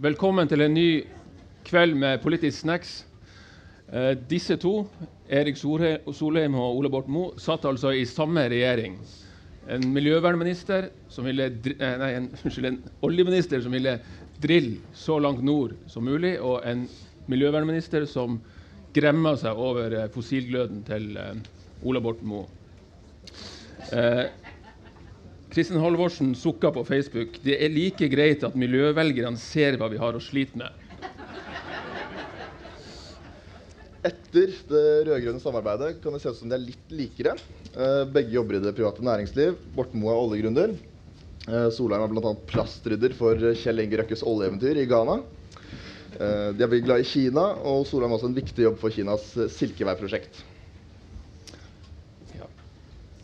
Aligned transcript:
Velkommen 0.00 0.48
til 0.48 0.60
en 0.60 0.74
ny 0.74 1.04
kveld 1.64 1.94
med 1.94 2.18
Politisk 2.20 2.60
snacks. 2.60 3.06
Eh, 3.92 4.12
disse 4.30 4.56
to, 4.56 4.86
Erik 5.28 5.56
Solheim 5.56 6.54
og 6.54 6.76
Ole 6.76 6.90
Borten 6.90 7.12
Moe, 7.12 7.32
satt 7.38 7.64
altså 7.64 7.90
i 7.96 8.04
samme 8.04 8.44
regjering. 8.48 9.00
En 9.68 9.84
miljøvernminister 9.92 10.88
som 11.12 11.26
ville, 11.28 11.50
eh, 11.76 11.96
nei, 12.00 12.10
en, 12.16 12.30
unnskyld, 12.44 12.70
en 12.70 12.80
oljeminister 13.06 13.60
som 13.64 13.74
ville 13.76 13.98
drille 14.40 14.80
så 14.96 15.18
langt 15.20 15.42
nord 15.44 15.76
som 15.90 16.06
mulig, 16.08 16.38
og 16.40 16.62
en 16.64 16.86
miljøvernminister 17.30 18.06
som 18.08 18.40
gremma 18.96 19.36
seg 19.38 19.58
over 19.58 19.96
eh, 19.96 20.08
fossilgløden 20.14 20.82
til 20.88 21.12
eh, 21.20 21.34
Ola 21.86 22.02
Borten 22.02 22.30
Moe. 22.30 22.48
Eh, 23.94 24.26
Kristin 25.50 25.80
Halvorsen 25.82 26.34
sukka 26.38 26.70
på 26.74 26.84
Facebook 26.86 27.40
det 27.42 27.56
er 27.58 27.72
like 27.74 28.06
greit 28.12 28.44
at 28.46 28.58
miljøvelgerne 28.58 29.38
ser 29.40 29.78
hva 29.80 29.88
vi 29.90 29.98
har 29.98 30.14
å 30.14 30.22
slite 30.22 30.60
med. 30.60 30.79
Etter 34.00 34.52
det 34.70 34.84
rød-grønne 35.10 35.42
samarbeidet 35.42 35.98
kan 36.00 36.14
det 36.14 36.22
se 36.22 36.30
ut 36.32 36.38
som 36.38 36.48
de 36.48 36.56
er 36.56 36.62
litt 36.62 36.94
likere. 36.94 37.34
Eh, 37.74 38.04
begge 38.08 38.32
jobber 38.32 38.56
i 38.56 38.62
det 38.64 38.72
private 38.76 39.04
næringsliv. 39.04 39.58
Bortmo 39.76 40.08
er 40.08 40.20
oljegründer. 40.22 40.72
Eh, 41.44 41.66
Solheim 41.76 42.06
er 42.06 42.14
bl.a. 42.14 42.32
plastrydder 42.48 43.12
for 43.18 43.36
Kjell 43.60 43.84
Inge 43.84 44.00
Røkkes 44.00 44.24
oljeeventyr 44.24 44.80
i 44.80 44.86
Ghana. 44.88 45.18
Eh, 46.16 46.48
de 46.56 46.64
er 46.64 46.70
veldig 46.70 46.86
glad 46.86 47.04
i 47.04 47.10
Kina, 47.10 47.44
og 47.60 47.84
Solheim 47.90 48.14
har 48.14 48.16
også 48.16 48.30
en 48.32 48.38
viktig 48.40 48.64
jobb 48.64 48.80
for 48.80 48.94
Kinas 48.94 49.34
silkeveiprosjekt. 49.58 50.46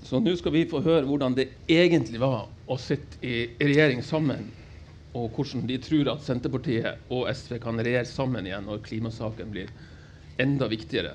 Så 0.06 0.20
nå 0.22 0.36
skal 0.38 0.52
vi 0.54 0.68
få 0.70 0.78
høre 0.84 1.02
hvordan 1.08 1.34
det 1.34 1.48
egentlig 1.66 2.20
var 2.22 2.44
å 2.70 2.76
sitte 2.78 3.18
i 3.26 3.48
regjering 3.58 4.04
sammen, 4.06 4.44
og 5.16 5.32
hvordan 5.34 5.64
de 5.66 5.80
tror 5.82 6.12
at 6.12 6.22
Senterpartiet 6.22 7.08
og 7.10 7.26
SV 7.32 7.56
kan 7.64 7.80
regjere 7.80 8.06
sammen 8.06 8.46
igjen 8.46 8.68
når 8.68 8.84
klimasaken 8.86 9.50
blir 9.50 9.72
enda 10.38 10.68
viktigere. 10.68 11.14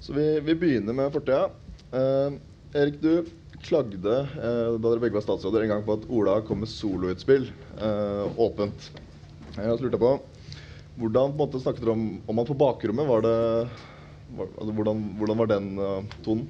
Så 0.00 0.12
vi, 0.12 0.40
vi 0.40 0.54
begynner 0.54 0.94
med 0.96 1.12
fortida. 1.12 1.50
Eh, 1.92 2.36
Erik, 2.76 3.00
du 3.00 3.26
klagde 3.64 4.16
eh, 4.20 4.76
da 4.76 4.90
dere 4.90 5.02
begge 5.02 5.16
var 5.16 5.24
statsråder 5.24 5.64
en 5.64 5.74
gang 5.74 5.84
på 5.86 5.96
at 5.96 6.08
Ola 6.12 6.38
kom 6.46 6.60
med 6.62 6.70
soloutspill 6.70 7.48
eh, 7.80 8.38
åpent. 8.38 8.90
Jeg 9.56 9.64
har 9.64 9.80
lurt 9.82 10.00
på 10.00 10.16
hvordan 10.96 11.32
på 11.32 11.36
en 11.36 11.40
måte 11.40 11.60
snakket 11.60 11.84
dere 11.84 11.96
om, 11.96 12.04
om 12.24 12.38
han 12.40 12.48
på 12.48 12.56
bakrommet? 12.56 13.08
Var 13.08 13.24
det, 13.24 13.36
var, 14.36 14.52
altså, 14.56 14.72
hvordan, 14.78 15.02
hvordan 15.18 15.40
var 15.42 15.50
den 15.50 15.66
uh, 15.76 16.14
tonen? 16.24 16.46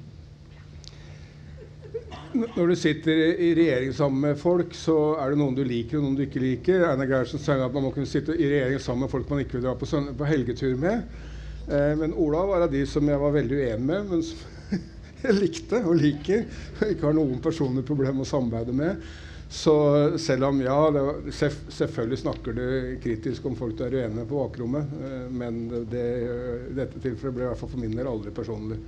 Når 2.37 2.69
du 2.69 2.75
sitter 2.79 3.19
i 3.41 3.49
regjering 3.57 3.93
sammen 3.95 4.21
med 4.23 4.39
folk, 4.39 4.75
så 4.77 4.95
er 5.19 5.31
det 5.31 5.39
noen 5.39 5.55
du 5.57 5.63
liker 5.67 5.99
og 5.99 6.05
noen 6.05 6.17
du 6.19 6.23
ikke 6.25 6.43
liker. 6.43 6.85
Einar 6.87 7.09
Gerhardsen 7.09 7.41
sa 7.41 7.57
at 7.59 7.73
man 7.73 7.87
må 7.87 7.93
kunne 7.95 8.09
sitte 8.09 8.35
i 8.35 8.47
regjering 8.47 8.79
sammen 8.83 9.05
med 9.05 9.11
folk 9.11 9.31
man 9.31 9.41
ikke 9.43 9.57
vil 9.57 9.65
dra 9.67 9.73
på, 9.79 9.87
på 9.87 10.29
helgetur 10.29 10.75
med. 10.79 11.07
Eh, 11.67 11.93
men 11.99 12.15
Olav 12.15 12.51
var 12.51 12.67
av 12.67 12.71
de 12.71 12.83
som 12.87 13.07
jeg 13.07 13.19
var 13.19 13.35
veldig 13.35 13.59
uenig 13.59 13.87
med, 13.89 14.11
men 14.11 14.23
som 14.23 14.83
jeg 15.23 15.39
likte 15.39 15.81
og 15.83 15.97
liker. 15.99 16.45
Og 16.77 16.93
ikke 16.93 17.09
har 17.09 17.17
noen 17.17 17.41
personlige 17.43 17.87
problemer 17.89 18.23
å 18.23 18.29
samarbeide 18.29 18.75
med. 18.75 19.07
Så 19.49 19.73
selv 20.19 20.49
om 20.49 20.61
ja, 20.63 20.77
var, 20.91 21.19
selvfølgelig 21.31 22.19
snakker 22.19 22.55
du 22.55 22.65
kritisk 23.03 23.45
om 23.47 23.55
folk 23.55 23.77
du 23.79 23.85
er 23.87 23.95
uenig 24.01 24.21
med 24.21 24.29
på 24.29 24.39
bakrommet, 24.43 24.95
eh, 25.07 25.27
men 25.31 25.65
det, 25.91 26.07
i 26.71 26.77
dette 26.77 27.03
tilfellet 27.03 27.35
ble 27.35 27.47
i 27.47 27.51
hvert 27.51 27.61
fall 27.63 27.71
for 27.75 27.83
min 27.83 27.95
del 27.95 28.11
aldri 28.11 28.35
personlig. 28.35 28.79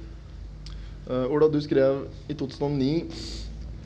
Uh, 1.09 1.25
Ola, 1.33 1.47
du 1.49 1.57
skrev 1.61 2.03
i 2.29 2.35
2009 2.37 3.07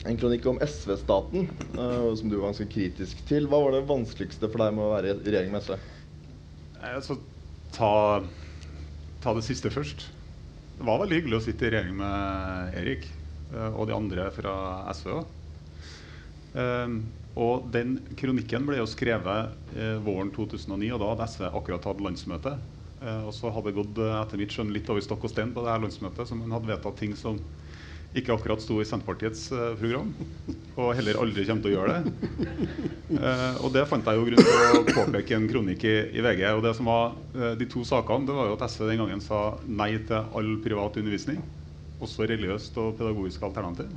en 0.04 0.16
kronikk 0.20 0.44
om 0.50 0.58
SV-staten, 0.60 1.46
uh, 1.72 2.10
som 2.20 2.28
du 2.28 2.36
var 2.36 2.50
ganske 2.50 2.66
kritisk 2.68 3.22
til. 3.24 3.46
Hva 3.48 3.62
var 3.64 3.72
det 3.72 3.86
vanskeligste 3.88 4.50
for 4.52 4.60
deg 4.60 4.74
med 4.76 4.84
å 4.84 4.90
være 4.90 5.14
i 5.14 5.30
regjering 5.32 5.54
med 5.54 5.64
SV? 5.64 5.78
Altså, 6.84 7.16
ta, 7.72 7.94
ta, 9.24 9.32
det 9.32 9.46
siste 9.46 9.72
først. 9.72 10.04
Det 10.76 10.84
var 10.84 11.00
veldig 11.00 11.22
hyggelig 11.22 11.38
å 11.38 11.44
sitte 11.46 11.64
i 11.64 11.72
regjering 11.72 11.96
med 12.02 12.76
Erik 12.82 13.08
uh, 13.54 13.70
og 13.70 13.88
de 13.88 13.96
andre 13.96 14.28
fra 14.34 14.54
SV 14.92 15.14
òg. 15.16 15.32
og 17.40 17.64
den 17.74 17.96
kronikken 18.20 18.68
ble 18.68 18.76
jo 18.78 18.84
skrevet 18.86 19.72
våren 20.04 20.28
2009, 20.30 20.92
og 20.92 21.00
da 21.00 21.08
hadde 21.14 21.32
SV 21.32 21.48
akkurat 21.48 21.88
hatt 21.88 22.04
landsmøte. 22.04 22.52
Eh, 23.04 23.26
og 23.28 23.34
så 23.36 23.52
hadde 23.52 23.68
det 23.70 23.76
gått 23.76 24.00
eh, 24.00 24.16
etter 24.22 24.40
mitt 24.40 24.54
skjønn 24.54 24.72
litt 24.72 24.88
over 24.92 25.04
stokk 25.04 25.26
og 25.26 25.32
stein 25.32 25.52
på 25.52 25.64
det 25.64 25.74
her 25.74 25.82
landsmøtet, 25.82 26.28
så 26.28 26.38
man 26.38 26.54
hadde 26.56 26.70
vedtatt 26.70 26.96
ting 27.00 27.12
som 27.18 27.40
ikke 28.14 28.30
akkurat 28.30 28.62
sto 28.62 28.76
i 28.78 28.84
Senterpartiets 28.86 29.48
uh, 29.50 29.72
program, 29.74 30.12
og 30.78 30.92
heller 30.94 31.16
aldri 31.18 31.42
kommer 31.48 31.64
til 31.64 31.72
å 31.72 31.80
gjøre 31.80 31.96
det. 31.96 32.12
Og 33.58 33.72
det 33.74 33.82
fant 33.90 34.06
jeg 34.06 34.20
jo 34.20 34.28
grunn 34.28 34.38
til 34.38 34.76
å 34.78 34.84
påpeke 34.86 35.34
i 35.34 35.36
en 35.40 35.48
kronikk 35.50 35.82
i, 35.90 35.94
i, 36.14 36.22
VG. 36.22 36.44
Og 36.54 36.62
det 36.62 36.76
som 36.78 36.86
var 36.86 37.16
de 37.58 37.66
to 37.72 37.82
sakene, 37.82 38.28
det 38.28 38.36
var 38.38 38.52
jo 38.52 38.54
at 38.54 38.62
SV 38.70 38.84
den 38.86 39.02
gangen 39.02 39.24
sa 39.24 39.40
nei 39.66 39.96
til 40.06 40.30
all 40.30 40.52
privat 40.62 41.00
undervisning, 41.02 41.42
også 41.98 42.30
religiøst 42.30 42.78
og 42.84 42.94
pedagogisk 43.00 43.48
alternativ. 43.50 43.90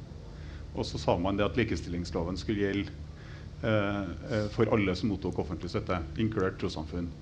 Og 0.74 0.90
så 0.90 0.98
sa 1.04 1.14
man 1.22 1.38
det 1.38 1.46
at 1.46 1.62
likestillingsloven 1.62 2.42
skulle 2.42 2.66
gjelde 2.66 4.50
for 4.58 4.74
alle 4.74 4.98
som 4.98 5.14
mottok 5.14 5.46
offentlig 5.46 5.70
støtte, 5.76 6.02
inkludert 6.18 6.58
trossamfunn. 6.58 7.14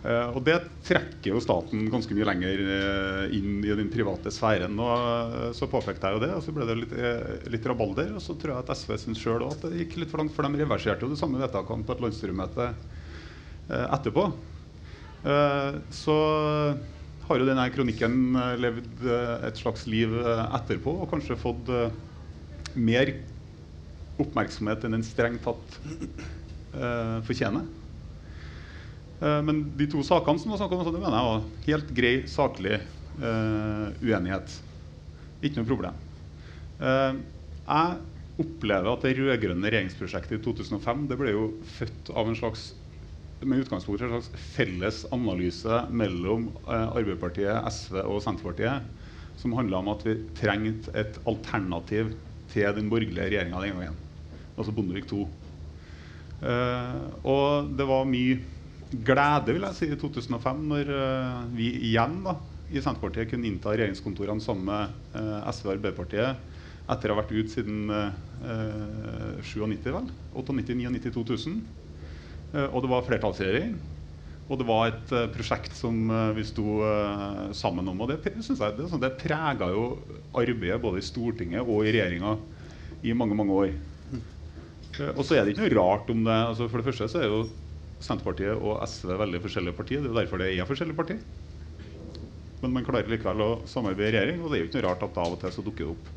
Uh, 0.00 0.32
og 0.32 0.40
det 0.46 0.56
trekker 0.86 1.34
jo 1.34 1.42
staten 1.44 1.82
ganske 1.92 2.14
mye 2.16 2.24
lenger 2.24 2.60
uh, 2.64 3.24
inn 3.36 3.58
i 3.60 3.74
den 3.76 3.90
private 3.92 4.32
sfæren. 4.32 4.78
Og 4.80 4.92
uh, 4.92 5.48
så 5.56 5.68
påpekte 5.68 6.08
jeg 6.08 6.16
jo 6.16 6.22
det, 6.22 6.30
og 6.36 6.44
så 6.44 6.54
ble 6.56 6.68
det 6.68 6.76
litt, 6.78 6.94
litt 7.52 7.66
rabalder. 7.68 8.14
Og 8.16 8.24
så 8.24 8.36
tror 8.40 8.54
jeg 8.54 8.64
at 8.64 8.72
SV 8.80 8.94
syns 9.02 9.20
sjøl 9.20 9.44
at 9.48 9.66
det 9.66 9.82
gikk 9.82 9.98
litt 10.00 10.12
for 10.12 10.22
langt, 10.22 10.32
for 10.36 10.48
de 10.48 10.62
reverserte 10.62 11.04
jo 11.04 11.12
det 11.12 11.20
samme 11.20 11.40
vedtakene 11.42 11.84
på 11.84 11.96
et 11.96 12.06
landsstyremøte 12.06 12.70
etterpå. 13.70 14.24
så 15.94 16.14
har 17.28 17.38
jo 17.38 17.46
denne 17.46 17.66
kronikken 17.70 18.34
levd 18.58 19.04
et 19.46 19.60
slags 19.60 19.84
liv 19.86 20.16
etterpå, 20.26 20.96
og 21.04 21.10
kanskje 21.12 21.38
fått 21.38 21.70
mer 22.74 23.12
oppmerksomhet 24.18 24.88
enn 24.88 24.96
den 24.96 25.06
strengt 25.06 25.46
tatt 25.46 25.78
fortjener. 27.28 27.68
Uh, 29.20 29.40
men 29.44 29.64
de 29.76 29.86
to 29.90 30.00
sakene 30.06 30.40
som 30.40 30.52
var 30.52 30.62
snakk 30.62 30.72
om, 30.72 30.86
det 30.88 30.96
mener 31.00 31.18
jeg 31.18 31.30
var 31.30 31.48
helt 31.66 31.90
grei, 31.96 32.12
saklig 32.30 32.78
uh, 33.20 33.90
uenighet. 34.00 34.54
Ikke 35.44 35.60
noe 35.60 35.68
problem. 35.68 35.98
Uh, 36.80 37.20
jeg 37.66 37.98
opplever 38.40 38.88
at 38.88 39.02
det 39.04 39.16
rød-grønne 39.18 39.68
regjeringsprosjektet 39.68 40.38
i 40.38 40.44
2005 40.46 41.02
det 41.10 41.18
ble 41.20 41.34
jo 41.34 41.48
født 41.68 42.08
av 42.16 42.30
en 42.30 42.38
slags 42.38 42.70
med 43.44 43.60
utgangspunkt 43.62 44.00
i 44.00 44.06
en 44.06 44.14
slags 44.14 44.30
felles 44.52 45.02
analyse 45.16 45.76
mellom 45.96 46.50
Arbeiderpartiet, 46.68 47.56
SV 47.72 48.02
og 48.02 48.18
Senterpartiet, 48.20 48.84
som 49.40 49.54
handla 49.56 49.80
om 49.80 49.88
at 49.92 50.04
vi 50.04 50.16
trengte 50.36 50.92
et 50.92 51.16
alternativ 51.28 52.10
til 52.52 52.76
den 52.76 52.90
borgerlige 52.92 53.30
regjeringa 53.30 53.62
den 53.64 53.78
gangen. 53.78 53.96
Altså 54.60 54.74
Bondevik 54.76 55.08
II. 55.08 55.24
og 57.32 57.72
det 57.80 57.88
var 57.88 58.08
mye 58.12 58.42
glede 58.90 59.54
vil 59.54 59.66
jeg 59.68 59.76
si, 59.76 59.88
i 59.90 59.98
2005, 59.98 60.62
når 60.72 60.90
uh, 60.90 61.42
vi 61.54 61.70
igjen 61.90 62.20
da, 62.26 62.36
i 62.70 62.82
Senterpartiet 62.82 63.30
kunne 63.30 63.48
innta 63.48 63.72
regjeringskontorene 63.74 64.42
sammen 64.42 64.66
med 64.68 65.14
uh, 65.14 65.46
SV 65.50 65.68
og 65.68 65.74
Arbeiderpartiet 65.76 66.48
etter 66.90 67.10
å 67.10 67.14
ha 67.14 67.20
vært 67.20 67.34
ute 67.34 67.52
siden 67.52 67.90
uh, 67.90 69.38
97, 69.46 69.86
vel? 69.94 70.10
98, 70.34 70.74
99, 70.80 71.14
2000. 71.14 71.60
og 72.66 72.78
det 72.82 72.90
var 72.90 73.06
flertallsregjering. 73.06 73.76
Og 74.50 74.58
det 74.58 74.66
var 74.66 74.88
et 74.90 75.12
uh, 75.14 75.28
prosjekt 75.30 75.76
som 75.78 76.10
uh, 76.10 76.32
vi 76.34 76.46
sto 76.48 76.80
sammen 77.54 77.86
om. 77.92 78.02
Og 78.02 78.10
det, 78.10 78.18
synes 78.40 78.58
jeg, 78.58 78.74
det, 78.78 78.88
sånn, 78.90 79.02
det 79.02 79.14
prega 79.20 79.70
jo 79.70 79.84
arbeidet 80.34 80.82
både 80.82 80.98
i 80.98 81.06
Stortinget 81.06 81.62
og 81.62 81.86
i 81.86 81.94
regjeringa 81.94 82.34
i 83.06 83.14
mange 83.16 83.38
mange 83.38 83.54
år. 83.54 83.70
og 85.14 85.22
så 85.24 85.36
er 85.36 85.44
det 85.46 85.54
ikke 85.54 85.68
noe 85.68 85.78
rart 85.78 86.10
om 86.12 86.26
det. 86.26 86.38
Altså, 86.50 86.66
for 86.66 86.80
det 86.80 86.90
første 86.90 87.10
så 87.12 87.22
er 87.22 87.30
jo 87.30 87.44
Senterpartiet 88.00 88.56
og 88.56 88.80
SV 88.88 89.12
veldig 89.20 89.42
forskjellige 89.44 89.76
partier. 89.76 90.02
Det 90.04 90.10
er 90.10 90.20
derfor 90.22 90.40
det 90.40 90.50
er 90.54 90.68
forskjellige 90.68 90.98
partier. 90.98 91.20
Men 92.60 92.74
man 92.76 92.84
klarer 92.84 93.08
likevel 93.08 93.44
å 93.44 93.50
samarbeide 93.68 94.10
i 94.10 94.14
regjering, 94.16 94.42
og 94.42 94.50
det 94.50 94.58
er 94.58 94.64
jo 94.64 94.68
ikke 94.68 94.80
noe 94.80 94.86
rart 94.88 95.04
at 95.06 95.20
av 95.20 95.36
og 95.36 95.40
til 95.40 95.54
så 95.54 95.64
dukker 95.64 95.86
det 95.86 95.94
opp 95.94 96.10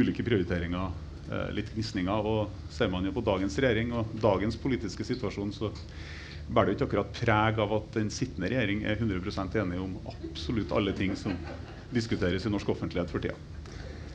ulike 0.00 0.24
prioriteringer, 0.24 0.94
eh, 1.28 1.50
litt 1.56 1.72
gnisninger. 1.74 2.28
Og 2.32 2.72
ser 2.72 2.88
man 2.92 3.04
jo 3.04 3.12
på 3.16 3.24
dagens 3.24 3.58
regjering 3.60 3.92
og 3.96 4.14
dagens 4.22 4.56
politiske 4.60 5.04
situasjon, 5.04 5.52
så 5.52 5.72
bærer 6.50 6.72
det 6.72 6.78
ikke 6.78 6.88
akkurat 6.88 7.12
preg 7.14 7.60
av 7.62 7.74
at 7.76 7.92
den 7.98 8.10
sittende 8.10 8.48
regjering 8.50 8.84
er 8.88 8.96
100% 8.96 9.56
enig 9.60 9.80
om 9.80 9.98
absolutt 10.10 10.72
alle 10.72 10.94
ting 10.96 11.12
som 11.16 11.36
diskuteres 11.92 12.46
i 12.46 12.52
norsk 12.52 12.72
offentlighet 12.72 13.12
for 13.12 13.22
tida. 13.22 13.36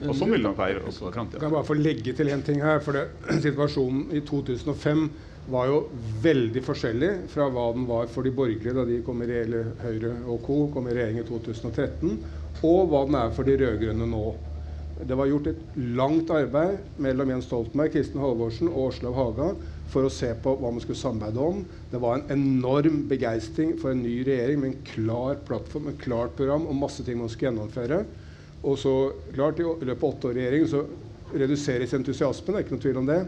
Og 0.04 0.12
sånn 0.18 0.34
vil 0.34 0.42
det 0.42 0.50
nok 0.50 0.58
være 0.60 0.82
også 0.90 1.08
i 1.08 1.14
Kan 1.16 1.30
jeg 1.32 1.54
bare 1.54 1.64
få 1.68 1.78
legge 1.78 2.14
til 2.18 2.28
en 2.34 2.44
ting 2.44 2.60
her? 2.64 2.82
For 2.84 2.98
det, 2.98 3.06
situasjonen 3.46 4.10
i 4.12 4.22
2005 4.28 5.06
var 5.52 5.70
jo 5.70 5.82
veldig 6.24 6.64
forskjellig 6.66 7.12
fra 7.30 7.48
hva 7.54 7.68
den 7.76 7.86
var 7.90 8.10
for 8.12 8.26
de 8.26 8.34
borgerlige 8.34 8.74
da 8.74 8.86
de 8.88 9.02
kom 9.06 9.22
i 9.22 9.30
eller 9.30 9.76
Høyre 9.84 10.16
og 10.26 10.42
co. 10.46 10.58
kom 10.74 10.90
i 10.90 10.96
regjering 10.96 11.22
i 11.22 11.28
2013, 11.28 12.18
og 12.66 12.90
hva 12.90 13.06
den 13.06 13.18
er 13.20 13.32
for 13.36 13.48
de 13.48 13.58
rød-grønne 13.62 14.10
nå. 14.10 14.26
Det 14.96 15.16
var 15.20 15.28
gjort 15.28 15.50
et 15.52 15.64
langt 15.98 16.30
arbeid 16.32 16.78
mellom 17.04 17.34
Jens 17.34 17.50
Stoltenberg, 17.50 17.92
Kristin 17.92 18.22
Halvorsen 18.24 18.70
og 18.72 18.90
Åslaug 18.90 19.18
Haga 19.18 19.50
for 19.92 20.08
å 20.08 20.12
se 20.14 20.30
på 20.42 20.54
hva 20.56 20.72
man 20.72 20.82
skulle 20.82 20.98
samarbeide 20.98 21.42
om. 21.44 21.66
Det 21.92 22.00
var 22.02 22.22
en 22.22 22.32
enorm 22.38 23.04
begeistring 23.10 23.76
for 23.82 23.92
en 23.92 24.06
ny 24.06 24.22
regjering 24.26 24.62
med 24.62 24.72
en 24.72 24.86
klar 24.88 25.42
plattform, 25.46 25.92
et 25.92 26.00
klart 26.02 26.38
program 26.40 26.66
og 26.72 26.80
masse 26.80 27.04
ting 27.06 27.20
man 27.20 27.30
skulle 27.30 27.52
gjennomføre. 27.52 28.06
Og 28.66 28.80
så, 28.82 28.96
klart, 29.36 29.60
i 29.60 29.68
løpet 29.68 30.00
av 30.00 30.10
åtte 30.10 30.32
år 30.32 30.40
i 30.40 30.46
regjering 30.46 30.72
så 30.72 30.86
reduseres 31.36 31.94
entusiasmen, 31.98 32.56
det 32.56 32.62
er 32.62 32.66
ikke 32.66 32.78
noe 32.78 32.86
tvil 32.88 33.02
om 33.04 33.12
det. 33.12 33.20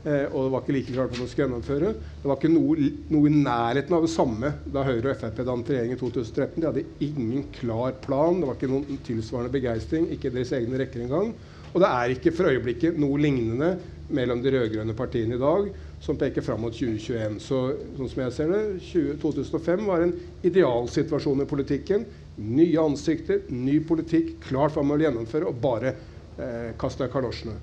Eh, 0.00 0.26
og 0.32 0.46
det 0.46 0.50
var 0.54 0.62
ikke 0.62 0.74
like 0.78 0.94
klart 0.94 1.12
hva 1.12 1.20
man 1.20 1.28
skulle 1.28 1.46
gjennomføre. 1.46 1.92
Det 2.22 2.28
var 2.30 2.38
ikke 2.40 2.52
noe, 2.54 2.90
noe 3.12 3.28
i 3.28 3.34
nærheten 3.36 3.96
av 3.96 4.06
det 4.06 4.12
samme 4.12 4.52
da 4.64 4.84
Høyre 4.86 5.12
og 5.12 5.20
Frp 5.20 5.42
dannet 5.44 5.72
regjering 5.74 5.92
i 5.92 6.00
2013. 6.00 6.56
De 6.56 6.68
hadde 6.70 6.86
ingen 7.04 7.46
klar 7.52 7.98
plan. 8.04 8.40
Det 8.40 8.48
var 8.48 8.56
ikke 8.56 8.72
noen 8.72 9.00
tilsvarende 9.06 9.52
begeistring, 9.52 10.08
ikke 10.14 10.32
deres 10.32 10.54
egne 10.56 10.80
rekker 10.80 11.04
engang. 11.04 11.34
Og 11.70 11.84
det 11.84 11.90
er 11.90 12.14
ikke 12.16 12.32
for 12.34 12.50
øyeblikket 12.50 12.98
noe 12.98 13.20
lignende 13.20 13.74
mellom 14.10 14.40
de 14.42 14.50
rød-grønne 14.56 14.96
partiene 14.98 15.36
i 15.36 15.40
dag 15.42 15.68
som 16.02 16.18
peker 16.18 16.42
fram 16.42 16.64
mot 16.64 16.74
2021. 16.74 17.36
Så 17.44 17.60
sånn 17.98 18.10
som 18.10 18.22
jeg 18.24 18.34
ser 18.34 18.50
det, 18.54 18.62
20, 18.88 19.18
2005 19.22 19.86
var 19.86 20.04
en 20.06 20.14
idealsituasjon 20.48 21.44
i 21.44 21.50
politikken. 21.50 22.08
Nye 22.40 22.80
ansikter, 22.82 23.44
ny 23.52 23.82
politikk, 23.86 24.38
klart 24.48 24.74
hva 24.74 24.82
man 24.86 24.96
vil 24.96 25.10
gjennomføre, 25.10 25.50
og 25.50 25.60
bare 25.60 25.92
eh, 25.92 26.72
kaste 26.80 27.06
kalosjene. 27.12 27.58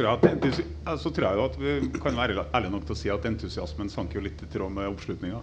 Så 0.00 0.06
tror 0.06 0.08
jeg, 0.08 0.16
at 0.16 0.30
entusi 0.32 0.62
så 1.00 1.10
tror 1.12 1.26
jeg 1.26 1.40
at 1.44 1.56
vi 1.60 2.00
kan 2.00 2.16
være 2.16 2.44
ærlige 2.56 2.72
nok 2.72 2.84
til 2.88 2.94
å 2.94 2.98
si 2.98 3.10
at 3.12 3.26
entusiasmen 3.28 3.90
sank 3.92 4.14
jo 4.16 4.22
litt 4.24 4.40
i 4.40 4.48
tråd 4.48 4.72
med 4.72 4.88
oppslutninga. 4.88 5.40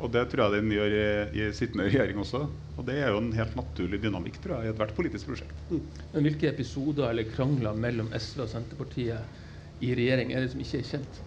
Og 0.00 0.12
det 0.14 0.22
tror 0.30 0.44
jeg 0.44 0.60
den 0.60 0.74
gjør 0.76 0.94
i, 0.94 1.06
i 1.34 1.48
sittende 1.56 1.88
regjering 1.88 2.20
også. 2.22 2.44
Og 2.78 2.86
det 2.86 3.00
er 3.02 3.10
jo 3.10 3.18
en 3.20 3.32
helt 3.34 3.56
naturlig 3.58 3.98
dynamikk 4.04 4.38
tror 4.40 4.60
jeg, 4.60 4.68
i 4.68 4.72
ethvert 4.72 4.94
politisk 4.96 5.32
prosjekt. 5.32 5.64
Men 5.68 6.28
hvilke 6.28 6.46
episoder 6.52 7.10
eller 7.10 7.26
krangler 7.32 7.74
mellom 7.76 8.12
SV 8.14 8.44
og 8.46 8.52
Senterpartiet 8.52 9.82
i 9.82 9.90
regjering 9.98 10.30
er 10.30 10.46
det 10.46 10.52
som 10.54 10.62
ikke 10.62 10.80
er 10.80 10.86
kjent? 10.92 11.18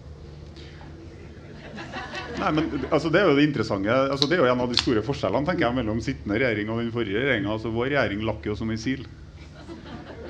Nei, 2.40 2.50
men 2.56 2.70
altså, 2.88 3.10
Det 3.12 3.20
er 3.20 3.28
jo 3.28 3.36
det 3.36 3.44
interessante, 3.50 3.92
altså, 3.92 4.26
det 4.30 4.38
er 4.38 4.46
jo 4.46 4.48
en 4.48 4.64
av 4.64 4.72
de 4.72 4.80
store 4.80 5.04
forskjellene 5.04 5.46
tenker 5.50 5.68
jeg, 5.68 5.76
mellom 5.76 6.00
sittende 6.02 6.40
regjering 6.40 6.72
og 6.72 6.80
den 6.80 6.90
forrige 6.94 7.20
regjeringa. 7.20 7.52
Altså, 7.52 7.74
vår 7.74 7.92
regjering 7.92 8.24
lakk 8.24 8.48
jo 8.48 8.56
som 8.58 8.72
en 8.72 8.80
sil. 8.80 9.04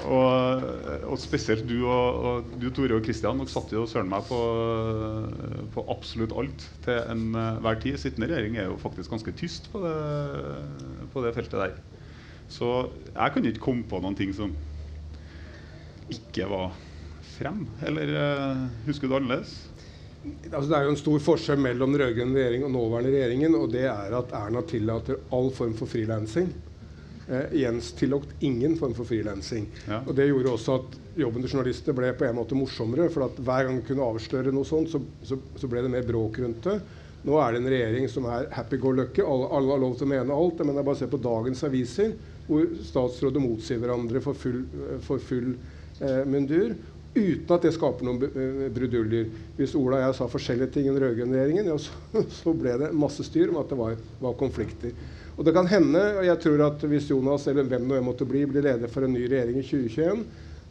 Og, 0.04 0.64
og 1.08 1.16
spesielt 1.20 1.64
du 1.68 1.78
og, 1.88 2.18
og 2.28 2.54
du 2.60 2.66
Tore 2.74 2.98
og 2.98 3.06
Kristian 3.06 3.40
dere 3.40 3.52
satt 3.52 3.72
jo 3.72 3.86
søren 3.88 4.10
meg 4.10 4.26
på, 4.28 4.40
på 5.72 5.84
absolutt 5.94 6.34
alt 6.36 6.66
til 6.84 7.00
enhver 7.14 7.80
tid. 7.80 7.96
Sittende 8.00 8.28
regjering 8.28 8.58
er 8.60 8.68
jo 8.68 8.80
faktisk 8.80 9.14
ganske 9.14 9.32
tyst 9.38 9.70
på 9.72 9.80
det, 9.84 9.96
på 11.14 11.24
det 11.24 11.34
feltet 11.36 11.60
der. 11.62 11.76
Så 12.52 12.70
jeg 13.14 13.32
kunne 13.32 13.52
ikke 13.52 13.64
komme 13.64 13.86
på 13.88 14.02
noen 14.04 14.18
ting 14.18 14.34
som 14.36 14.52
ikke 16.12 16.50
var 16.50 16.74
frem. 17.34 17.64
Eller 17.86 18.12
eh, 18.20 18.66
husker 18.88 19.08
du 19.08 19.16
annerledes? 19.16 19.56
Altså, 20.24 20.68
det 20.70 20.76
er 20.76 20.86
jo 20.86 20.92
en 20.94 21.00
stor 21.00 21.20
forskjell 21.20 21.60
mellom 21.60 21.92
den 21.92 22.00
rød-grønne 22.00 22.38
regjeringen 22.38 22.68
og 22.70 22.76
nåværende 22.76 23.12
regjeringen, 23.12 23.56
og 23.58 23.72
det 23.74 23.84
er 23.90 24.14
at 24.16 24.32
Erna 24.36 24.62
tillater 24.68 25.18
all 25.36 25.50
form 25.52 25.74
for 25.76 25.90
frilansing. 25.90 26.52
Eh, 27.28 27.54
Jens 27.60 27.92
tillot 27.92 28.28
ingen 28.40 28.76
form 28.76 28.94
for 28.94 29.08
frilansing. 29.08 29.66
Ja. 29.88 30.02
Og 30.06 30.14
det 30.16 30.28
gjorde 30.28 30.52
også 30.52 30.76
at 30.80 30.98
jobben 31.16 31.44
til 31.44 31.54
journalister 31.54 31.96
ble 31.96 32.10
på 32.18 32.26
en 32.28 32.36
måte 32.36 32.58
morsommere. 32.58 33.08
For 33.12 33.28
at 33.28 33.40
hver 33.40 33.68
gang 33.68 33.80
de 33.80 33.86
kunne 33.88 34.10
avsløre 34.12 34.52
noe 34.52 34.68
sånt, 34.68 34.92
så, 34.92 35.00
så, 35.24 35.40
så 35.60 35.70
ble 35.70 35.84
det 35.84 35.92
mer 35.94 36.06
bråk 36.08 36.42
rundt 36.44 36.68
det. 36.68 36.78
Nå 37.24 37.38
er 37.40 37.54
det 37.54 37.62
en 37.62 37.70
regjering 37.72 38.08
som 38.12 38.26
er 38.28 38.50
happy-go-lucky. 38.52 39.24
Alle, 39.24 39.48
alle 39.56 39.72
har 39.72 39.84
lov 39.86 39.94
til 39.96 40.08
å 40.08 40.12
mene 40.12 40.36
alt. 40.36 40.60
Men 40.60 40.76
jeg 40.76 40.88
bare 40.90 41.00
ser 41.00 41.12
på 41.12 41.22
dagens 41.24 41.64
aviser, 41.64 42.16
hvor 42.48 42.66
statsråder 42.84 43.40
motsier 43.40 43.80
hverandre 43.80 44.20
for 44.24 44.36
full, 44.36 44.60
for 45.06 45.22
full 45.22 45.54
eh, 45.54 46.20
mundur. 46.28 46.76
Uten 47.14 47.52
at 47.54 47.62
det 47.62 47.72
skaper 47.76 48.04
noen 48.04 48.26
eh, 48.26 48.68
bruduljer. 48.74 49.28
Hvis 49.56 49.76
Ola 49.78 50.02
og 50.02 50.08
jeg 50.08 50.18
sa 50.18 50.28
forskjellige 50.28 50.74
ting 50.74 50.88
i 50.88 50.92
den 50.92 51.00
rød-grønne 51.00 51.38
regjeringen, 51.38 51.72
ja, 51.72 51.78
så, 51.80 52.24
så 52.42 52.52
ble 52.58 52.76
det 52.82 52.92
masse 52.92 53.24
styr 53.24 53.54
om 53.54 53.62
at 53.62 53.72
det 53.72 53.78
var, 53.80 53.96
var 54.20 54.36
konflikter. 54.40 54.92
Og 55.34 55.46
det 55.46 55.54
kan 55.56 55.66
hende, 55.66 56.00
og 56.20 56.26
jeg 56.28 56.40
tror 56.44 56.62
at 56.68 56.84
hvis 56.86 57.08
Jonas 57.10 57.48
eller 57.50 57.66
hvem 57.66 57.88
nå 57.90 57.98
måtte 58.06 58.26
bli, 58.28 58.44
blir 58.46 58.62
leder 58.62 58.90
for 58.90 59.06
en 59.06 59.14
ny 59.16 59.24
regjering 59.26 59.58
i 59.58 59.66
2021, 59.66 60.22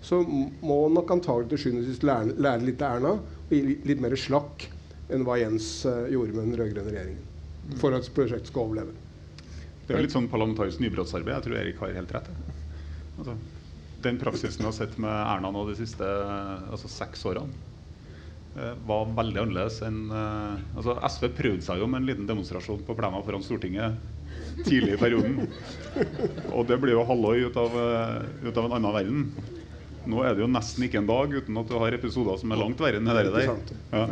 så 0.03 0.19
må 0.23 0.77
han 0.85 0.95
nok 0.97 1.11
antagelig 1.15 1.51
til 1.51 1.61
sjuende 1.63 1.83
og 1.83 1.89
sist 1.89 2.03
lære, 2.07 2.55
litt 2.63 2.83
av 2.83 2.97
Erna 2.97 3.13
og 3.15 3.51
gi 3.51 3.61
litt, 3.87 4.01
mer 4.03 4.15
slakk 4.19 4.67
enn 5.13 5.23
hva 5.27 5.37
Jens 5.39 5.67
eh, 5.87 6.09
gjorde 6.11 6.35
med 6.35 6.47
den 6.47 6.59
rød-grønne 6.59 6.91
regjeringen. 6.91 7.75
For 7.79 7.95
at 7.95 8.07
prosjektet 8.15 8.51
skal 8.51 8.67
overleve. 8.67 8.95
Det 9.87 9.95
er 9.95 10.03
litt 10.03 10.15
sånn 10.15 10.29
parlamentarisk 10.31 10.79
nybrottsarbeid. 10.83 11.35
Jeg 11.37 11.45
tror 11.45 11.59
Erik 11.59 11.79
har 11.83 11.95
helt 11.95 12.15
rett. 12.15 12.31
Altså, 13.19 13.35
den 14.03 14.19
praksisen 14.19 14.63
vi 14.63 14.67
har 14.67 14.75
sett 14.75 14.95
med 14.99 15.11
Erna 15.11 15.51
nå 15.53 15.63
de 15.69 15.77
siste 15.79 16.07
altså, 16.07 16.91
seks 16.91 17.23
årene, 17.29 17.51
eh, 18.55 18.73
var 18.87 19.11
veldig 19.15 19.43
annerledes 19.43 19.79
enn 19.87 20.01
eh, 20.07 20.65
altså, 20.75 20.97
SV 21.03 21.29
prøvde 21.35 21.67
seg 21.67 21.83
jo 21.83 21.87
med 21.91 22.03
en 22.03 22.09
liten 22.11 22.27
demonstrasjon 22.27 22.83
på 22.87 22.95
plenen 22.99 23.23
foran 23.27 23.43
Stortinget 23.45 23.99
tidlig 24.61 24.95
i 24.95 25.01
perioden. 25.01 25.47
Og 26.53 26.65
det 26.69 26.79
blir 26.81 26.95
jo 26.95 27.05
halloi 27.07 27.37
ut 27.47 27.59
av, 27.59 27.77
eh, 27.79 28.47
ut 28.47 28.57
av 28.57 28.65
en 28.67 28.77
annen 28.79 28.95
verden. 28.95 29.27
Nå 30.09 30.23
er 30.25 30.35
det 30.35 30.43
jo 30.43 30.51
nesten 30.51 30.87
ikke 30.87 30.99
en 30.99 31.09
dag 31.09 31.31
uten 31.31 31.61
at 31.61 31.69
du 31.69 31.77
har 31.79 31.95
episoder 31.95 32.41
som 32.41 32.51
er 32.51 32.59
langt 32.59 32.81
verre 32.83 32.99
enn 32.99 33.07
det 33.07 33.23
der. 33.31 33.53
Ja. 33.93 34.07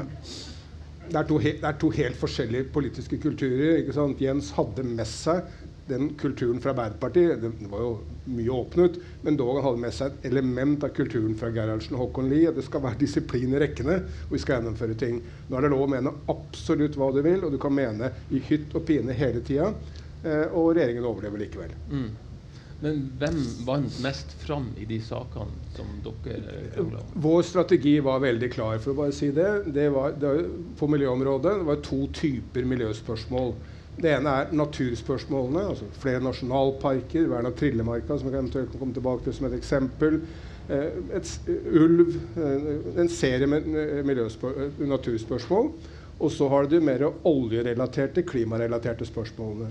Det 1.11 1.19
er, 1.19 1.27
det 1.27 1.67
er 1.67 1.75
to 1.81 1.89
helt 1.91 2.15
forskjellige 2.15 2.69
politiske 2.71 3.17
kulturer. 3.19 3.81
ikke 3.81 3.95
sant? 3.97 4.21
Jens 4.23 4.53
hadde 4.55 4.85
med 4.87 5.09
seg 5.09 5.49
den 5.91 6.13
kulturen 6.19 6.61
fra 6.61 6.71
Arbeiderpartiet. 6.71 7.41
Det 7.41 7.69
var 7.71 7.83
jo 7.83 7.91
mye 8.31 8.53
åpnet, 8.53 8.99
men 9.25 9.37
dog 9.39 9.57
han 9.57 9.65
hadde 9.65 9.83
med 9.83 9.95
seg 9.95 10.13
et 10.13 10.27
element 10.31 10.83
av 10.85 10.93
kulturen 10.95 11.33
fra 11.39 11.51
Gerhardsen 11.53 11.97
og 11.97 12.05
Håkon 12.05 12.29
Lie. 12.31 12.53
Det 12.55 12.63
skal 12.65 12.85
være 12.85 13.01
disiplin 13.01 13.55
i 13.55 13.61
rekkene, 13.63 13.97
og 14.29 14.35
vi 14.35 14.41
skal 14.41 14.59
gjennomføre 14.59 14.97
ting. 15.01 15.19
Nå 15.49 15.57
er 15.57 15.65
det 15.65 15.73
lov 15.73 15.87
å 15.87 15.91
mene 15.91 16.13
absolutt 16.31 16.95
hva 16.99 17.11
du 17.15 17.19
vil, 17.25 17.43
og 17.43 17.51
du 17.51 17.59
kan 17.61 17.75
mene 17.75 18.13
i 18.31 18.43
hytt 18.47 18.77
og 18.77 18.85
pine 18.87 19.17
hele 19.17 19.43
tida. 19.45 19.73
Eh, 20.23 20.51
og 20.53 20.75
regjeringen 20.77 21.07
overlever 21.07 21.41
likevel. 21.41 21.73
Mm. 21.89 22.09
Men 22.81 23.01
hvem 23.21 23.41
vant 23.65 23.97
mest 24.01 24.31
fram 24.41 24.71
i 24.81 24.87
de 24.89 24.97
sakene 25.05 25.53
som 25.75 25.89
dere 26.01 26.63
krangla 26.73 27.01
om? 27.03 27.11
Vår 27.25 27.43
strategi 27.45 27.99
var 28.01 28.23
veldig 28.23 28.49
klar, 28.53 28.79
for 28.81 28.93
å 28.93 28.99
bare 29.03 29.13
si 29.13 29.29
det. 29.35 29.49
det, 29.69 29.87
var, 29.93 30.15
det 30.17 30.31
var, 30.31 30.47
på 30.79 30.89
miljøområdet 30.89 31.59
det 31.59 31.67
var 31.67 31.83
to 31.85 31.99
typer 32.17 32.65
miljøspørsmål. 32.71 33.53
Det 34.01 34.15
ene 34.15 34.33
er 34.41 34.55
naturspørsmålene. 34.57 35.67
altså 35.75 35.89
Flere 36.01 36.23
nasjonalparker, 36.25 37.27
vern 37.29 37.51
av 37.51 37.57
Trillemarka, 37.59 38.17
som 38.17 38.31
jeg 38.31 38.39
eventuelt 38.39 38.71
kan 38.73 38.81
komme 38.81 38.97
tilbake 38.97 39.27
til 39.27 39.37
som 39.37 39.49
et 39.51 39.57
eksempel. 39.59 40.21
Eh, 40.71 40.99
et, 41.19 41.33
ulv. 41.69 42.15
eh, 42.33 42.99
En 43.03 43.13
serie 43.13 43.49
med 43.51 43.69
eh, 43.77 44.01
eh, 44.01 44.83
naturspørsmål. 44.89 45.73
Og 46.21 46.33
så 46.33 46.49
har 46.49 46.65
du 46.69 46.79
mer 46.81 47.05
oljerelaterte, 47.25 48.25
klimarelaterte 48.25 49.05
spørsmålene. 49.05 49.69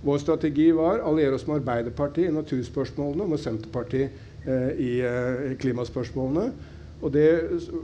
Vår 0.00 0.18
strategi 0.22 0.70
var 0.72 1.02
å 1.02 1.10
alliere 1.12 1.36
oss 1.36 1.46
med 1.48 1.58
Arbeiderpartiet 1.60 2.30
i 2.30 2.34
naturspørsmålene 2.34 3.26
og 3.26 3.32
med 3.34 3.42
Senterpartiet 3.42 4.14
eh, 4.48 4.70
i 4.80 4.92
eh, 5.04 5.50
klimaspørsmålene. 5.60 6.46
Og 7.00 7.12
det, 7.12 7.26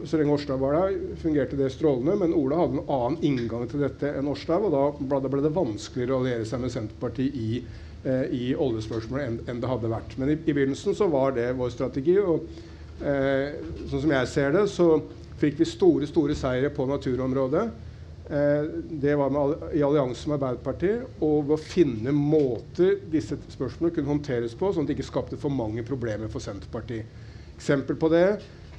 Så 0.04 0.18
lenge 0.20 0.34
Årstad 0.36 0.60
var 0.60 0.76
der, 0.76 0.96
fungerte 1.20 1.56
det 1.56 1.70
strålende. 1.72 2.16
Men 2.20 2.34
Ola 2.36 2.58
hadde 2.60 2.78
en 2.80 2.90
annen 2.92 3.18
inngang 3.24 3.64
til 3.68 3.84
dette 3.84 4.10
enn 4.16 4.28
Årstad, 4.28 4.64
og 4.64 4.72
da 4.72 4.82
ble- 5.28 5.42
det 5.44 5.52
vanskeligere 5.56 6.16
å 6.16 6.20
alliere 6.22 6.48
seg 6.48 6.60
med 6.64 6.72
Senterpartiet 6.72 7.36
i, 7.40 7.62
eh, 8.04 8.24
i 8.32 8.44
oljespørsmålet 8.52 9.26
enn, 9.26 9.38
enn 9.48 9.60
det 9.62 9.70
hadde 9.72 9.92
vært. 9.92 10.16
Men 10.20 10.32
i, 10.32 10.38
i 10.40 10.56
begynnelsen 10.56 10.96
så 10.96 11.08
var 11.12 11.36
det 11.36 11.50
vår 11.56 11.72
strategi. 11.72 12.18
og 12.20 12.48
eh, 13.00 13.56
Sånn 13.88 14.04
som 14.04 14.16
jeg 14.16 14.32
ser 14.32 14.56
det, 14.56 14.66
så 14.72 14.90
fikk 15.40 15.60
vi 15.60 15.68
store 15.68 16.08
store 16.08 16.36
seire 16.36 16.72
på 16.72 16.88
naturområdet. 16.88 17.66
Eh, 18.30 18.62
det 18.90 19.14
var 19.14 19.30
med, 19.30 19.56
i 19.78 19.82
allianse 19.86 20.28
med 20.28 20.40
Arbeiderpartiet, 20.40 21.22
og 21.22 21.46
ved 21.46 21.54
å 21.56 21.62
finne 21.62 22.14
måter 22.14 22.98
disse 23.10 23.38
spørsmålene 23.38 23.94
kunne 23.94 24.12
håndteres 24.14 24.56
på, 24.58 24.72
sånn 24.72 24.86
at 24.86 24.90
det 24.90 24.98
ikke 24.98 25.10
skapte 25.12 25.38
for 25.40 25.54
mange 25.54 25.84
problemer 25.86 26.30
for 26.32 26.42
Senterpartiet. 26.42 27.24
Eksempel 27.56 27.96
på 27.96 28.10
det 28.12 28.26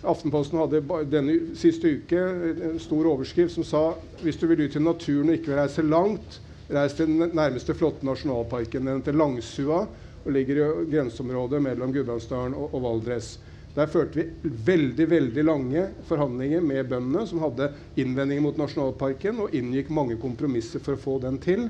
Aftenposten 0.06 0.60
hadde 0.62 0.82
denne 1.10 1.56
siste 1.58 1.89
uke 1.89 2.20
en 2.20 2.77
stor 2.82 3.08
overskrift 3.10 3.56
som 3.56 3.66
sa 3.66 3.82
hvis 4.22 4.38
du 4.38 4.46
vil 4.50 4.68
ut 4.68 4.75
i 4.77 4.84
naturen 4.84 5.32
og 5.32 5.39
ikke 5.39 5.51
vil 5.51 5.60
reise 5.62 5.86
langt, 5.86 6.38
reis 6.70 6.94
til 6.98 7.10
den 7.10 7.34
nærmeste 7.36 7.74
flotte 7.77 8.06
nasjonalparken. 8.06 8.86
Den 8.86 9.01
heter 9.01 9.18
Langsua 9.18 9.86
og 9.88 10.34
ligger 10.36 10.60
i 10.62 10.88
grenseområdet 10.92 11.63
mellom 11.63 11.94
Gudbrandsdalen 11.96 12.54
og, 12.58 12.75
og 12.75 12.84
Valdres. 12.86 13.38
Der 13.77 13.89
førte 13.91 14.17
vi 14.17 14.50
veldig 14.67 15.05
veldig 15.12 15.43
lange 15.46 15.84
forhandlinger 16.07 16.63
med 16.65 16.88
bøndene 16.89 17.27
som 17.29 17.43
hadde 17.43 17.69
innvendinger 18.01 18.41
mot 18.48 18.57
nasjonalparken, 18.57 19.43
og 19.43 19.53
inngikk 19.53 19.91
mange 19.93 20.17
kompromisser 20.22 20.81
for 20.81 20.98
å 20.98 21.01
få 21.01 21.19
den 21.22 21.38
til. 21.43 21.67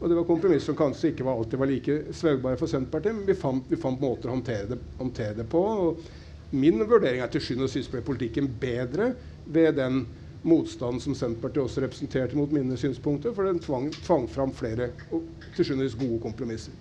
Og 0.00 0.08
det 0.08 0.16
var 0.16 0.24
kompromisser 0.24 0.70
som 0.70 0.78
kanskje 0.78 1.10
ikke 1.12 1.26
var 1.28 1.36
alltid 1.36 1.60
var 1.60 1.68
like 1.68 1.98
svelgbare 2.16 2.56
for 2.56 2.72
Senterpartiet, 2.72 3.18
men 3.18 3.28
vi 3.28 3.36
fant, 3.36 3.68
vi 3.68 3.76
fant 3.76 4.00
måter 4.00 4.30
å 4.30 4.38
håndtere 4.38 4.70
det, 4.70 4.80
håndtere 4.96 5.36
det 5.42 5.46
på. 5.52 5.60
Og 5.60 6.56
min 6.56 6.80
vurdering 6.80 7.20
er 7.20 7.28
til 7.30 7.44
skyld 7.44 7.66
og 7.66 7.72
sist 7.74 7.92
ble 7.92 8.00
politikken 8.08 8.48
bedre 8.62 9.12
ved 9.44 9.76
den 9.76 10.06
motstanden 10.48 11.04
som 11.04 11.12
Senterpartiet 11.12 11.66
også 11.66 11.84
representerte 11.84 12.40
mot 12.40 12.56
mine 12.56 12.80
synspunkter, 12.80 13.36
for 13.36 13.44
den 13.44 13.60
tvang, 13.60 13.90
tvang 14.00 14.24
fram 14.32 14.56
flere 14.56 14.94
og 15.12 15.28
til 15.58 15.68
skyld 15.68 15.84
og 15.84 15.90
sist 15.90 16.00
gode 16.00 16.22
kompromisser. 16.24 16.72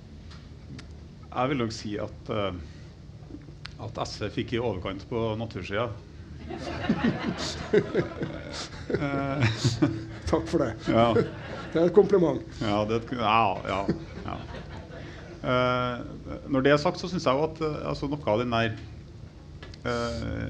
Jeg 1.29 1.51
vil 1.51 1.59
nok 1.59 1.75
si 1.75 1.97
at, 1.99 2.31
uh, 2.31 2.55
at 3.79 3.99
SV 4.07 4.29
fikk 4.35 4.53
i 4.55 4.61
overkant 4.61 5.05
på 5.09 5.35
natursida. 5.39 5.89
Takk 10.29 10.45
for 10.49 10.57
det. 10.63 10.71
Ja. 10.89 11.13
Det 11.69 11.77
er 11.77 11.85
et 11.85 11.93
kompliment. 11.95 12.41
Ja, 12.63 12.85
det, 12.89 13.03
ja, 13.13 13.57
ja, 13.69 13.81
ja. 14.25 14.35
Uh, 15.39 15.95
når 16.51 16.65
det 16.65 16.71
er 16.73 16.79
sagt, 16.81 16.99
så 16.99 17.07
syns 17.07 17.23
jeg 17.23 17.37
jo 17.37 17.45
at 17.45 17.61
uh, 17.63 17.75
altså, 17.93 18.09
noe 18.11 18.25
av 18.27 18.41
den 18.41 18.51
der 18.51 18.73
uh, 19.85 20.47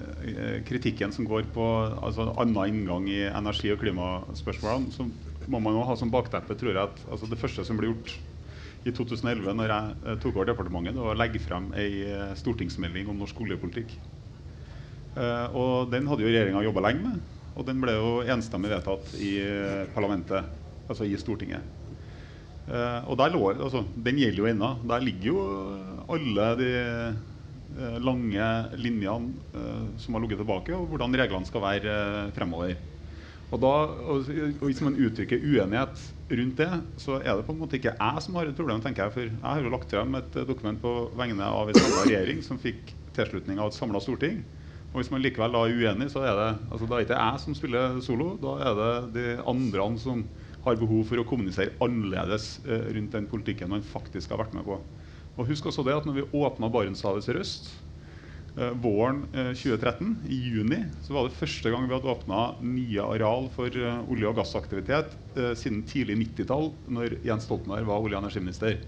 kritikken 0.66 1.14
som 1.14 1.28
går 1.30 1.44
på 1.54 1.66
altså, 2.00 2.32
annen 2.42 2.72
inngang 2.72 3.06
i 3.12 3.28
energi- 3.28 3.74
og 3.76 3.84
klimaspørsmålene, 3.84 4.90
så 4.96 5.06
må 5.50 5.62
man 5.62 5.78
jo 5.78 5.86
ha 5.86 5.94
som 6.00 6.14
bakteppe 6.14 6.58
tror 6.58 6.74
jeg, 6.74 6.88
at 6.88 7.06
altså, 7.12 7.30
det 7.30 7.38
første 7.42 7.66
som 7.68 7.78
blir 7.78 7.94
gjort 7.94 8.16
i 8.88 8.94
2011 8.96 9.56
når 9.58 9.74
jeg 9.74 10.20
tok 10.24 10.38
over 10.38 10.48
departementet, 10.52 11.00
å 11.00 11.16
legge 11.18 11.42
frem 11.44 11.70
ei 11.78 12.06
stortingsmelding 12.40 13.10
om 13.12 13.20
norsk 13.20 13.42
oljepolitikk. 13.44 13.98
og 15.52 15.90
Den 15.92 16.08
hadde 16.08 16.24
jo 16.24 16.32
regjeringa 16.32 16.64
jobba 16.64 16.86
lenge 16.88 17.04
med, 17.04 17.20
og 17.60 17.68
den 17.68 17.82
ble 17.84 17.98
jo 17.98 18.14
enstemmig 18.24 18.72
vedtatt 18.72 19.12
i 19.20 19.34
parlamentet 19.96 20.48
altså 20.90 21.06
i 21.06 21.18
Stortinget. 21.20 21.66
Og 23.10 23.18
der 23.18 23.34
lå, 23.34 23.42
altså, 23.52 23.84
Den 23.96 24.20
gjelder 24.22 24.44
jo 24.44 24.48
ennå. 24.50 24.70
Der 24.88 25.02
ligger 25.02 25.28
jo 25.32 25.40
alle 26.14 26.48
de 26.60 26.72
lange 28.02 28.46
linjene 28.78 29.98
som 30.02 30.16
har 30.16 30.24
ligget 30.24 30.40
tilbake, 30.42 30.74
og 30.78 30.88
hvordan 30.94 31.18
reglene 31.20 31.50
skal 31.50 31.66
være 31.66 31.98
fremover. 32.38 32.78
Og, 33.50 33.60
da, 33.62 33.74
og 34.14 34.30
Hvis 34.62 34.82
man 34.86 34.98
uttrykker 34.98 35.42
uenighet 35.42 36.00
rundt 36.30 36.60
det, 36.62 36.70
så 37.02 37.18
er 37.20 37.34
det 37.36 37.46
på 37.48 37.54
en 37.56 37.60
måte 37.60 37.80
ikke 37.80 37.96
jeg 37.96 38.24
som 38.24 38.38
har 38.38 38.50
et 38.50 38.58
problem. 38.58 38.82
tenker 38.84 39.08
Jeg 39.08 39.16
for 39.16 39.26
jeg 39.26 39.42
har 39.42 39.62
jo 39.64 39.74
lagt 39.74 39.92
frem 39.94 40.16
et 40.20 40.40
dokument 40.48 40.82
på 40.82 40.94
vegne 41.18 41.46
av 41.46 41.70
en 41.70 41.80
samla 41.80 42.06
regjering 42.06 42.44
som 42.46 42.62
fikk 42.62 42.94
tilslutning 43.18 43.60
av 43.60 43.72
et 43.72 43.78
samla 43.78 44.02
storting. 44.04 44.44
Og 44.90 45.02
Hvis 45.02 45.12
man 45.14 45.22
likevel 45.22 45.54
er 45.58 45.74
uenig, 45.74 46.10
så 46.10 46.24
er 46.26 46.38
det 46.38 46.50
altså 46.72 46.88
da 46.90 46.98
er 46.98 47.06
ikke 47.06 47.18
jeg 47.20 47.42
som 47.44 47.58
spiller 47.58 48.00
solo. 48.02 48.32
Da 48.42 48.56
er 48.70 48.80
det 48.80 48.94
de 49.18 49.26
andre 49.50 49.90
som 50.02 50.24
har 50.66 50.80
behov 50.80 51.06
for 51.08 51.22
å 51.22 51.28
kommunisere 51.28 51.76
annerledes 51.84 52.58
eh, 52.66 52.90
rundt 52.96 53.14
den 53.16 53.30
politikken 53.30 53.70
man 53.72 53.86
faktisk 53.86 54.34
har 54.34 54.42
vært 54.42 54.56
med 54.58 54.66
på. 54.68 54.80
Og 55.40 55.48
husk 55.48 55.70
også 55.70 55.86
det 55.88 55.96
at 55.96 56.08
når 56.08 56.18
vi 56.18 56.26
åpna 56.42 56.72
Barentshavet 56.74 57.24
sørøst 57.24 57.70
eh, 57.70 57.89
våren 58.82 59.24
eh, 59.34 59.52
2013, 59.54 60.16
i 60.30 60.36
juni, 60.50 60.80
så 61.02 61.16
var 61.16 61.28
det 61.28 61.38
første 61.38 61.72
gang 61.72 61.86
vi 61.88 61.96
hadde 61.96 62.12
åpna 62.12 62.40
nye 62.66 63.06
areal 63.16 63.48
for 63.54 63.72
eh, 63.72 64.02
olje- 64.12 64.30
og 64.30 64.40
gassaktivitet 64.42 65.16
eh, 65.40 65.54
siden 65.60 65.84
tidlig 65.88 66.18
90-tall, 66.24 66.72
når 66.92 67.18
Jens 67.28 67.48
Stoltenberg 67.48 67.88
var 67.88 68.04
olje- 68.04 68.18
og 68.20 68.26
energiminister. 68.26 68.82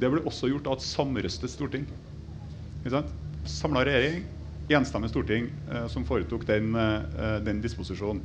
Det 0.00 0.10
ble 0.12 0.24
også 0.28 0.48
gjort 0.48 0.70
av 0.70 0.78
et 0.78 0.86
samrøstet 0.86 1.52
storting. 1.52 1.84
Samla 3.48 3.82
regjering, 3.84 4.24
enstemmig 4.72 5.12
storting 5.12 5.50
eh, 5.68 5.86
som 5.92 6.06
foretok 6.08 6.46
den, 6.48 6.72
den 7.44 7.60
disposisjonen. 7.64 8.24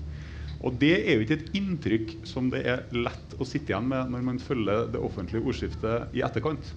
Og 0.65 0.74
det 0.82 0.96
er 1.03 1.17
jo 1.17 1.25
ikke 1.25 1.36
et 1.38 1.51
inntrykk 1.60 2.13
som 2.25 2.48
det 2.50 2.63
er 2.65 2.86
lett 2.96 3.36
å 3.38 3.46
sitte 3.46 3.74
igjen 3.74 3.91
med 3.91 4.10
når 4.10 4.24
man 4.25 4.39
følger 4.41 4.88
det 4.89 5.01
offentlige 5.06 5.44
ordskiftet 5.44 6.15
i 6.17 6.24
etterkant. 6.25 6.72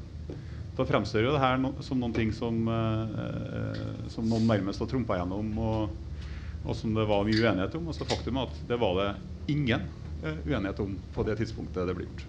Da 0.81 0.87
fremstår 0.89 1.27
jo 1.27 1.33
det 1.35 1.43
her 1.43 1.59
no 1.61 1.75
som 1.85 1.99
noen 2.01 2.15
ting 2.17 2.31
som, 2.33 2.57
eh, 2.73 3.81
som 4.09 4.25
noen 4.25 4.47
nærmest 4.49 4.81
har 4.81 4.89
trumpa 4.89 5.19
gjennom, 5.19 5.51
og, 5.61 6.23
og, 6.63 6.71
som 6.79 6.95
det 6.97 7.05
var 7.11 7.27
mye 7.29 7.37
uenighet 7.37 7.77
om. 7.77 7.91
Og 7.93 7.97
så 7.99 8.07
faktum 8.09 8.39
er 8.41 8.49
at 8.49 8.63
det 8.71 8.79
var 8.81 8.95
det 8.97 9.09
ingen 9.53 9.85
eh, 10.23 10.39
uenighet 10.47 10.81
om 10.81 10.95
på 11.13 11.27
det 11.29 11.37
tidspunktet 11.43 11.85
det 11.85 11.97
ble 11.99 12.07
gjort. 12.09 12.25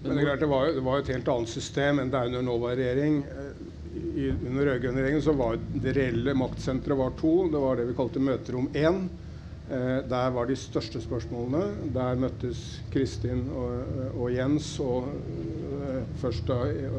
Men 0.00 0.16
det, 0.16 0.22
er 0.22 0.30
klart, 0.30 0.40
det, 0.40 0.48
var, 0.48 0.72
det 0.72 0.86
var 0.86 1.02
et 1.02 1.12
helt 1.12 1.28
annet 1.34 1.52
system 1.52 2.00
enn 2.00 2.08
det 2.14 2.16
er 2.16 2.30
under 2.30 2.46
nåværende 2.48 2.86
regjering. 2.86 3.20
I, 4.00 4.30
under 4.32 4.70
rød-grønn 4.70 5.02
regjering 5.02 5.24
så 5.28 5.36
var 5.36 5.60
det 5.84 5.94
reelle 5.98 6.34
maktsenteret 6.40 7.02
var 7.02 7.12
to. 7.20 7.34
Det 7.52 7.60
var 7.60 7.76
det 7.76 7.90
vi 7.90 7.98
kalte 7.98 8.24
møterom 8.24 8.70
1. 8.72 9.02
Eh, 9.70 10.00
der 10.10 10.30
var 10.34 10.48
de 10.50 10.56
største 10.58 10.98
spørsmålene. 10.98 11.92
Der 11.94 12.18
møttes 12.18 12.80
Kristin 12.90 13.44
og, 13.54 13.84
og 14.18 14.32
Jens 14.34 14.72
og 14.82 15.06
eh, 15.06 16.00
først 16.18 16.48
da 16.50 16.56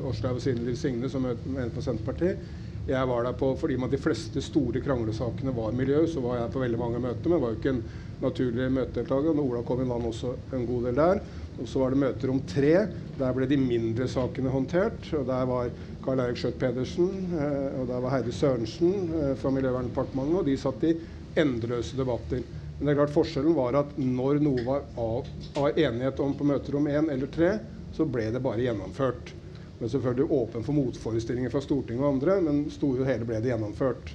Åslaug 0.08 0.40
og 0.40 0.44
Sindel 0.44 0.78
Signe, 0.80 1.10
som 1.12 1.28
mente 1.28 1.74
på 1.76 1.84
Senterpartiet. 1.84 2.46
Jeg 2.88 3.08
var 3.10 3.26
der 3.28 3.36
på, 3.38 3.52
fordi 3.60 3.76
de 3.76 4.00
fleste 4.00 4.42
store 4.42 4.80
kranglesakene 4.82 5.52
var 5.54 5.76
miljø, 5.76 6.06
så 6.08 6.24
var 6.24 6.40
jeg 6.40 6.54
på 6.54 6.64
veldig 6.64 6.80
mange 6.80 7.02
møter. 7.04 7.30
Men 7.30 7.42
var 7.44 7.52
jo 7.52 7.60
ikke 7.60 7.76
en 7.76 7.84
naturlig 8.24 8.72
møtedeltaker. 8.72 9.36
Og 9.36 9.44
Ola 9.44 9.66
kom 9.68 9.84
inn 9.84 9.92
han 9.92 10.08
også 10.08 10.32
en 10.56 10.66
god 10.70 10.88
del 10.88 11.04
der. 11.04 11.22
Og 11.60 11.68
så 11.68 11.84
var 11.84 11.92
det 11.92 12.02
møter 12.06 12.32
om 12.32 12.42
tre. 12.48 12.74
Der 13.20 13.36
ble 13.36 13.50
de 13.52 13.60
mindre 13.60 14.08
sakene 14.10 14.56
håndtert. 14.56 15.12
og 15.20 15.28
Der 15.28 15.44
var 15.52 15.76
Karl 16.02 16.24
Eirik 16.24 16.40
Skjøtt 16.40 16.58
Pedersen 16.64 17.36
eh, 17.36 17.82
og 17.82 17.92
der 17.92 18.00
var 18.00 18.16
Heidi 18.16 18.32
Sørensen 18.32 19.36
fra 19.36 19.52
Miljøverndepartementet. 19.60 20.40
Og 20.40 20.48
de 20.48 20.58
satt 20.64 20.88
i 20.88 20.96
endeløse 21.36 22.00
debatter. 22.00 22.48
Men 22.82 22.88
det 22.88 22.94
er 22.96 22.98
klart 23.04 23.14
forskjellen 23.14 23.54
var 23.54 23.76
at 23.78 23.92
når 24.02 24.40
noe 24.42 24.62
var, 24.66 24.88
av, 24.98 25.28
var 25.54 25.76
enighet 25.78 26.18
om 26.24 26.32
på 26.34 26.48
møterom 26.50 26.88
én 26.90 27.12
eller 27.14 27.30
tre, 27.30 27.52
så 27.94 28.08
ble 28.10 28.24
det 28.34 28.42
bare 28.42 28.64
gjennomført. 28.64 29.36
Men 29.78 29.92
selvfølgelig 29.94 30.34
åpen 30.34 30.66
for 30.66 30.74
motforestillinger 30.80 31.54
fra 31.54 31.62
Stortinget 31.62 32.02
og 32.02 32.16
andre, 32.16 32.40
men 32.42 32.64
store 32.74 33.04
og 33.04 33.12
hele 33.12 33.28
ble 33.30 33.38
det 33.44 33.52
gjennomført. 33.52 34.10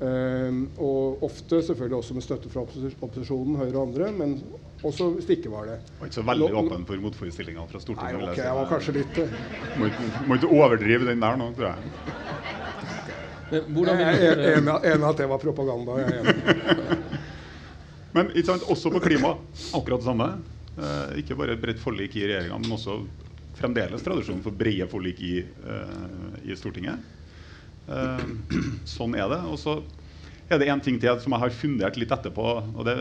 Um, 0.00 0.64
og 0.82 1.22
ofte 1.22 1.62
selvfølgelig 1.62 2.00
også 2.00 2.18
med 2.18 2.26
støtte 2.26 2.50
fra 2.50 2.66
opposisjonen, 2.66 3.60
Høyre 3.62 3.76
og 3.76 3.84
andre, 3.84 4.10
men 4.18 4.36
også 4.82 5.12
hvis 5.14 5.30
det 5.30 5.38
ikke 5.38 5.54
var 5.54 5.70
det. 5.70 5.78
Var 6.00 6.10
ikke 6.10 6.18
så 6.18 6.26
veldig 6.34 6.50
åpen 6.64 6.90
for 6.90 7.06
motforestillinger 7.06 7.70
fra 7.70 7.84
Stortinget? 7.84 8.24
Nei, 8.24 8.32
ok, 8.32 8.42
jeg 8.42 8.58
var 8.58 8.70
kanskje 8.74 8.96
litt 8.98 9.22
uh... 9.22 9.38
må, 9.78 9.92
må, 10.26 10.40
ikke 10.40 10.50
overdrive 10.50 11.12
den 11.12 11.22
der 11.22 11.38
nå, 11.38 11.52
tror 11.54 11.70
jeg. 11.70 11.78
Men, 13.54 13.92
jeg 14.02 14.32
er 14.34 14.48
enig 14.56 14.82
i 14.82 15.10
at 15.12 15.22
det 15.22 15.30
var 15.30 15.38
propaganda. 15.38 16.00
Jeg 16.02 16.10
er 16.10 16.24
enig. 16.24 16.98
Men 18.14 18.30
sant, 18.46 18.62
også 18.70 18.92
på 18.94 19.02
klima 19.02 19.34
akkurat 19.74 20.02
det 20.02 20.06
samme. 20.06 20.28
Eh, 20.78 21.18
ikke 21.22 21.36
bare 21.38 21.56
et 21.56 21.62
bredt 21.62 21.82
forlik 21.82 22.14
i 22.18 22.28
regjeringa, 22.28 22.60
men 22.62 22.76
også 22.76 23.00
fremdeles 23.58 24.02
tradisjon 24.06 24.42
for 24.42 24.54
brede 24.54 24.86
forlik 24.90 25.20
i, 25.22 25.34
eh, 25.42 26.38
i 26.46 26.56
Stortinget. 26.58 27.02
Eh, 27.90 28.24
sånn 28.96 29.18
er 29.18 29.28
det. 29.32 29.40
Og 29.50 29.58
så 29.60 29.80
er 30.50 30.60
det 30.60 30.68
én 30.70 30.82
ting 30.84 30.98
til 31.00 31.20
som 31.20 31.34
jeg 31.34 31.42
har 31.42 31.56
fundert 31.56 31.98
litt 31.98 32.14
etterpå. 32.14 32.46
og 32.76 32.84
det 32.86 32.96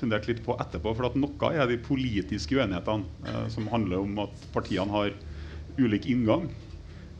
fundert 0.00 0.28
litt 0.28 0.42
på 0.44 0.56
etterpå, 0.58 0.94
for 0.96 1.06
at 1.06 1.16
Noe 1.16 1.52
er 1.54 1.66
de 1.70 1.78
politiske 1.78 2.56
uenighetene 2.56 3.04
eh, 3.26 3.48
som 3.54 3.70
handler 3.72 4.02
om 4.02 4.18
at 4.26 4.46
partiene 4.52 4.90
har 4.90 5.12
ulik 5.78 6.06
inngang. 6.06 6.48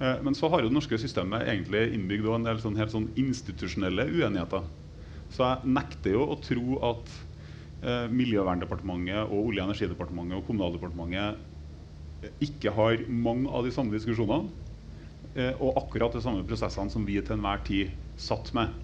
Eh, 0.00 0.23
men 0.23 0.35
så 0.35 0.50
har 0.50 0.62
jo 0.62 0.71
det 0.71 0.78
norske 0.78 0.99
systemet 0.99 1.47
egentlig 1.47 1.92
innbygd 1.94 2.26
en 2.26 2.49
del 2.49 2.62
sånn, 2.62 2.78
helt 2.80 2.94
sånn 2.94 3.12
institusjonelle 3.14 4.09
uenigheter. 4.11 4.64
Så 5.33 5.47
jeg 5.47 5.75
nekter 5.76 6.16
jo 6.16 6.26
å 6.31 6.38
tro 6.43 6.78
at 6.90 7.14
eh, 7.85 8.07
Miljøverndepartementet 8.12 9.25
og 9.25 9.50
Olje- 9.50 9.64
og 9.64 9.71
energidepartementet 9.71 10.38
og 10.38 10.47
Kommunaldepartementet 10.49 11.40
eh, 12.25 12.37
ikke 12.49 12.75
har 12.76 13.07
mange 13.09 13.50
av 13.50 13.66
de 13.66 13.73
samme 13.75 13.95
diskusjonene 13.95 14.50
eh, 15.35 15.54
og 15.59 15.81
akkurat 15.85 16.14
de 16.14 16.23
samme 16.25 16.45
prosessene 16.49 16.93
som 16.93 17.07
vi 17.09 17.19
til 17.21 17.38
enhver 17.38 17.64
tid 17.66 17.97
satt 18.21 18.52
med. 18.57 18.76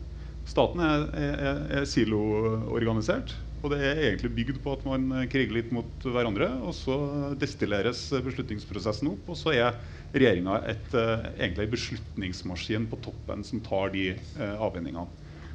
Staten 0.49 0.83
er, 0.83 1.07
er, 1.15 1.63
er 1.81 1.87
siloorganisert. 1.87 3.37
Og 3.61 3.75
det 3.75 3.81
er 3.85 3.99
egentlig 4.07 4.31
bygd 4.39 4.59
på 4.65 4.73
at 4.73 4.85
man 4.89 5.27
kriger 5.31 5.53
litt 5.53 5.73
mot 5.75 6.07
hverandre. 6.07 6.49
Og 6.65 6.73
så 6.75 6.97
destilleres 7.39 8.07
beslutningsprosessen 8.25 9.11
opp, 9.13 9.29
og 9.29 9.37
så 9.39 9.53
er 9.53 9.77
regjeringa 10.15 10.59
eh, 10.67 11.27
egentlig 11.37 11.67
en 11.67 11.75
beslutningsmaskin 11.75 12.89
på 12.91 12.99
toppen 13.05 13.45
som 13.47 13.63
tar 13.65 13.93
de 13.95 14.09
eh, 14.15 14.57
avveiningene. 14.57 15.07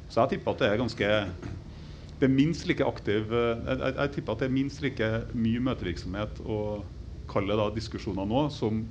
Så 0.08 0.22
jeg 0.22 0.36
tipper 0.36 0.54
at 0.54 0.62
det 0.62 0.68
er 0.70 0.80
ganske 0.80 1.12
det 2.16 2.24
er 2.24 2.32
minst 2.32 2.64
like 2.68 2.84
aktiv 2.86 3.32
Jeg, 3.32 3.56
jeg, 3.66 3.94
jeg, 3.98 4.12
tipper 4.14 4.32
at 4.36 4.42
det 4.42 4.48
er 4.48 4.54
minst 4.54 4.82
like 4.84 5.08
mye 5.36 5.62
møtevirksomhet 5.66 6.40
og 6.46 6.86
kalle 7.28 7.58
da 7.58 7.66
diskusjoner 7.74 8.28
nå 8.28 8.46
som 8.54 8.84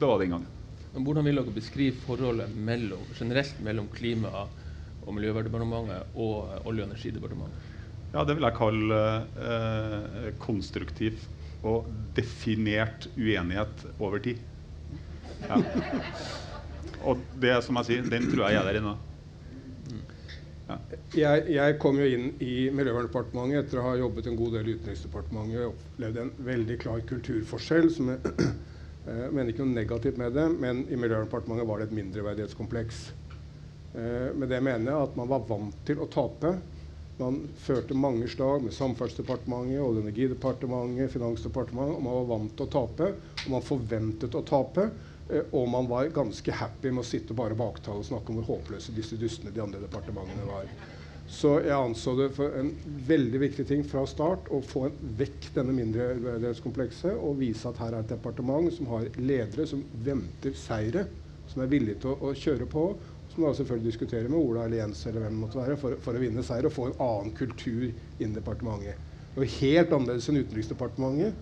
det 0.00 0.08
var 0.08 0.20
den 0.20 0.32
gangen. 0.32 0.48
Men 0.94 1.04
Hvordan 1.06 1.26
vil 1.28 1.38
dere 1.38 1.52
beskrive 1.54 1.96
forholdet 2.02 2.54
mellom, 2.56 3.02
generelt 3.14 3.58
mellom 3.62 3.88
Klima- 3.92 4.46
og 5.00 5.14
miljødepartementet 5.16 6.16
og 6.16 6.66
Olje- 6.66 6.84
og 6.84 6.88
energidepartementet? 6.90 7.68
Ja, 8.12 8.24
Det 8.24 8.34
vil 8.36 8.48
jeg 8.48 8.56
kalle 8.56 9.00
eh, 9.46 10.30
konstruktiv 10.42 11.20
og 11.62 11.86
definert 12.16 13.06
uenighet 13.16 13.84
over 14.00 14.18
tid. 14.18 14.40
Ja. 15.46 15.60
Og 17.08 17.20
det 17.40 17.54
som 17.64 17.78
jeg 17.80 17.86
sier, 17.88 18.08
den 18.12 18.26
tror 18.28 18.50
jeg 18.50 18.58
er 18.60 18.66
der 18.66 18.76
ennå. 18.76 18.90
Jeg, 21.16 21.44
jeg, 21.54 21.76
kom 21.82 21.98
jo 22.00 22.06
inn 22.06 22.26
i 22.44 22.68
Miljøverndepartementet 22.74 23.64
etter 23.64 23.80
å 23.80 23.86
ha 23.88 23.94
jobbet 23.98 24.28
en 24.30 24.38
god 24.38 24.56
del 24.58 24.70
i 24.70 24.74
Utenriksdepartementet 24.78 25.62
og 25.64 25.72
opplevde 25.74 26.24
en 26.24 26.34
veldig 26.46 26.76
klar 26.82 27.04
kulturforskjell. 27.08 27.88
som 27.94 28.12
jeg, 28.12 28.34
jeg 29.06 29.30
mener 29.36 29.52
ikke 29.52 29.66
noe 29.66 29.78
negativt 29.78 30.20
med 30.20 30.36
det, 30.38 30.46
men 30.62 30.84
i 30.88 30.98
Miljøverndepartementet 30.98 31.70
var 31.70 31.80
det 31.80 31.88
et 31.90 31.96
mindreverdighetskompleks. 32.00 33.00
Eh, 33.92 34.28
med 34.38 34.52
det 34.52 34.60
mener 34.62 34.92
jeg 34.92 35.08
at 35.08 35.16
man 35.18 35.30
var 35.30 35.48
vant 35.48 35.80
til 35.88 36.02
å 36.02 36.10
tape. 36.10 36.54
Man 37.20 37.42
førte 37.60 37.96
mange 37.98 38.28
slag 38.32 38.62
med 38.64 38.72
Samferdselsdepartementet, 38.72 39.82
Olje- 39.82 40.00
og 40.00 40.06
energidepartementet, 40.06 41.12
Finansdepartementet, 41.12 41.98
og 41.98 42.04
man 42.06 42.18
var 42.22 42.28
vant 42.30 42.54
til 42.56 42.68
å 42.68 42.72
tape. 42.72 43.10
Og 43.44 43.50
man 43.56 43.66
forventet 43.66 44.38
å 44.38 44.44
tape. 44.46 44.86
Eh, 45.30 45.50
og 45.56 45.68
man 45.68 45.88
var 45.90 46.10
ganske 46.14 46.52
happy 46.52 46.90
med 46.90 47.04
å 47.04 47.06
sitte 47.06 47.36
bare 47.36 47.58
baktale 47.58 48.02
og 48.02 48.08
snakke 48.08 48.32
om 48.32 48.40
hvor 48.40 48.56
håpløse 48.56 48.94
disse 48.96 49.18
dustene 49.20 49.54
de 49.54 49.62
andre 49.62 49.82
departementene 49.82 50.48
var. 50.48 50.70
Så 51.30 51.60
jeg 51.62 51.76
anså 51.76 52.16
det 52.18 52.32
for 52.34 52.56
en 52.58 52.72
veldig 53.06 53.38
viktig 53.44 53.64
ting 53.68 53.84
fra 53.86 54.02
start 54.10 54.48
å 54.50 54.58
få 54.66 54.88
vekk 55.20 55.52
denne 55.54 55.76
mindreverdighetskomplekset 55.76 57.14
og 57.14 57.38
vise 57.38 57.70
at 57.70 57.78
her 57.78 57.94
er 57.94 58.02
et 58.02 58.10
departement 58.16 58.66
som 58.74 58.88
har 58.90 59.06
ledere 59.20 59.68
som 59.70 59.84
venter 60.02 60.56
seire, 60.58 61.04
som 61.46 61.62
er 61.62 61.70
villige 61.70 62.02
til 62.02 62.16
å, 62.16 62.32
å 62.32 62.34
kjøre 62.34 62.66
på. 62.70 62.84
Som 63.30 63.46
da 63.46 63.52
selvfølgelig 63.54 63.92
diskuterer 63.92 64.26
med 64.26 64.40
Ola 64.40 64.64
eller 64.66 64.80
Jens 64.80 65.04
eller 65.06 65.22
hvem 65.22 65.36
det 65.36 65.42
måtte 65.44 65.60
være 65.60 65.78
for, 65.78 65.94
for 66.02 66.18
å 66.18 66.22
vinne 66.24 66.42
seier 66.42 66.66
og 66.66 66.74
få 66.74 66.88
en 66.88 66.98
annen 67.06 67.30
kultur 67.38 67.84
innen 67.86 68.34
departementet. 68.34 69.06
Det 69.36 69.46
helt 69.60 69.94
annerledes 69.94 70.26
enn 70.32 70.40
Utenriksdepartementet, 70.40 71.38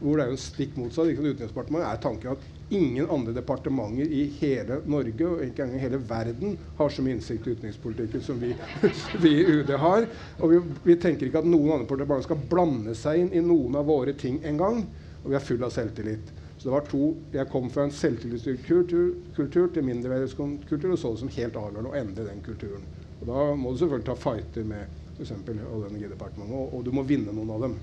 hvor 0.00 0.16
det 0.16 0.24
er 0.24 0.32
jo 0.32 0.38
en 0.38 0.46
stikk 0.46 0.78
motsatt. 0.80 1.12
Utenriksdepartementet 1.12 1.90
er 1.90 2.00
tanken 2.00 2.32
at 2.32 2.48
ingen 2.68 3.10
andre 3.10 3.32
departementer 3.32 4.10
i 4.10 4.24
hele 4.40 4.80
Norge 4.90 5.26
og 5.28 5.42
ikke 5.44 5.66
engang 5.66 5.82
hele 5.82 6.00
verden 6.08 6.56
har 6.78 6.90
så 6.90 7.04
mye 7.04 7.16
innsikt 7.16 7.46
i 7.46 7.54
utenrikspolitikken 7.54 8.24
som 8.26 8.40
vi 8.42 8.52
i 9.30 9.44
UD 9.44 9.70
har. 9.80 10.08
Og 10.40 10.50
vi, 10.50 10.60
vi, 10.82 10.96
tenker 11.00 11.28
ikke 11.28 11.44
at 11.44 11.48
noen 11.50 11.76
andre 11.76 11.86
departementer 11.86 12.26
skal 12.26 12.42
blande 12.50 12.96
seg 12.98 13.22
inn 13.22 13.30
i 13.34 13.44
noen 13.44 13.78
av 13.78 13.86
våre 13.86 14.16
ting 14.18 14.40
engang. 14.44 14.82
Og 15.22 15.30
vi 15.30 15.38
er 15.38 15.46
full 15.46 15.62
av 15.66 15.72
selvtillit. 15.74 16.34
Så 16.56 16.68
det 16.68 16.74
var 16.74 16.86
to, 16.88 17.14
Jeg 17.32 17.50
kom 17.52 17.66
fra 17.70 17.84
en 17.84 17.92
selvtillitsstyrt 17.92 18.62
kultur, 18.66 19.10
kultur, 19.36 19.66
til 19.74 19.84
mindreverdighetskultur 19.84 20.94
og 20.94 20.98
så 20.98 21.12
det 21.12 21.20
som 21.22 21.34
helt 21.36 21.58
avgjørende 21.60 21.90
å 21.92 21.98
endre 21.98 22.28
den 22.30 22.40
kulturen. 22.42 22.86
Og 23.20 23.26
Da 23.28 23.50
må 23.54 23.72
du 23.72 23.82
selvfølgelig 23.82 24.06
ta 24.08 24.16
fighter 24.16 24.64
med 24.64 25.02
f.eks. 25.16 25.32
Olje- 25.32 25.68
og 25.68 25.90
energidepartementet, 25.90 26.56
og, 26.56 26.74
og 26.74 26.84
du 26.84 26.90
må 26.96 27.04
vinne 27.06 27.34
noen 27.34 27.52
av 27.54 27.66
dem. 27.66 27.76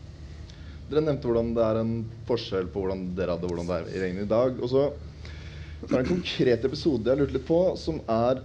Dere 0.89 1.03
nevnte 1.05 1.29
hvordan 1.29 1.53
det 1.55 1.63
er 1.65 1.79
en 1.79 1.93
forskjell 2.27 2.67
på 2.71 2.83
hvordan 2.83 3.05
dere 3.17 3.37
hadde 3.37 3.49
hvordan 3.49 3.69
det 3.69 3.77
er 3.77 3.91
i 3.91 4.01
regnet 4.03 4.25
i 4.25 4.31
dag. 4.33 4.57
Og 4.59 4.71
så 4.71 4.81
er 4.89 5.93
det 5.93 6.01
en 6.03 6.11
konkret 6.15 6.67
episode 6.67 7.07
jeg 7.07 7.15
har 7.15 7.21
lurt 7.23 7.35
litt 7.35 7.47
på, 7.47 7.61
som 7.79 8.01
er 8.11 8.43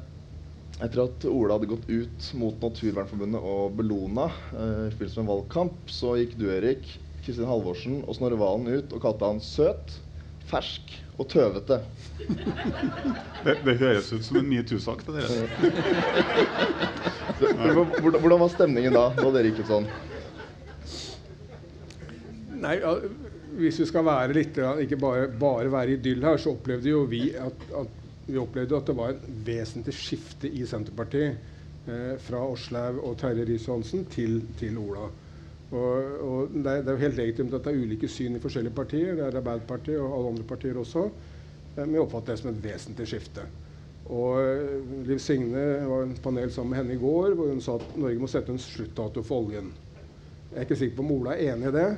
etter 0.79 1.03
at 1.03 1.27
Ola 1.27 1.57
hadde 1.57 1.71
gått 1.73 1.89
ut 1.91 2.27
mot 2.39 2.63
Naturvernforbundet 2.63 3.43
og 3.43 3.75
Bellona 3.79 4.29
eh, 4.29 4.87
i 4.87 4.93
forbindelse 4.93 5.19
med 5.19 5.25
en 5.25 5.33
valgkamp, 5.33 5.79
så 5.91 6.15
gikk 6.21 6.37
du, 6.39 6.47
Erik, 6.55 6.87
Kristin 7.25 7.49
Halvorsen 7.51 8.05
og 8.05 8.15
Snorre 8.19 8.39
Valen 8.39 8.71
ut 8.71 8.95
og 8.95 9.03
kalte 9.03 9.27
han 9.27 9.43
søt, 9.43 9.97
fersk 10.49 10.95
og 11.19 11.27
tøvete. 11.33 11.81
Det, 13.43 13.55
det 13.67 13.75
høres 13.83 14.13
ut 14.15 14.25
som 14.25 14.39
en 14.39 14.49
metoo-sak. 14.49 15.03
hvordan 18.03 18.39
var 18.39 18.55
stemningen 18.55 18.95
da, 18.95 19.09
da 19.19 19.29
dere 19.35 19.51
gikk 19.51 19.65
ut 19.65 19.73
sånn? 19.75 19.91
Nei, 22.59 22.77
Hvis 23.59 23.79
vi 23.81 23.87
skal 23.89 24.05
være 24.07 24.35
litt, 24.37 24.59
ikke 24.85 24.99
bare, 25.01 25.29
bare 25.41 25.71
være 25.73 25.97
idyll 25.97 26.25
her, 26.27 26.37
så 26.41 26.53
opplevde 26.55 26.91
jo 26.91 27.05
vi 27.11 27.31
at, 27.39 27.65
at, 27.81 27.95
vi 28.29 28.37
opplevde 28.39 28.77
at 28.77 28.91
det 28.91 28.97
var 28.97 29.15
et 29.15 29.31
vesentlig 29.47 29.95
skifte 29.97 30.51
i 30.51 30.67
Senterpartiet. 30.69 31.39
Eh, 31.89 32.19
fra 32.21 32.43
Åslaug 32.45 32.99
og 33.01 33.15
Terje 33.17 33.47
Riis-Johansen 33.49 34.03
til, 34.13 34.43
til, 34.59 34.77
Ola. 34.77 35.07
Og, 35.71 36.19
og 36.25 36.51
det, 36.53 36.67
er, 36.67 36.83
det, 36.83 36.91
er, 36.91 36.93
jo 36.93 37.05
helt 37.07 37.17
legitimt 37.17 37.55
at 37.57 37.65
det 37.65 37.73
er 37.73 37.81
ulike 37.81 38.11
syn 38.13 38.37
i 38.37 38.43
forskjellige 38.43 38.77
partier. 38.77 39.15
Det 39.17 39.25
er 39.25 39.39
Arbeiderpartiet 39.41 40.01
og 40.03 40.13
alle 40.19 40.35
andre 40.35 40.45
partier 40.51 40.77
også. 40.77 41.07
Eh, 41.09 41.81
men 41.81 41.97
vi 41.97 42.03
oppfatter 42.03 42.35
det 42.35 42.43
som 42.43 42.51
et 42.53 42.61
vesentlig 42.67 43.09
skifte. 43.09 43.47
Og 44.13 44.37
eh, 44.43 44.93
Liv 45.09 45.23
Signe 45.23 45.65
var 45.89 46.05
en 46.05 46.15
panel 46.25 46.53
sammen 46.53 46.75
med 46.75 46.83
henne 46.83 46.99
i 46.99 47.01
går 47.01 47.39
hvor 47.39 47.55
hun 47.55 47.65
sa 47.65 47.79
at 47.81 47.97
Norge 47.97 48.21
må 48.21 48.29
sette 48.29 48.53
en 48.53 48.61
sluttdato 48.61 49.25
for 49.25 49.49
oljen. 49.49 49.73
Jeg 50.51 50.59
er 50.59 50.69
ikke 50.69 50.81
sikker 50.83 51.01
på 51.01 51.07
om 51.07 51.17
Ola 51.17 51.39
er 51.39 51.55
enig 51.55 51.73
i 51.73 51.77
det. 51.79 51.89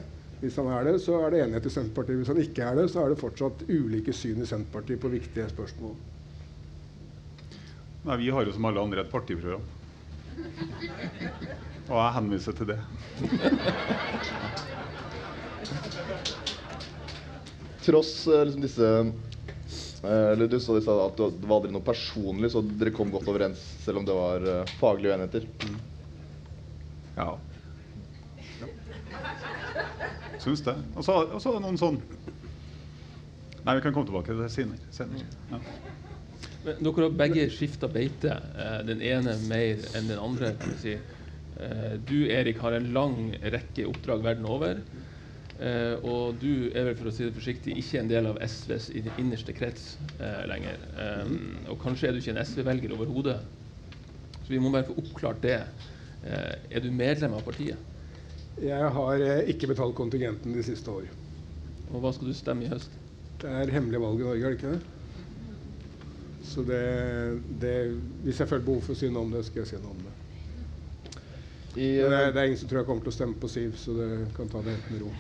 Hvis 0.41 0.57
han 0.57 0.71
er 0.73 0.87
det, 0.89 0.95
så 1.05 1.19
er 1.21 1.35
det 1.35 1.43
enighet 1.45 1.67
i 1.69 1.73
Senterpartiet. 1.75 2.23
Hvis 2.23 2.31
han 2.33 2.41
ikke 2.41 2.65
er 2.65 2.79
det, 2.79 2.87
så 2.93 3.03
er 3.03 3.13
det 3.13 3.21
fortsatt 3.21 3.67
ulike 3.69 4.13
syn 4.17 4.41
i 4.41 4.49
Senterpartiet 4.49 5.03
på 5.03 5.13
viktige 5.13 5.49
spørsmål. 5.53 5.93
Nei, 8.07 8.17
Vi 8.17 8.31
har 8.33 8.47
jo 8.47 8.55
som 8.57 8.65
alle 8.65 8.81
andre 8.81 9.05
et 9.05 9.13
partiprogram. 9.13 9.67
Og 11.91 11.97
jeg 11.99 12.15
henviser 12.17 12.57
til 12.57 12.71
det. 12.71 12.79
Tross 17.85 18.15
eh, 18.29 18.45
liksom 18.47 18.65
disse 18.65 18.89
eh, 19.01 20.33
eller 20.33 20.49
Du 20.49 20.59
sa 20.61 20.77
at 20.79 21.19
det 21.19 21.49
var 21.49 21.57
aldri 21.59 21.73
noe 21.75 21.85
personlig, 21.85 22.53
så 22.55 22.63
dere 22.63 22.95
kom 22.97 23.13
godt 23.13 23.29
overens 23.29 23.61
selv 23.85 24.01
om 24.01 24.09
det 24.09 24.17
var 24.17 24.45
uh, 24.47 24.75
faglige 24.81 25.13
uenigheter? 25.13 25.43
Ja. 27.17 27.31
Syns 30.41 30.65
det. 30.65 30.77
Og 30.97 31.05
så 31.05 31.21
er 31.23 31.57
det 31.57 31.65
noen 31.65 31.81
sånn 31.81 32.01
Nei, 33.61 33.75
vi 33.77 33.83
kan 33.85 33.93
komme 33.93 34.09
tilbake 34.09 34.33
til 34.33 34.39
det 34.41 34.49
senere. 34.55 34.87
senere. 34.91 35.27
Ja. 35.51 35.59
Men 36.65 36.79
dere 36.85 37.07
har 37.07 37.17
begge 37.17 37.47
skifta 37.53 37.89
beite. 37.93 38.33
Eh, 38.57 38.79
den 38.89 39.03
ene 39.05 39.37
mer 39.51 39.83
enn 39.97 40.09
den 40.09 40.21
andre. 40.21 40.55
kan 40.61 40.77
si. 40.81 40.95
Eh, 41.61 41.93
du 42.09 42.27
Erik 42.29 42.59
har 42.61 42.73
en 42.73 42.89
lang 42.93 43.35
rekke 43.53 43.87
oppdrag 43.89 44.25
verden 44.25 44.49
over. 44.49 44.81
Eh, 45.61 45.95
og 46.09 46.41
du 46.41 46.71
er 46.73 46.89
vel 46.89 46.97
for 46.97 47.11
å 47.11 47.13
si 47.13 47.27
det 47.27 47.37
forsiktig 47.37 47.77
ikke 47.77 48.01
en 48.01 48.09
del 48.09 48.31
av 48.31 48.41
SVs 48.41 48.91
innerste 49.19 49.53
krets 49.53 49.99
lenger. 50.49 50.81
og 51.69 51.79
kanskje 51.81 52.09
er 52.09 52.13
du 52.13 52.19
ikke 52.19 52.33
en 52.33 52.45
SV-velger 52.45 52.97
overhodet. 52.97 53.41
Så 54.41 54.49
vi 54.49 54.59
må 54.59 54.73
bare 54.73 54.89
få 54.89 54.97
oppklart 54.97 55.43
det. 55.43 55.61
er 56.25 56.81
du 56.81 56.91
medlem 56.91 57.35
av 57.35 57.45
partiet? 57.45 57.77
Jeg 58.61 58.93
har 58.93 59.23
eh, 59.25 59.47
ikke 59.55 59.71
betalt 59.71 59.97
kontingenten 59.97 60.53
de 60.53 60.65
siste 60.65 60.93
år. 60.93 61.09
Og 61.91 62.03
hva 62.03 62.13
skal 62.13 62.29
du 62.29 62.37
stemme 62.37 62.67
i 62.67 62.71
høst? 62.71 62.93
Det 63.41 63.49
er 63.49 63.73
hemmelig 63.73 64.03
valg 64.03 64.21
i 64.21 64.27
Norge, 64.27 64.45
er 64.45 64.53
det 64.53 64.59
ikke 64.59 64.75
det? 64.75 64.97
Så 66.51 66.65
det, 66.67 66.81
det, 67.63 67.75
Hvis 68.25 68.41
jeg 68.41 68.51
føler 68.51 68.67
behov 68.67 68.83
for 68.85 68.97
å 68.97 69.01
si 69.01 69.09
noe 69.09 69.25
om 69.25 69.33
det, 69.33 69.45
skal 69.47 69.63
jeg 69.63 69.71
si 69.73 69.81
noe 69.81 69.95
om 69.95 70.03
det. 70.05 70.17
I, 71.77 71.87
det, 71.87 72.05
er, 72.05 72.13
eh, 72.13 72.33
det, 72.35 72.41
er, 72.41 72.47
ingen 72.51 72.61
som 72.61 72.69
tror 72.69 72.81
jeg 72.81 72.89
kommer 72.91 73.07
til 73.07 73.13
å 73.13 73.17
stemme 73.17 73.39
på 73.41 73.49
Siv, 73.51 73.77
så 73.79 73.95
det 73.95 74.09
kan 74.37 74.51
ta 74.51 74.63
det 74.67 74.75
helt 74.75 74.91
med 74.91 75.05
ro. 75.05 75.13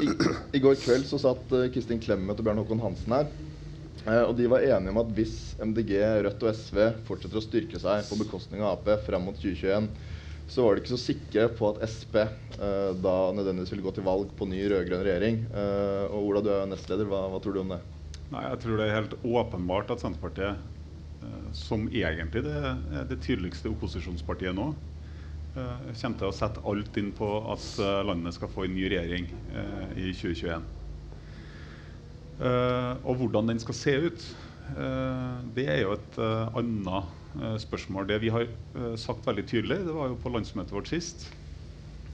I, 0.00 0.08
I, 0.58 0.62
går 0.62 0.76
kveld 0.82 1.06
så 1.06 1.18
satt 1.22 1.54
uh, 1.54 1.68
Kristin 1.72 2.02
Clemet 2.02 2.38
og 2.38 2.46
Bjørn 2.46 2.60
Håkon 2.60 2.82
Hansen 2.82 3.14
her. 3.14 3.30
Uh, 4.04 4.24
og 4.26 4.34
de 4.38 4.48
var 4.50 4.66
enige 4.66 4.92
om 4.92 5.00
at 5.00 5.14
hvis 5.14 5.36
MDG, 5.62 5.94
Rødt 6.26 6.44
og 6.44 6.58
SV 6.58 6.80
fortsetter 7.06 7.38
å 7.40 7.44
styrke 7.44 7.80
seg 7.82 8.06
på 8.10 8.18
bekostning 8.20 8.64
av 8.66 8.76
Ap 8.76 9.06
frem 9.06 9.24
mot 9.30 9.38
2021, 9.38 9.88
så 10.50 10.64
var 10.64 10.74
de 10.74 10.82
ikke 10.82 10.96
så 10.96 10.98
sikre 10.98 11.46
på 11.54 11.68
at 11.70 11.82
Sp 11.86 12.16
eh, 12.18 12.90
da 12.98 13.14
nødvendigvis 13.36 13.70
ville 13.70 13.84
gå 13.86 13.92
til 13.94 14.06
valg 14.06 14.32
på 14.34 14.48
ny 14.50 14.64
rød-grønn 14.72 15.04
regjering. 15.06 15.44
Eh, 15.46 16.04
og 16.10 16.26
Ola, 16.26 16.42
du 16.42 16.50
er 16.50 16.64
jo 16.64 16.70
nestleder. 16.72 17.06
Hva, 17.06 17.22
hva, 17.30 17.38
tror 17.42 17.54
du 17.54 17.60
om 17.62 17.70
det? 17.76 17.78
Nei, 18.34 18.42
Jeg 18.48 18.62
tror 18.64 18.78
det 18.80 18.88
er 18.88 18.96
helt 18.96 19.14
åpenbart 19.22 19.92
at 19.94 20.02
Senterpartiet, 20.02 20.58
eh, 21.22 21.44
som 21.54 21.86
egentlig 21.86 22.42
det, 22.48 22.56
er 22.56 23.06
det 23.06 23.20
tydeligste 23.22 23.70
opposisjonspartiet 23.70 24.56
nå, 24.58 24.72
eh, 25.54 25.86
kommer 26.02 26.18
til 26.24 26.30
å 26.32 26.34
sette 26.34 26.66
alt 26.66 26.98
inn 26.98 27.14
på 27.14 27.30
at 27.54 27.70
eh, 27.78 28.02
landet 28.10 28.34
skal 28.34 28.50
få 28.50 28.66
en 28.66 28.74
ny 28.74 28.90
regjering 28.90 29.30
eh, 29.54 29.88
i 30.08 30.10
2021. 30.10 30.68
og 32.40 33.18
hvordan 33.20 33.50
den 33.50 33.58
skal 33.60 33.76
se 33.76 33.92
ut, 34.00 34.22
det 35.52 35.66
er 35.68 35.82
jo 35.82 35.90
et 35.92 36.14
annet 36.56 37.19
spørsmål. 37.58 38.08
Det 38.08 38.20
vi 38.22 38.30
har 38.32 38.46
uh, 38.74 38.96
sagt 38.98 39.26
veldig 39.26 39.46
tydelig, 39.46 39.84
det 39.86 39.94
var 39.94 40.10
jo 40.10 40.18
på 40.18 40.32
landsmøtet 40.32 40.74
vårt 40.74 40.90
sist, 40.90 41.28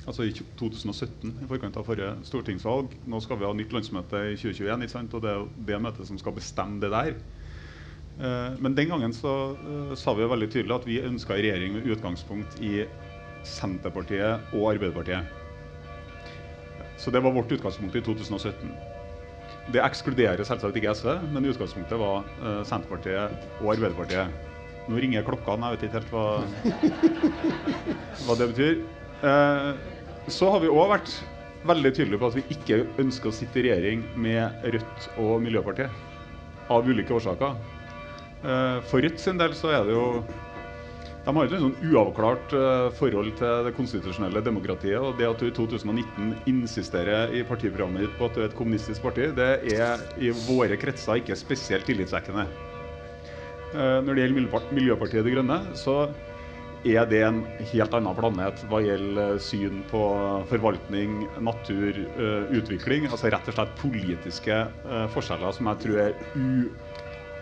altså 0.07 0.26
i 0.26 0.33
2017, 0.33 1.33
i 1.42 1.48
forkant 1.48 1.76
av 1.81 1.87
forrige 1.88 2.12
stortingsvalg. 2.29 2.92
Nå 3.09 3.20
skal 3.24 3.40
vi 3.40 3.48
ha 3.48 3.55
nytt 3.57 3.72
landsmøte 3.74 4.22
i 4.33 4.37
2021, 4.37 4.85
ikke 4.85 4.92
sant? 4.92 5.16
og 5.16 5.24
det 5.24 5.33
er 5.33 5.48
det 5.70 5.81
møtet 5.83 6.11
som 6.11 6.20
skal 6.20 6.37
bestemme 6.37 6.81
det 6.83 6.92
der. 6.92 7.16
Uh, 8.20 8.52
men 8.61 8.76
den 8.76 8.92
gangen 8.92 9.16
så 9.16 9.33
sa 9.96 10.14
vi 10.16 10.24
jo 10.24 10.33
veldig 10.33 10.50
tydelig 10.52 10.76
at 10.76 10.88
vi 10.88 11.02
ønska 11.05 11.35
en 11.35 11.42
regjering 11.44 11.76
med 11.76 11.88
utgangspunkt 11.96 12.61
i 12.61 12.87
Senterpartiet 13.46 14.52
og 14.52 14.72
Arbeiderpartiet. 14.74 15.33
Så 16.96 17.12
det 17.12 17.20
var 17.22 17.33
vårt 17.33 17.52
utgangspunkt 17.52 17.96
i 17.96 18.02
2017. 18.05 18.72
Det 19.66 19.83
ekskluderer 19.83 20.44
selvsagt 20.46 20.76
ikke 20.79 20.94
SV, 20.96 21.09
men 21.33 21.46
utgangspunktet 21.50 22.00
var 22.00 22.24
Senterpartiet 22.68 23.46
og 23.61 23.72
Arbeiderpartiet. 23.74 24.45
Nå 24.87 25.01
ringer 25.03 25.25
klokkene, 25.27 25.72
jeg 25.72 25.77
vet 25.77 25.87
ikke 25.88 25.99
helt 25.99 26.12
hva, 26.14 26.27
hva 28.27 28.37
det 28.38 28.46
betyr. 28.53 28.77
Eh, 29.27 29.70
så 30.31 30.51
har 30.53 30.62
vi 30.62 30.70
òg 30.70 30.92
vært 30.92 31.14
veldig 31.66 31.92
tydelige 31.96 32.22
på 32.22 32.29
at 32.31 32.37
vi 32.38 32.44
ikke 32.55 32.79
ønsker 33.03 33.33
å 33.33 33.35
sitte 33.35 33.59
i 33.59 33.66
regjering 33.66 34.05
med 34.14 34.66
Rødt 34.77 35.09
og 35.18 35.40
Miljøpartiet. 35.42 35.90
Av 36.70 36.87
ulike 36.87 37.14
årsaker. 37.14 37.57
Eh, 38.46 38.79
for 38.87 39.03
Rødt 39.03 39.22
sin 39.22 39.42
del 39.42 39.57
så 39.59 39.72
er 39.75 39.88
det 39.88 39.96
jo 39.96 40.07
De 41.27 41.35
har 41.35 41.42
jo 41.42 41.51
et 41.51 41.59
sånn 41.59 41.88
uavklart 41.90 42.53
uh, 42.55 42.85
forhold 42.94 43.33
til 43.40 43.64
det 43.66 43.72
konstitusjonelle 43.75 44.38
demokratiet. 44.46 45.01
og 45.03 45.16
Det 45.18 45.27
at 45.27 45.40
du 45.42 45.49
i 45.49 45.55
2019 45.57 46.44
insisterer 46.46 47.35
i 47.35 47.42
partiprogrammet 47.42 48.05
ditt 48.05 48.14
på 48.14 48.29
at 48.29 48.37
du 48.37 48.44
er 48.44 48.46
et 48.46 48.55
kommunistisk 48.55 49.03
parti, 49.03 49.33
det 49.35 49.49
er 49.75 50.07
i 50.22 50.31
våre 50.46 50.79
kretser 50.79 51.18
ikke 51.18 51.35
spesielt 51.35 51.90
tillitsvekkende. 51.90 52.46
Uh, 53.76 54.00
når 54.04 54.16
det 54.16 54.24
gjelder 54.24 54.72
Miljøpartiet 54.72 55.26
De 55.26 55.34
Grønne, 55.34 55.58
så 55.76 56.06
er 56.86 57.08
det 57.10 57.20
en 57.26 57.42
helt 57.72 57.94
annen 57.98 58.16
planet 58.16 58.62
hva 58.70 58.80
gjelder 58.84 59.40
syn 59.42 59.82
på 59.90 60.00
forvaltning, 60.48 61.26
natur, 61.44 61.98
uh, 62.16 62.48
utvikling. 62.56 63.08
Altså 63.10 63.28
rett 63.32 63.50
og 63.52 63.58
slett 63.58 63.76
politiske 63.80 64.62
forskjeller 65.12 65.54
som 65.56 65.68
jeg 65.72 65.82
tror 65.84 66.02
er 66.06 66.16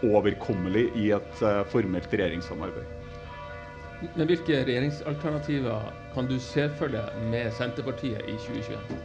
uoverkommelig 0.02 0.88
i 1.04 1.08
et 1.14 1.42
formelt 1.70 2.10
regjeringssamarbeid. 2.10 3.00
Men 4.14 4.28
hvilke 4.28 4.64
regjeringsalternativer 4.66 5.92
kan 6.12 6.26
du 6.28 6.36
se 6.42 6.66
for 6.78 6.92
deg 6.92 7.14
med 7.30 7.52
Senterpartiet 7.54 8.26
i 8.28 8.36
2021? 8.36 9.04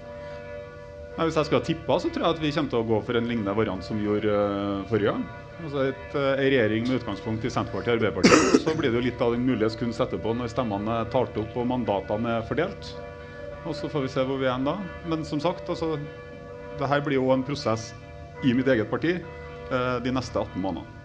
Hvis 1.20 1.36
jeg 1.36 1.48
skulle 1.48 1.60
ha 1.60 1.68
tippa, 1.68 2.00
så 2.00 2.10
tror 2.10 2.26
jeg 2.26 2.36
at 2.38 2.42
vi 2.42 2.52
kommer 2.56 2.72
til 2.72 2.80
å 2.82 2.88
gå 2.88 3.00
for 3.04 3.20
en 3.20 3.28
lignende 3.28 3.56
variant 3.56 3.84
som 3.84 4.00
vi 4.00 4.08
gjorde 4.08 4.36
forrige 4.88 5.14
gang. 5.14 5.26
Altså 5.60 5.82
et, 5.90 6.14
uh, 6.16 6.38
En 6.40 6.46
regjering 6.46 6.86
med 6.88 7.02
utgangspunkt 7.02 7.46
i 7.46 7.52
Senterpartiet 7.52 7.92
og 7.92 8.00
Arbeiderpartiet. 8.00 8.62
Så 8.64 8.76
blir 8.78 8.94
det 8.94 9.02
jo 9.02 9.06
litt 9.10 9.24
av 9.24 9.36
den 9.36 9.46
muliges 9.48 9.76
kunst 9.80 10.00
etterpå 10.04 10.34
når 10.38 10.52
stemmene 10.54 11.02
er 11.02 11.10
talt 11.12 11.36
opp 11.42 11.58
og 11.60 11.68
mandatene 11.68 12.38
er 12.38 12.48
fordelt. 12.48 12.94
Og 13.68 13.76
så 13.76 13.90
får 13.92 14.06
vi 14.06 14.14
se 14.14 14.24
hvor 14.24 14.40
vi 14.40 14.48
er 14.48 14.62
da. 14.64 14.78
Men 15.12 15.26
som 15.28 15.42
sagt, 15.44 15.68
altså, 15.68 15.98
det 16.80 16.88
her 16.88 17.04
blir 17.04 17.20
jo 17.20 17.34
en 17.36 17.44
prosess 17.44 17.90
i 18.48 18.54
mitt 18.56 18.70
eget 18.72 18.88
parti 18.92 19.18
uh, 19.20 19.98
de 20.04 20.16
neste 20.16 20.40
18 20.40 20.64
månedene. 20.64 20.96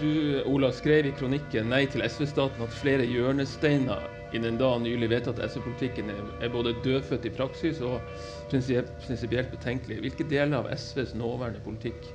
Du 0.00 0.40
Ola, 0.48 0.70
skrev 0.72 1.06
i 1.06 1.12
kronikken 1.14 1.68
'Nei 1.68 1.84
til 1.86 2.02
SV-staten' 2.02 2.64
at 2.64 2.72
flere 2.74 3.04
hjørnesteiner 3.06 4.08
i 4.34 4.40
den 4.42 4.58
da 4.60 4.70
nylig 4.80 5.08
vedtatte 5.12 5.44
SV-politikken 5.48 6.10
er, 6.12 6.48
både 6.52 6.74
dødfødt 6.84 7.28
i 7.28 7.34
praksis 7.34 7.80
og 7.84 8.08
prinsipielt 8.50 9.52
betenkelig. 9.52 10.00
Hvilke 10.04 10.26
deler 10.28 10.62
av 10.62 10.70
SVs 10.76 11.14
nåværende 11.18 11.62
politikk 11.64 12.08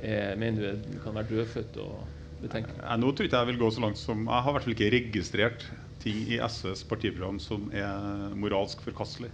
er, 0.00 0.36
mener 0.40 0.78
du 0.84 0.98
kan 1.02 1.16
være 1.16 1.30
dødfødt 1.32 1.80
og 1.82 2.04
betenkelig? 2.42 2.78
Jeg, 2.82 3.02
nå 3.02 3.12
tror 3.12 3.28
ikke 3.28 3.42
jeg 3.42 3.50
vil 3.52 3.62
gå 3.64 3.70
så 3.72 3.84
langt 3.86 4.00
som 4.00 4.26
Jeg 4.26 4.44
har 4.44 4.50
i 4.50 4.56
hvert 4.56 4.66
fall 4.66 4.76
ikke 4.76 4.92
registrert 4.96 5.66
ting 6.02 6.22
i 6.28 6.40
SVs 6.44 6.84
partiprogram 6.88 7.40
som 7.42 7.70
er 7.74 8.36
moralsk 8.36 8.84
forkastelig. 8.84 9.32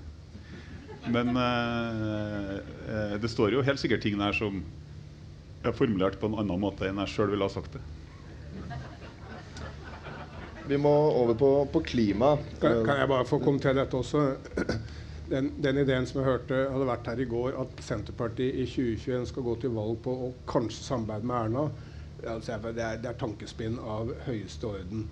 Men 1.11 1.35
eh, 1.35 2.55
eh 2.87 3.17
det 3.23 3.31
står 3.31 3.57
jo 3.57 3.67
helt 3.67 3.81
sikkert 3.83 4.05
ting 4.07 4.19
der 4.21 4.33
som 4.37 4.63
er 5.63 5.75
formulert 5.75 6.19
på 6.21 6.31
en 6.31 6.39
annen 6.39 6.63
måte 6.63 6.87
enn 6.89 7.03
jeg 7.03 7.15
sjøl 7.15 7.35
ville 7.35 7.47
ha 7.47 7.53
sagt 7.53 7.75
det. 7.77 7.83
Vi 10.69 10.79
må 10.79 10.93
over 10.93 11.35
på, 11.39 11.51
på 11.73 11.81
klima. 11.81 12.37
Kan, 12.61 12.85
kan, 12.87 12.99
jeg 13.01 13.09
bare 13.11 13.27
få 13.27 13.39
kommentere 13.43 13.81
dette 13.83 13.99
også? 13.99 14.27
Den, 15.33 15.47
den, 15.63 15.79
ideen 15.81 16.05
som 16.05 16.19
jeg 16.19 16.27
hørte 16.27 16.57
hadde 16.69 16.85
vært 16.85 17.07
her 17.09 17.21
i 17.23 17.27
går, 17.31 17.55
at 17.57 17.79
Senterpartiet 17.81 18.59
i 18.59 18.67
2021 18.69 19.29
skal 19.31 19.45
gå 19.47 19.55
til 19.63 19.71
valg 19.73 19.95
på 20.05 20.13
å 20.27 20.27
kanskje 20.51 20.83
samarbeide 20.85 21.29
med 21.31 21.37
Erna, 21.39 21.63
det, 22.19 22.57
er, 22.83 22.99
det 23.01 23.09
er 23.09 23.17
tankespinn 23.17 23.79
av 23.81 24.11
høyeste 24.27 24.69
orden. 24.69 25.07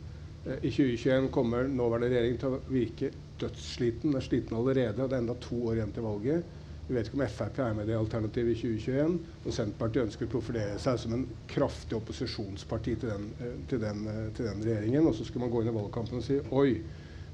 Eh, 0.45 0.59
I 0.67 0.73
2021 0.75 1.31
kommer 1.33 1.71
nåværende 1.71 2.11
regjering 2.11 2.37
til 2.43 2.57
å 2.59 2.61
virke 2.69 3.13
dødssliten. 3.41 4.11
Den 4.11 4.21
er 4.21 4.27
sliten 4.27 4.59
allerede, 4.59 4.99
og 4.99 5.09
det 5.09 5.17
er 5.17 5.25
enda 5.25 5.39
to 5.41 5.63
år 5.71 5.81
igjen 5.81 5.95
til 5.97 6.07
valget. 6.11 6.60
Vi 6.91 6.97
vet 6.97 7.07
ikke 7.07 7.21
om 7.21 7.29
Frp 7.31 7.59
er 7.63 7.75
med 7.79 7.87
i 7.87 7.93
det 7.93 7.99
alternativet 8.01 8.51
i 8.51 8.61
2021. 8.65 9.13
Og 9.47 9.55
Senterpartiet 9.55 10.09
ønsker 10.09 10.27
å 10.27 10.31
profilere 10.33 10.79
seg 10.83 10.97
som 10.99 11.13
en 11.15 11.29
kraftig 11.53 11.95
opposisjonsparti 12.01 12.97
til 12.99 13.13
den, 13.13 13.29
eh, 13.39 13.53
til 13.71 13.79
den, 13.79 14.01
eh, 14.11 14.33
til 14.35 14.49
den 14.49 14.65
regjeringen. 14.65 15.07
Og 15.07 15.15
så 15.15 15.25
skulle 15.25 15.45
man 15.47 15.53
gå 15.53 15.63
inn 15.63 15.69
i 15.71 15.77
valgkampen 15.77 16.19
og 16.19 16.25
si 16.25 16.41
oi, 16.51 16.83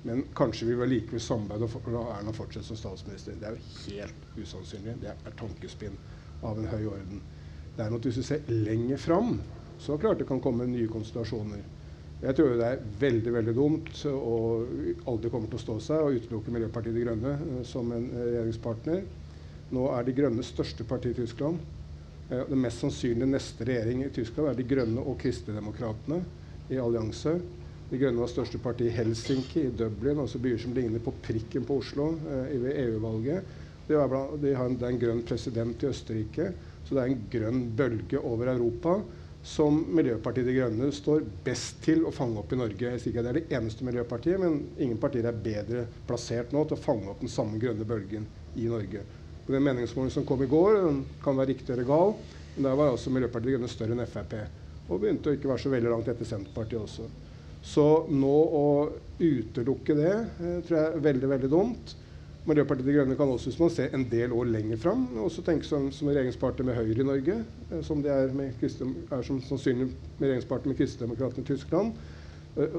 men 0.04 0.26
kanskje 0.36 0.68
vi 0.68 0.74
vil 0.74 0.92
likevel 0.92 1.24
samarbeide 1.24 1.70
og 1.72 1.88
la 1.88 2.18
Erna 2.18 2.32
fortsette 2.36 2.66
som 2.66 2.76
statsminister. 2.76 3.40
Det 3.40 3.48
er 3.48 3.56
jo 3.56 3.96
helt 3.96 4.28
usannsynlig. 4.36 5.00
Det 5.00 5.08
er 5.08 5.30
tankespinn 5.40 5.96
av 6.42 6.58
en 6.58 6.68
høy 6.68 6.84
orden. 6.84 7.22
Derimot 7.78 8.02
hvis 8.02 8.18
vi 8.18 8.22
ser 8.22 8.40
lenger 8.48 8.98
fram, 8.98 9.40
så 9.78 9.98
klart 9.98 10.18
det 10.18 10.28
kan 10.28 10.40
komme 10.40 10.66
nye 10.66 10.86
konstellasjoner. 10.86 11.64
Jeg 12.20 12.36
tror 12.36 12.56
det 12.56 12.66
er 12.66 12.84
veldig 13.00 13.32
veldig 13.32 13.54
dumt 13.54 14.04
og 14.04 14.68
aldri 15.06 15.30
kommer 15.30 15.48
til 15.48 15.56
å 15.56 15.64
stå 15.64 15.80
seg 15.80 16.00
å 16.04 16.12
utelukke 16.12 16.52
Miljøpartiet 16.52 16.94
De 16.94 17.04
Grønne 17.04 17.38
eh, 17.40 17.62
som 17.64 17.90
en 17.92 18.10
regjeringspartner. 18.12 19.06
Nå 19.74 19.88
er 19.90 20.06
De 20.06 20.14
Grønne 20.14 20.44
største 20.46 20.86
parti 20.86 21.10
i 21.10 21.18
Tyskland. 21.18 21.58
Eh, 22.28 22.44
det 22.48 22.58
mest 22.58 22.82
sannsynlige 22.84 23.30
neste 23.30 23.66
regjering 23.66 24.04
i 24.06 24.12
Tyskland 24.14 24.52
er 24.52 24.58
De 24.58 24.66
Grønne 24.68 25.02
og 25.02 25.18
Kristendemokratene 25.22 26.20
i 26.70 26.78
allianse. 26.82 27.36
De 27.90 27.98
Grønne 28.00 28.22
var 28.22 28.30
største 28.30 28.58
parti 28.62 28.88
i 28.88 28.94
Helsinki, 28.94 29.68
i 29.68 29.74
Dublin, 29.74 30.18
altså 30.22 30.40
byer 30.42 30.58
som 30.58 30.74
ligner 30.74 31.02
på 31.02 31.14
prikken 31.22 31.66
på 31.66 31.80
Oslo 31.82 32.12
eh, 32.26 32.56
ved 32.62 32.80
EU-valget. 32.86 33.54
De, 33.86 33.94
de 33.94 34.54
har 34.54 34.66
en, 34.66 34.78
det 34.78 34.88
er 34.88 34.90
en 34.90 34.98
grønn 34.98 35.22
president 35.26 35.82
i 35.84 35.90
Østerrike, 35.92 36.48
så 36.82 36.96
det 36.96 37.02
er 37.02 37.12
en 37.12 37.22
grønn 37.30 37.62
bølge 37.78 38.18
over 38.18 38.50
Europa 38.50 38.96
som 39.46 39.78
Miljøpartiet 39.94 40.48
De 40.48 40.56
Grønne 40.56 40.88
står 40.90 41.22
best 41.46 41.78
til 41.84 42.02
å 42.02 42.10
fange 42.14 42.40
opp 42.40 42.50
i 42.50 42.58
Norge. 42.58 42.88
Jeg 42.90 42.98
sier 42.98 43.12
ikke 43.12 43.22
at 43.22 43.28
det 43.28 43.30
er 43.30 43.38
det 43.38 43.58
eneste 43.60 43.86
miljøpartiet, 43.86 44.40
men 44.42 44.56
ingen 44.82 44.98
partier 44.98 45.28
er 45.30 45.38
bedre 45.38 45.84
plassert 46.08 46.50
nå 46.54 46.64
til 46.66 46.74
å 46.74 46.82
fange 46.82 47.12
opp 47.12 47.22
den 47.22 47.30
samme 47.30 47.60
grønne 47.62 47.86
bølgen 47.86 48.26
i 48.58 48.66
Norge. 48.66 49.04
Den 49.46 49.62
meningsmålingen 49.62 50.14
som 50.14 50.26
kom 50.26 50.42
i 50.42 50.50
går, 50.50 50.80
den 50.82 51.04
kan 51.22 51.36
være 51.38 51.52
riktig 51.52 51.70
eller 51.74 51.86
gal, 51.86 52.16
men 52.56 52.66
der 52.66 52.78
var 52.78 52.90
altså 52.90 53.12
Miljøpartiet 53.14 53.52
De 53.52 53.54
Grønne 53.54 53.70
større 53.70 53.94
enn 53.94 54.08
Frp. 54.10 54.34
Og 54.88 55.02
begynte 55.02 55.30
å 55.30 55.36
ikke 55.36 55.50
være 55.50 55.62
så 55.62 55.70
veldig 55.70 55.92
langt 55.92 56.08
etter 56.10 56.28
Senterpartiet 56.28 56.82
også. 56.82 57.06
Så 57.66 57.84
nå 58.10 58.34
å 58.56 58.66
utelukke 59.18 59.94
det 59.98 60.12
eh, 60.14 60.58
tror 60.66 60.76
jeg 60.76 60.88
er 60.88 61.06
veldig, 61.06 61.30
veldig 61.34 61.50
dumt. 61.50 61.94
Miljøpartiet 62.46 62.86
De 62.86 62.94
Grønne 62.94 63.16
kan 63.18 63.30
også, 63.30 63.50
hvis 63.50 63.58
man 63.58 63.72
ser 63.74 63.94
en 63.96 64.04
del 64.10 64.34
år 64.34 64.50
lenger 64.52 64.78
fram, 64.78 65.06
også 65.18 65.42
tenke 65.46 65.66
som, 65.66 65.88
som 65.94 66.10
regjeringspartner 66.12 66.68
med 66.68 66.78
Høyre 66.78 67.02
i 67.02 67.06
Norge, 67.08 67.38
eh, 67.70 67.82
som 67.86 68.02
de 68.02 68.12
er, 68.12 68.34
med, 68.34 68.62
er 68.62 69.26
som 69.26 69.40
sannsynlig 69.42 69.88
med 69.90 70.28
regjeringspartner 70.28 70.72
med 70.72 70.78
Kristendemokratene 70.78 71.46
i 71.46 71.50
Tyskland. 71.50 71.98
Uh, 72.56 72.78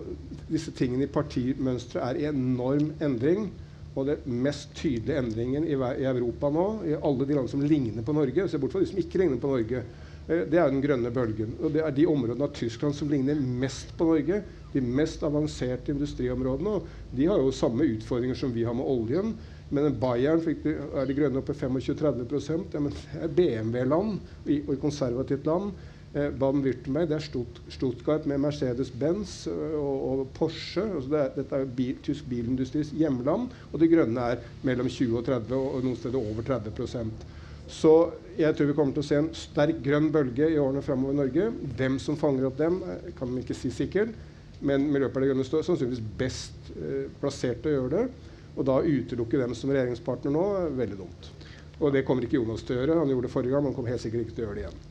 disse 0.49 0.71
tingene 0.73 1.05
i 1.05 1.11
partimønsteret 1.13 2.01
er 2.01 2.17
i 2.17 2.29
enorm 2.31 2.95
endring. 3.03 3.51
Og 3.97 4.05
den 4.05 4.41
mest 4.45 4.75
tydelige 4.77 5.17
endringen 5.23 5.65
i, 5.65 5.73
i, 5.73 6.05
Europa 6.05 6.51
nå, 6.53 6.67
i 6.85 6.97
alle 6.97 7.25
de 7.25 7.37
land 7.39 7.49
som 7.49 7.63
ligner 7.65 8.05
på 8.05 8.13
Norge, 8.13 8.45
se 8.49 8.59
bort 8.61 8.75
fra 8.75 8.83
de 8.83 8.91
som 8.91 9.01
ikke 9.01 9.23
ligner 9.23 9.41
på 9.41 9.49
Norge, 9.49 9.81
eh, 10.27 10.43
det 10.45 10.59
er 10.61 10.69
den 10.69 10.83
grønne 10.83 11.11
bølgen. 11.13 11.55
Og 11.57 11.73
det 11.73 11.81
er 11.81 11.95
de 11.97 12.05
områdene 12.11 12.45
av 12.45 12.53
Tyskland 12.57 12.93
som 12.97 13.09
ligner 13.09 13.41
mest 13.41 13.95
på 13.97 14.05
Norge. 14.11 14.43
De 14.73 14.83
mest 14.85 15.25
avanserte 15.25 15.95
industriområdene. 15.95 16.77
Og 16.77 17.17
de 17.17 17.29
har 17.31 17.41
jo 17.41 17.55
samme 17.55 17.89
utfordringer 17.97 18.37
som 18.37 18.53
vi 18.53 18.67
har 18.67 18.77
med 18.77 18.85
oljen. 18.85 19.33
Men 19.73 19.97
Bayern 19.99 20.39
fikk 20.45 20.61
de, 20.63 20.77
er 20.95 21.09
de 21.09 21.17
grønne 21.17 21.41
oppe 21.41 21.57
25-30 21.57 22.75
ja, 22.77 22.79
men 22.79 22.93
Det 22.93 23.23
er 23.25 23.33
BMW-land 23.33 24.19
og 24.61 24.77
konservativt 24.79 25.49
land. 25.49 25.73
Eh, 26.17 26.31
Baden-Württemberg, 26.33 27.09
det 27.09 27.17
er 27.17 27.25
Stuttgart 27.69 28.25
med 28.29 28.39
Mercedes-Benz 28.41 29.47
eh, 29.51 29.73
og, 29.77 29.97
og, 30.09 30.21
Porsche. 30.33 30.85
Altså 30.95 31.11
det 31.11 31.19
er, 31.19 31.33
dette 31.35 31.59
er 31.59 31.73
bil, 31.77 31.97
tysk 32.05 32.29
bilindustris 32.29 32.93
hjemland. 32.97 33.51
Og 33.71 33.81
De 33.81 33.89
grønne 33.91 34.29
er 34.33 34.41
mellom 34.65 34.89
20 34.89 35.19
og 35.19 35.27
30, 35.27 35.57
og, 35.57 35.83
noen 35.85 35.99
steder 35.99 36.17
over 36.17 36.47
30% 36.47 37.27
Så 37.67 37.93
jeg 38.37 38.55
tror 38.55 38.69
vi 38.69 38.77
kommer 38.77 38.95
til 38.95 39.03
å 39.03 39.09
se 39.09 39.19
en 39.19 39.29
sterk 39.35 39.83
grønn 39.83 40.09
bølge 40.13 40.49
i 40.53 40.59
årene 40.61 40.85
framover 40.85 41.13
i 41.13 41.21
Norge. 41.21 41.51
Hvem 41.77 41.99
som 42.01 42.17
fanger 42.17 42.49
opp 42.49 42.57
dem, 42.57 42.81
eh, 42.87 43.11
kan 43.19 43.33
vi 43.35 43.45
ikke 43.45 43.59
si 43.59 43.73
sikkert. 43.73 44.15
Men 44.57 44.87
Miljøpartiet 44.89 45.27
De 45.27 45.33
Grønne 45.35 45.45
står 45.45 45.67
sannsynligvis 45.67 46.05
best 46.17 46.71
eh, 46.77 47.05
plassert 47.21 47.61
til 47.61 47.75
å 47.75 47.79
gjøre 47.81 47.95
det. 47.97 48.33
Og 48.57 48.65
da 48.65 48.79
utelukke 48.81 49.37
dem 49.37 49.53
som 49.53 49.69
regjeringspartner 49.69 50.33
nå 50.33 50.45
er 50.63 50.77
veldig 50.79 51.01
dumt. 51.03 51.33
Og 51.77 51.91
det 51.93 52.07
kommer 52.07 52.25
ikke 52.25 52.39
Jonas 52.39 52.65
til 52.65 52.79
å 52.79 52.81
gjøre. 52.81 53.01
Han 53.03 53.11
gjorde 53.13 53.29
det 53.29 53.35
forrige 53.35 53.53
gang, 53.53 53.67
men 53.67 53.75
han 53.75 53.77
kommer 53.77 53.93
helt 53.93 54.01
sikkert 54.01 54.25
ikke 54.25 54.39
til 54.39 54.47
å 54.47 54.47
gjøre 54.47 54.57
det 54.57 54.63
igjen. 54.65 54.85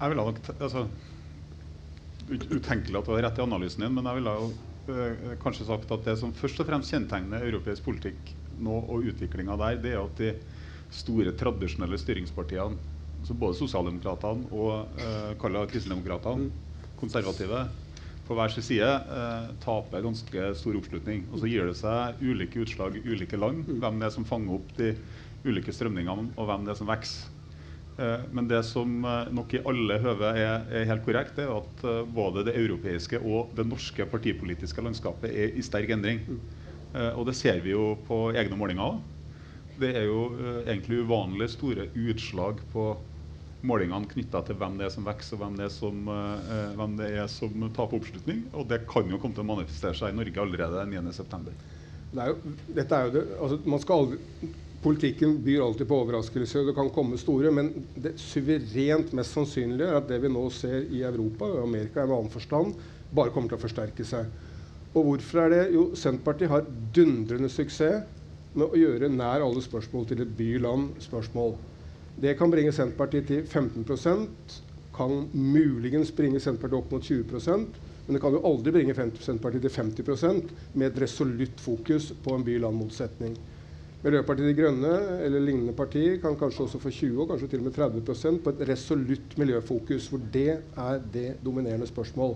Jeg 0.00 0.12
ville 0.12 0.24
nok 0.24 0.38
altså, 0.56 0.86
Utenkelig 2.30 2.96
at 3.00 3.08
du 3.08 3.14
har 3.14 3.24
rett 3.26 3.38
i 3.40 3.42
analysen 3.42 3.82
din, 3.84 3.94
men 3.96 4.06
jeg 4.06 4.20
ville 4.20 4.32
jo 4.38 4.48
øh, 4.92 5.32
kanskje 5.42 5.66
sagt 5.66 5.90
at 5.90 6.04
det 6.06 6.14
som 6.20 6.34
først 6.36 6.60
og 6.62 6.68
fremst 6.68 6.92
kjennetegner 6.92 7.42
europeisk 7.48 7.84
politikk 7.88 8.34
nå 8.60 8.76
og 8.92 9.08
utviklinga 9.10 9.56
der, 9.58 9.80
det 9.82 9.94
er 9.96 10.02
at 10.04 10.20
de 10.20 10.30
store, 10.94 11.32
tradisjonelle 11.40 11.98
styringspartiene, 11.98 12.78
altså 13.18 13.36
både 13.40 13.58
sosialdemokratene 13.58 14.50
og 14.52 15.00
øh, 15.00 15.66
kristendemokratene, 15.72 16.50
konservative, 17.00 17.64
på 18.28 18.36
hver 18.38 18.52
sin 18.54 18.62
side 18.62 18.86
øh, 18.86 19.50
taper 19.64 20.06
ganske 20.06 20.54
stor 20.54 20.76
oppslutning. 20.78 21.26
Og 21.32 21.40
så 21.42 21.50
gir 21.50 21.66
det 21.66 21.74
seg 21.80 22.20
ulike 22.22 22.62
utslag 22.62 23.00
i 23.00 23.04
ulike 23.10 23.40
land, 23.40 23.64
hvem 23.66 23.98
det 23.98 24.06
er 24.06 24.14
som 24.14 24.28
fanger 24.28 24.60
opp 24.60 24.70
de 24.78 24.94
ulike 25.48 25.74
strømningene, 25.74 26.30
og 26.36 26.46
hvem 26.46 26.68
det 26.68 26.76
er 26.76 26.78
som 26.78 26.92
vokser. 26.92 27.39
Eh, 28.00 28.20
men 28.32 28.48
det 28.48 28.62
som 28.64 29.04
eh, 29.04 29.28
nok 29.34 29.54
i 29.54 29.60
alle 29.68 29.98
høve 30.00 30.32
er, 30.32 30.64
er, 30.72 30.88
helt 30.88 31.04
korrekt, 31.04 31.38
er 31.42 31.50
at 31.52 31.84
eh, 31.84 32.00
både 32.08 32.46
det 32.48 32.56
europeiske 32.56 33.20
og 33.20 33.52
det 33.58 33.66
norske 33.68 34.06
partipolitiske 34.08 34.84
landskapet 34.84 35.28
er 35.30 35.52
i 35.52 35.64
sterk 35.64 35.92
endring. 35.96 36.24
Og 36.90 37.22
det 37.28 37.36
ser 37.38 37.60
vi 37.62 37.70
jo 37.70 37.92
på 38.02 38.32
egne 38.34 38.56
målinger 38.58 38.82
òg. 38.82 38.96
Det 39.78 39.92
er 39.94 40.08
jo 40.08 40.24
egentlig 40.64 41.04
uvanlig 41.04 41.46
store 41.52 41.84
utslag 41.94 42.58
på 42.72 42.88
målingene 43.62 44.10
knytta 44.10 44.40
til 44.48 44.58
hvem 44.58 44.80
det 44.80 44.88
er 44.88 44.90
som 44.96 45.06
vokser 45.06 45.36
og 45.36 45.44
hvem 45.44 45.60
det 45.60 45.68
er 45.68 45.70
som, 45.70 46.10
hvem 46.80 46.96
det 46.98 47.12
er 47.14 47.28
som 47.30 47.62
taper 47.68 48.00
oppslutning. 48.00 48.40
Og 48.58 48.66
det 48.72 48.80
kan 48.90 49.06
jo 49.06 49.20
komme 49.22 49.38
til 49.38 49.46
å 49.46 49.50
manifestere 49.52 49.94
seg 50.00 50.10
i 50.10 50.18
Norge 50.18 50.42
allerede 50.42 50.82
9.9. 50.90 51.54
Det 52.10 52.24
er 52.24 52.32
jo, 52.32 52.56
dette 52.80 52.98
er 52.98 53.06
jo 53.06 53.14
det, 53.14 53.24
altså 53.38 53.60
man 53.70 53.84
skal 53.84 54.02
aldri, 54.02 54.50
Politikken 54.80 55.42
byr 55.44 55.60
alltid 55.60 55.88
på 55.88 55.96
overraskelser. 56.02 56.64
Det 56.64 56.74
kan 56.74 56.90
komme 56.90 57.18
store, 57.20 57.50
men 57.52 57.68
det 57.94 58.14
suverent 58.20 59.12
mest 59.16 59.36
sannsynlige 59.36 59.88
er 59.90 59.98
at 59.98 60.08
det 60.08 60.20
vi 60.22 60.30
nå 60.32 60.46
ser 60.56 60.86
i 60.88 61.02
Europa 61.04 61.48
og 61.50 61.66
Amerika 61.66 62.00
i 62.00 62.08
en 62.08 62.14
annen 62.16 62.32
forstand, 62.32 62.78
bare 63.12 63.34
kommer 63.34 63.52
til 63.52 63.60
å 63.60 63.64
forsterke 63.64 64.06
seg. 64.08 64.30
Og 64.94 65.04
hvorfor 65.06 65.42
er 65.44 65.52
det? 65.52 65.60
Jo, 65.74 65.84
Senterpartiet 65.98 66.50
har 66.50 66.64
dundrende 66.96 67.50
suksess 67.52 68.06
med 68.56 68.72
å 68.72 68.80
gjøre 68.80 69.12
nær 69.12 69.44
alle 69.44 69.60
spørsmål 69.62 70.08
til 70.10 70.24
et 70.24 70.32
by-land-spørsmål. 70.38 71.54
Det 72.20 72.32
kan 72.38 72.50
bringe 72.50 72.72
Senterpartiet 72.74 73.28
til 73.28 73.44
15% 73.44 74.58
kan 74.96 75.22
muligens 75.36 76.10
bringe 76.16 76.40
Senterpartiet 76.42 76.80
opp 76.80 76.96
mot 76.96 77.04
20% 77.06 77.78
men 78.10 78.16
det 78.16 78.24
kan 78.24 78.34
jo 78.34 78.40
aldri 78.42 78.72
bringe 78.74 78.94
Senterpartiet 78.96 79.62
til 79.62 79.70
50% 79.70 80.48
med 80.74 80.88
et 80.88 80.96
resolutt 80.98 81.60
fokus 81.62 82.08
på 82.24 82.32
en 82.34 82.42
by-land-motsetning. 82.42 83.36
Miljøpartiet 84.00 84.48
De 84.48 84.56
Grønne 84.56 84.92
eller 85.26 85.42
lignende 85.44 85.74
partier 85.76 86.14
kan 86.22 86.36
kanskje 86.40 86.64
også 86.64 86.78
få 86.80 86.92
20 86.94 87.18
og 87.20 87.32
kanskje 87.34 87.50
til 87.52 87.60
og 87.60 87.66
med 87.66 87.74
30% 87.76 88.38
på 88.40 88.52
et 88.54 88.62
resolutt 88.70 89.34
miljøfokus, 89.36 90.06
hvor 90.08 90.22
det 90.32 90.54
er 90.56 91.02
det 91.12 91.26
dominerende 91.44 91.88
spørsmål. 91.88 92.32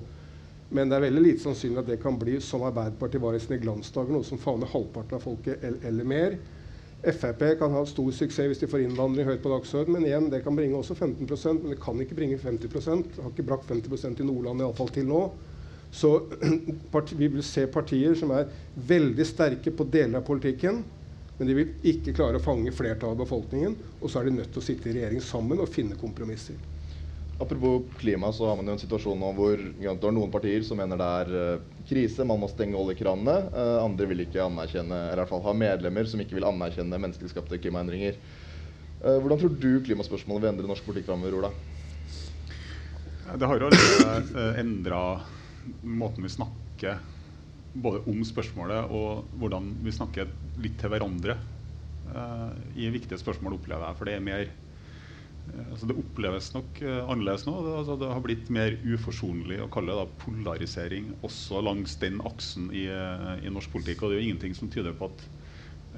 Men 0.77 0.91
det 0.91 0.99
er 0.99 1.07
veldig 1.07 1.23
lite 1.25 1.45
sannsynlig 1.45 1.81
at 1.81 1.89
det 1.89 2.03
kan 2.03 2.19
bli 2.21 2.35
som 2.45 2.67
Arbeiderpartiet 2.69 3.23
var 3.23 3.37
i 3.37 3.41
sine 3.41 3.61
glansdager, 3.63 4.13
noe 4.13 4.27
som 4.29 4.41
favner 4.43 4.69
halvparten 4.75 5.17
av 5.17 5.25
folket 5.25 5.65
eller 5.65 6.09
mer. 6.09 6.37
Frp 7.05 7.43
kan 7.61 7.73
ha 7.73 7.85
stor 7.89 8.11
suksess 8.17 8.49
hvis 8.51 8.61
de 8.63 8.69
får 8.69 8.85
innvandring 8.85 9.29
høyt 9.29 9.43
på 9.45 9.53
dagsordenen, 9.53 9.99
men 9.99 10.09
igjen, 10.09 10.29
det 10.33 10.43
kan 10.45 10.57
bringe 10.57 10.77
også 10.77 10.97
15% 10.97 11.63
men 11.63 11.75
det 11.75 11.81
kan 11.81 12.01
ikke 12.01 12.17
bringe 12.17 12.39
50 12.41 12.69
Det 12.69 13.23
har 13.23 13.31
ikke 13.31 13.47
brakt 13.49 13.71
50% 13.73 14.21
i 14.21 14.29
Nordland 14.29 14.61
iallfall 14.61 14.93
til 14.93 15.09
nå. 15.09 15.23
Så 15.95 16.13
vi 17.21 17.29
vil 17.29 17.45
se 17.45 17.67
partier 17.73 18.17
som 18.19 18.33
er 18.37 18.53
veldig 18.75 19.27
sterke 19.29 19.73
på 19.73 19.89
deler 19.89 20.21
av 20.21 20.29
politikken, 20.29 20.83
men 21.39 21.49
de 21.51 21.57
vil 21.57 21.73
ikke 21.91 22.15
klare 22.15 22.39
å 22.39 22.43
fange 22.43 22.73
flertallet 22.75 23.17
av 23.17 23.25
befolkningen. 23.25 23.75
Og 24.01 24.11
så 24.11 24.21
er 24.21 24.29
de 24.29 24.37
nødt 24.37 24.53
til 24.55 24.63
å 24.63 24.65
sitte 24.65 24.91
i 24.91 24.95
regjering 24.95 25.23
sammen 25.25 25.63
og 25.63 25.73
finne 25.73 25.99
kompromisser. 25.99 26.61
Apropos 27.43 27.89
klima, 27.99 28.31
så 28.33 28.47
har 28.47 28.57
man 28.57 28.69
jo 28.71 28.77
en 28.77 28.83
situasjon 28.83 29.19
nå 29.19 29.33
hvor 29.35 29.59
det 29.59 29.91
er 29.91 30.15
noen 30.15 30.31
partier 30.31 30.63
som 30.63 30.79
mener 30.79 31.01
det 31.01 31.09
er 31.19 31.33
uh, 31.35 31.65
krise, 31.89 32.23
man 32.23 32.39
må 32.39 32.47
stenge 32.53 32.79
oljekranene. 32.79 33.35
Uh, 33.51 33.79
andre 33.83 34.07
vil 34.07 34.23
ikke 34.23 34.45
anerkjenne, 34.45 35.01
eller 35.09 35.19
i 35.19 35.23
hvert 35.25 35.33
fall 35.33 35.43
ha 35.49 35.57
medlemmer 35.59 36.07
som 36.07 36.23
ikke 36.23 36.39
vil 36.39 36.47
anerkjenne 36.47 37.01
menneskeskapte 37.03 37.59
klimaendringer. 37.65 38.21
Uh, 39.03 39.19
hvordan 39.19 39.43
tror 39.43 39.57
du 39.59 39.73
klimaspørsmålet 39.89 40.47
vil 40.47 40.53
endre 40.53 40.71
norsk 40.71 40.87
politikk 40.87 41.11
framover, 41.11 41.41
Ola? 41.41 41.51
Det 43.35 43.51
har 43.51 43.59
jo 43.59 43.67
allerede 43.73 44.47
endra 44.61 45.03
måten 45.83 46.23
vi 46.23 46.31
snakker 46.37 47.03
både 47.75 48.05
om 48.11 48.21
spørsmålet 48.27 48.93
og 48.95 49.33
hvordan 49.41 49.73
vi 49.83 49.95
snakker 49.95 50.31
litt 50.63 50.79
til 50.81 50.93
hverandre 50.93 51.39
i 52.77 52.91
viktige 52.93 53.17
spørsmål, 53.19 53.57
opplever 53.57 53.89
jeg. 53.89 53.97
For 53.99 54.07
det 54.07 54.15
er 54.15 54.23
mer 54.23 54.51
Eh, 55.53 55.71
altså 55.71 55.89
det 55.89 55.97
oppleves 56.01 56.51
nok 56.55 56.81
uh, 56.85 57.03
annerledes 57.11 57.45
nå. 57.49 57.55
Det, 57.67 57.77
altså 57.81 57.97
det, 58.01 58.11
har 58.15 58.25
blitt 58.25 58.51
mer 58.55 58.77
uforsonlig 58.95 59.61
å 59.61 59.71
kalle 59.73 59.97
det 59.99 60.19
polarisering 60.23 61.13
også 61.27 61.61
langs 61.65 61.99
den 62.01 62.21
aksen 62.25 62.71
i, 62.73 62.87
uh, 62.89 63.35
i, 63.43 63.53
norsk 63.53 63.73
politikk. 63.75 64.03
Og 64.03 64.13
det 64.13 64.19
er 64.19 64.23
jo 64.23 64.29
ingenting 64.31 64.57
som 64.57 64.73
tyder 64.73 64.97
på 64.97 65.11
at 65.11 65.27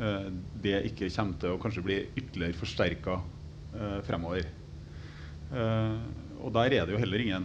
uh, 0.00 0.28
det 0.64 0.80
ikke 0.90 1.12
kommer 1.14 1.40
til 1.42 1.54
å 1.54 1.62
kanskje 1.62 1.86
bli 1.86 2.00
ytterligere 2.14 2.62
forsterka 2.64 3.22
fremover. 4.06 4.46
og 5.52 6.52
der 6.54 6.72
er 6.72 6.86
det 6.86 6.94
jo 6.94 7.00
heller 7.02 7.20
ingen 7.20 7.44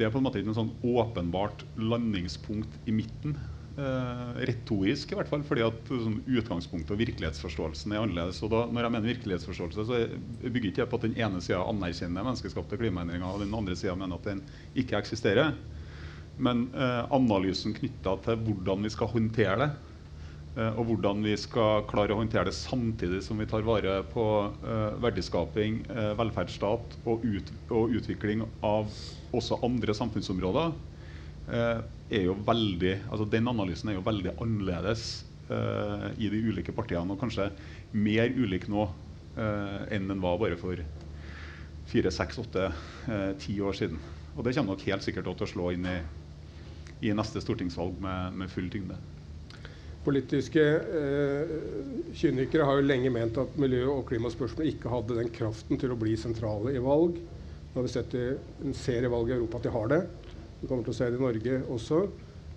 Det 0.00 0.06
er 0.06 0.12
på 0.14 0.16
en 0.16 0.24
måte 0.24 0.40
ikke 0.40 0.48
noe 0.48 0.56
sånn 0.56 0.76
åpenbart 0.96 1.66
landingspunkt 1.76 2.78
i 2.88 2.94
midten 2.96 3.36
Uh, 3.78 4.34
retorisk, 4.44 5.12
i 5.12 5.16
hvert 5.16 5.28
fall, 5.30 5.44
fordi 5.46 5.62
at 5.62 5.86
sånn, 5.88 6.16
utgangspunktet 6.26 6.90
og 6.90 6.98
virkelighetsforståelsen 7.00 7.94
er 7.94 8.02
annerledes. 8.02 8.40
Og 8.42 8.50
da, 8.52 8.64
når 8.66 8.84
jeg 8.84 8.92
mener 8.96 9.12
virkelighetsforståelse, 9.12 9.84
så 9.86 10.00
bygger 10.42 10.72
ikke 10.72 10.82
jeg 10.82 10.90
på 10.90 10.98
at 10.98 11.04
den 11.06 11.14
ene 11.16 11.40
sida 11.44 11.60
anerkjenner 11.70 12.26
menneskeskapte 12.26 12.76
klimaendringer, 12.80 13.28
og 13.30 13.44
den 13.44 13.54
andre 13.56 13.76
sida 13.78 13.94
mener 13.96 14.18
at 14.18 14.26
den 14.26 14.42
ikke 14.82 14.98
eksisterer. 14.98 15.54
Men 16.42 16.66
uh, 16.74 17.06
analysen 17.14 17.76
knytta 17.78 18.16
til 18.26 18.42
hvordan 18.48 18.84
vi 18.84 18.92
skal 18.92 19.12
håndtere 19.14 19.56
det, 19.62 19.70
uh, 20.58 20.74
og 20.74 20.82
hvordan 20.90 21.24
vi 21.30 21.38
skal 21.40 21.86
klare 21.88 22.16
å 22.16 22.20
håndtere 22.20 22.50
det 22.50 22.58
samtidig 22.58 23.22
som 23.24 23.40
vi 23.40 23.48
tar 23.48 23.64
vare 23.64 24.00
på 24.10 24.26
verdiskaping, 25.06 25.84
velferdsstat 26.18 27.00
og, 27.06 27.24
ut, 27.24 27.54
og 27.70 27.96
utvikling 28.02 28.44
av 28.66 28.90
også 29.36 29.60
andre 29.66 29.94
samfunnsområder, 29.96 30.72
Eh, 31.50 31.80
er 32.10 32.26
jo 32.26 32.36
veldig, 32.46 32.94
altså 33.10 33.26
Den 33.30 33.48
analysen 33.50 33.90
er 33.90 33.96
jo 33.96 34.06
veldig 34.06 34.32
annerledes 34.42 35.24
uh, 35.50 36.10
i 36.18 36.26
de 36.30 36.40
ulike 36.42 36.74
partiene, 36.74 37.06
og 37.14 37.20
kanskje 37.20 37.48
mer 37.94 38.30
ulik 38.34 38.66
nå 38.70 38.82
uh, 38.86 39.80
enn 39.90 40.08
den 40.10 40.22
var 40.22 40.38
bare 40.38 40.58
for 40.58 40.78
fire, 41.90 42.10
seks, 42.14 42.38
åtte, 42.42 42.68
uh, 43.06 43.30
ti 43.38 43.56
år 43.62 43.78
siden. 43.78 44.02
Og 44.34 44.42
det 44.46 44.56
kommer 44.56 44.74
nok 44.74 44.84
helt 44.86 45.06
sikkert 45.06 45.30
til 45.30 45.46
å 45.46 45.50
slå 45.52 45.70
inn 45.74 45.86
i, 45.86 45.96
i 47.06 47.14
neste 47.14 47.42
stortingsvalg 47.42 48.02
med, 48.02 48.36
med 48.42 48.50
full 48.50 48.66
tyngde. 48.70 48.98
Politiske 50.02 50.62
kynikere 52.16 52.66
har 52.66 52.78
jo 52.78 52.86
lenge 52.86 53.10
ment 53.12 53.38
at 53.38 53.58
miljø- 53.60 53.90
og 53.98 54.06
klimaspørsmål 54.08 54.70
ikke 54.70 54.90
hadde 54.90 55.18
den 55.18 55.34
kraften 55.34 55.78
til 55.78 55.92
å 55.92 55.98
bli 55.98 56.14
sentrale 56.18 56.74
i 56.74 56.82
valg. 56.82 57.20
Nå 57.70 57.78
har 57.78 57.86
vi 57.86 57.92
sett 57.92 58.14
i 58.18 58.24
en 58.64 58.74
serie 58.74 59.08
valg 59.08 59.30
i 59.30 59.36
Europa 59.36 59.60
at 59.60 59.68
de 59.68 59.72
har 59.74 59.90
det. 59.92 60.00
Vi 60.60 60.66
kommer 60.66 60.82
til 60.82 60.90
å 60.90 60.96
se 60.98 61.06
det 61.06 61.20
i 61.20 61.22
Norge 61.22 61.58
også. 61.70 62.00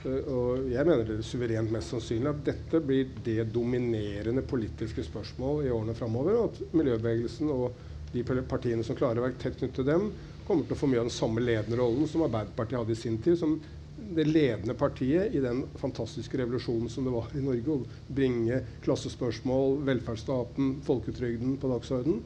Eh, 0.03 0.31
og 0.33 0.65
jeg 0.71 0.87
mener 0.89 1.05
det 1.05 1.19
er 1.19 1.27
suverent 1.27 1.73
mest 1.73 1.93
sannsynlig 1.93 2.31
at 2.31 2.41
dette 2.47 2.81
blir 2.83 3.13
det 3.25 3.45
dominerende 3.53 4.41
politiske 4.47 5.05
spørsmål 5.05 5.67
i 5.67 5.71
årene 5.73 5.95
framover. 5.97 6.39
Og 6.39 6.49
at 6.49 6.75
miljøbevegelsen 6.75 7.53
og 7.53 7.77
de 8.13 8.25
partiene 8.25 8.85
som 8.85 8.97
klarer 8.97 9.21
å 9.21 9.27
være 9.27 9.39
tett 9.41 9.59
knyttet 9.61 9.79
til 9.79 9.89
dem, 9.89 10.09
kommer 10.47 10.65
til 10.67 10.75
å 10.75 10.81
få 10.81 10.89
mye 10.91 11.01
av 11.03 11.07
den 11.07 11.15
samme 11.15 11.41
ledende 11.45 11.79
rollen 11.79 12.09
som 12.09 12.25
Arbeiderpartiet 12.25 12.81
hadde 12.81 12.97
i 12.97 12.99
sin 13.05 13.21
tid. 13.23 13.37
som 13.39 13.57
det 13.93 14.25
ledende 14.25 14.73
partiet 14.73 15.35
i 15.37 15.41
den 15.41 15.63
fantastiske 15.77 16.37
revolusjonen 16.41 16.89
som 16.89 17.05
det 17.05 17.13
var 17.13 17.29
i 17.37 17.41
Norge. 17.45 17.75
Å 17.77 18.13
bringe 18.13 18.63
klassespørsmål, 18.81 19.83
velferdsstaten, 19.85 20.79
folketrygden 20.85 21.59
på 21.61 21.69
dagsordenen. 21.69 22.23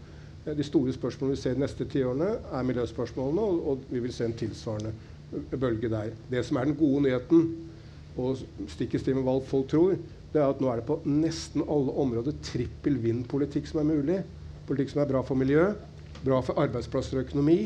De 0.55 0.63
store 0.63 0.93
spørsmålene 0.95 1.36
vi 1.36 1.41
ser 1.41 1.57
de 1.57 1.63
neste 1.65 1.86
tiårene, 1.91 2.29
er 2.55 2.67
miljøspørsmålene, 2.67 3.43
og, 3.43 3.63
og 3.67 3.88
vi 3.91 3.99
vil 4.03 4.13
se 4.15 4.27
en 4.29 4.36
tilsvarende 4.38 4.93
bølge 5.60 5.89
der. 5.91 6.13
Det 6.31 6.43
som 6.47 6.60
er 6.60 6.69
den 6.69 6.77
gode 6.79 7.03
nyheten, 7.03 7.49
og 8.17 8.39
stikk 8.71 8.95
i 8.95 9.01
strid 9.01 9.17
med 9.17 9.27
hva 9.27 9.36
folk 9.45 9.67
tror, 9.73 9.97
det 10.33 10.39
er 10.41 10.47
at 10.47 10.62
nå 10.63 10.69
er 10.71 10.79
det 10.79 10.88
på 10.88 11.01
nesten 11.07 11.65
alle 11.67 11.93
områder 11.99 12.39
trippel 12.43 12.97
vinn-politikk 13.03 13.67
som 13.69 13.81
er 13.83 13.89
mulig. 13.91 14.21
Politikk 14.67 14.93
som 14.93 15.03
er 15.03 15.12
bra 15.12 15.21
for 15.25 15.39
miljø, 15.39 15.67
bra 16.23 16.39
for 16.43 16.60
arbeidsplasser 16.63 17.19
og 17.19 17.27
økonomi, 17.27 17.60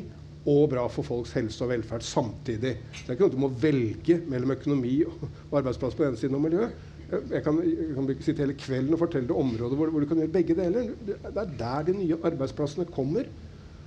og 0.50 0.72
bra 0.72 0.88
for 0.90 1.06
folks 1.06 1.36
helse 1.38 1.62
og 1.62 1.70
velferd 1.70 2.06
samtidig. 2.06 2.74
Så 2.96 3.06
det 3.06 3.12
er 3.12 3.18
ikke 3.18 3.28
noe 3.28 3.36
du 3.36 3.42
må 3.44 3.52
velge 3.62 4.18
mellom 4.30 4.56
økonomi 4.56 4.96
og 5.06 5.60
arbeidsplass 5.60 5.98
på 5.98 6.08
den 6.08 6.18
siden 6.18 6.38
og 6.40 6.46
miljø. 6.48 6.70
Jeg 7.12 7.44
kan, 7.44 7.58
jeg 7.66 7.96
kan 7.98 8.10
sitte 8.24 8.46
hele 8.46 8.56
kvelden 8.60 8.96
og 8.96 9.02
fortelle 9.02 9.28
deg 9.28 9.36
områder 9.38 9.76
hvor, 9.80 9.92
hvor, 9.92 10.04
du 10.04 10.08
kan 10.08 10.22
gjøre 10.22 10.32
begge 10.32 10.56
deler. 10.56 10.94
Det 11.04 11.18
er 11.28 11.54
der 11.60 11.88
de 11.90 11.98
nye 11.98 12.20
arbeidsplassene 12.30 12.88
kommer. 12.88 13.28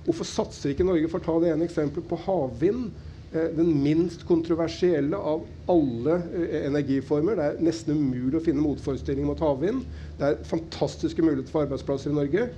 Hvorfor 0.05 0.27
satser 0.29 0.71
ikke 0.71 0.85
Norge, 0.85 1.09
for 1.09 1.21
å 1.21 1.25
ta 1.25 1.35
det 1.41 1.51
ene 1.55 1.65
eksempelet, 1.65 2.05
på 2.09 2.19
havvind? 2.27 2.91
Eh, 3.33 3.49
den 3.57 3.71
minst 3.81 4.21
kontroversielle 4.27 5.17
av 5.17 5.47
alle 5.71 6.19
eh, 6.37 6.67
energiformer. 6.69 7.39
Det 7.39 7.47
er 7.47 7.63
nesten 7.65 7.97
umulig 7.97 8.39
å 8.39 8.45
finne 8.45 8.63
motforestillinger 8.63 9.31
mot 9.31 9.41
havvind. 9.41 9.83
Det 10.19 10.29
er 10.29 10.41
fantastiske 10.45 11.25
muligheter 11.25 11.51
for 11.51 11.65
arbeidsplasser 11.65 12.13
i 12.13 12.19
Norge. 12.19 12.49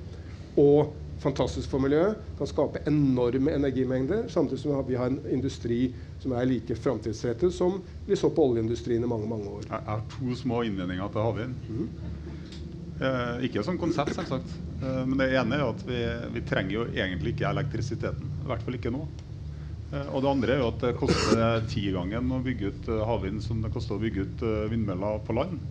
Og 0.59 0.91
fantastisk 1.21 1.71
for 1.71 1.83
miljøet. 1.83 2.19
Kan 2.37 2.49
skape 2.49 2.83
enorme 2.89 3.53
energimengder. 3.55 4.27
Samtidig 4.31 4.61
som 4.61 4.83
vi 4.87 4.99
har 4.99 5.11
en 5.11 5.19
industri 5.33 5.79
som 6.21 6.33
er 6.37 6.47
like 6.49 6.75
framtidsrettet 6.75 7.53
som 7.53 7.81
vi 8.05 8.15
så 8.15 8.29
på 8.33 8.49
oljeindustrien 8.51 9.03
i 9.03 9.09
mange 9.09 9.29
mange 9.29 9.49
år. 9.59 9.67
Jeg 9.69 9.85
har 9.87 10.03
to 10.17 10.35
små 10.37 10.63
innvendinger 10.67 11.13
til 11.13 11.27
havvind. 11.27 11.55
Mm. 11.69 11.89
Eh, 12.97 13.45
ikke 13.45 13.63
som 13.65 13.77
konsept, 13.77 14.15
selvsagt. 14.17 14.57
Eh, 14.81 15.03
men 15.05 15.17
det 15.21 15.31
ene 15.37 15.59
er 15.59 15.67
at 15.67 15.85
vi, 15.85 16.01
vi 16.33 16.45
trenger 16.45 16.79
jo 16.79 16.89
egentlig 16.89 17.35
ikke 17.35 17.49
elektrisiteten. 17.49 18.33
I 18.43 18.51
hvert 18.51 18.65
fall 18.65 18.79
ikke 18.79 18.93
nå. 18.93 19.05
Eh, 19.93 20.07
og 20.11 20.23
det 20.23 20.31
andre 20.31 20.55
er 20.55 20.63
jo 20.63 20.71
at 20.73 20.83
det 20.83 20.95
koster 20.99 21.65
tigangen 21.71 22.31
å 22.33 22.41
bygge 22.43 22.71
ut 22.73 22.89
eh, 22.91 23.03
havvind 23.07 23.43
som 23.43 23.61
det 23.63 23.71
koster 23.73 23.95
å 23.95 24.01
bygge 24.01 24.25
ut 24.25 24.45
eh, 24.47 24.63
vindmøller 24.73 25.21
på 25.27 25.35
land. 25.37 25.61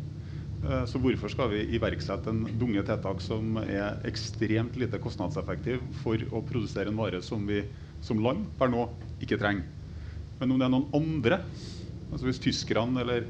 Så 0.91 0.99
hvorfor 0.99 1.31
skal 1.31 1.51
vi 1.53 1.63
iverksette 1.77 2.33
en 2.33 2.45
dunge 2.59 2.83
tiltak 2.87 3.21
som 3.23 3.59
er 3.63 4.01
ekstremt 4.09 4.75
lite 4.81 4.99
kostnadseffektiv 5.03 5.85
for 6.01 6.23
å 6.35 6.43
produsere 6.47 6.91
en 6.91 6.99
vare 6.99 7.21
som 7.23 7.45
vi 7.47 7.61
som 8.03 8.19
land 8.23 8.49
per 8.59 8.73
nå 8.73 8.87
ikke 9.23 9.39
trenger? 9.39 9.69
Men 10.41 10.53
om 10.53 10.61
det 10.61 10.67
er 10.67 10.73
noen 10.75 10.89
andre, 10.97 11.41
altså 12.11 12.29
hvis 12.29 12.43
tyskerne 12.43 13.05
eller 13.05 13.29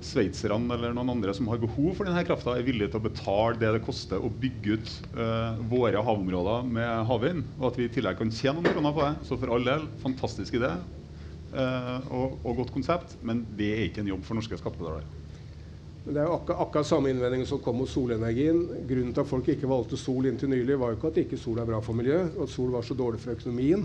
sveitserne 0.00 0.72
eller 0.74 0.94
noen 0.96 1.12
andre 1.12 1.34
som 1.36 1.48
har 1.50 1.60
behov 1.60 1.92
for 1.98 2.08
denne 2.08 2.22
krafta, 2.24 2.54
er 2.56 2.64
villige 2.64 2.92
til 2.92 3.02
å 3.02 3.04
betale 3.04 3.58
det 3.60 3.72
det 3.76 3.82
koster 3.84 4.22
å 4.22 4.30
bygge 4.32 4.78
ut 4.78 4.92
uh, 5.12 5.60
våre 5.68 6.00
havområder 6.06 6.70
med 6.72 7.04
havvind, 7.10 7.44
og 7.58 7.68
at 7.70 7.80
vi 7.80 7.88
i 7.88 7.92
tillegg 7.92 8.16
kan 8.20 8.32
tjene 8.32 8.62
noen 8.62 8.72
kroner 8.72 8.96
på 8.96 9.04
det. 9.04 9.12
Så 9.28 9.36
for 9.40 9.52
all 9.52 9.66
del, 9.66 9.84
fantastisk 10.00 10.56
idé 10.56 10.72
uh, 10.72 11.98
og, 12.08 12.40
og, 12.40 12.54
godt 12.62 12.72
konsept, 12.78 13.18
men 13.20 13.44
det 13.58 13.72
er 13.74 13.88
ikke 13.88 14.04
en 14.04 14.14
jobb 14.14 14.24
for 14.24 14.40
norske 14.40 14.60
skattebetalere. 14.60 15.19
Det 16.00 16.16
er 16.16 16.24
jo 16.24 16.36
akkurat, 16.38 16.62
akkurat 16.64 16.88
samme 16.88 17.10
innvending 17.12 17.42
som 17.46 17.60
kom 17.60 17.76
mot 17.76 17.88
solenergien. 17.90 18.62
Grunnen 18.88 19.12
til 19.12 19.20
at 19.20 19.28
folk 19.28 19.50
ikke 19.52 19.68
valgte 19.68 19.98
sol 20.00 20.30
inntil 20.30 20.48
nylig, 20.48 20.78
var 20.80 20.94
jo 20.94 20.98
ikke 20.98 21.10
at 21.12 21.18
ikke 21.26 21.40
sol 21.40 21.60
er 21.60 21.68
bra 21.68 21.80
for 21.84 21.98
miljøet, 21.98 22.38
at 22.40 22.52
sol 22.52 22.70
var 22.72 22.86
så 22.86 22.96
dårlig 22.96 23.20
for 23.20 23.34
økonomien. 23.36 23.84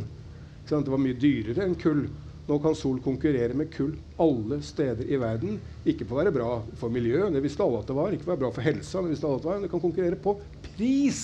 Det 0.66 0.80
var 0.94 1.02
mye 1.02 1.18
dyrere 1.20 1.68
enn 1.68 1.76
kull. 1.78 2.06
Nå 2.46 2.60
kan 2.62 2.78
sol 2.78 3.00
konkurrere 3.02 3.58
med 3.58 3.72
kull 3.74 3.96
alle 4.22 4.62
steder 4.64 5.10
i 5.10 5.18
verden. 5.20 5.60
Ikke 5.84 6.06
på 6.06 6.16
å 6.16 6.22
være 6.22 6.34
bra 6.34 6.50
for 6.80 6.94
miljøet, 6.94 7.34
det 7.34 7.42
visste 7.44 7.66
alle 7.66 7.82
at 7.82 7.90
det 7.90 7.98
var. 7.98 8.14
Ikke 8.14 8.28
på 8.28 8.32
å 8.32 8.36
være 8.36 8.44
bra 8.46 8.52
for 8.54 8.66
helsa, 8.66 9.02
det 9.02 9.12
visste 9.16 9.28
alle 9.28 9.42
at 9.42 9.44
det 9.44 9.50
var. 9.50 9.60
Men 9.60 9.68
det 9.68 9.74
kan 9.74 9.84
konkurrere 9.84 10.22
på 10.22 10.38
pris. 10.70 11.24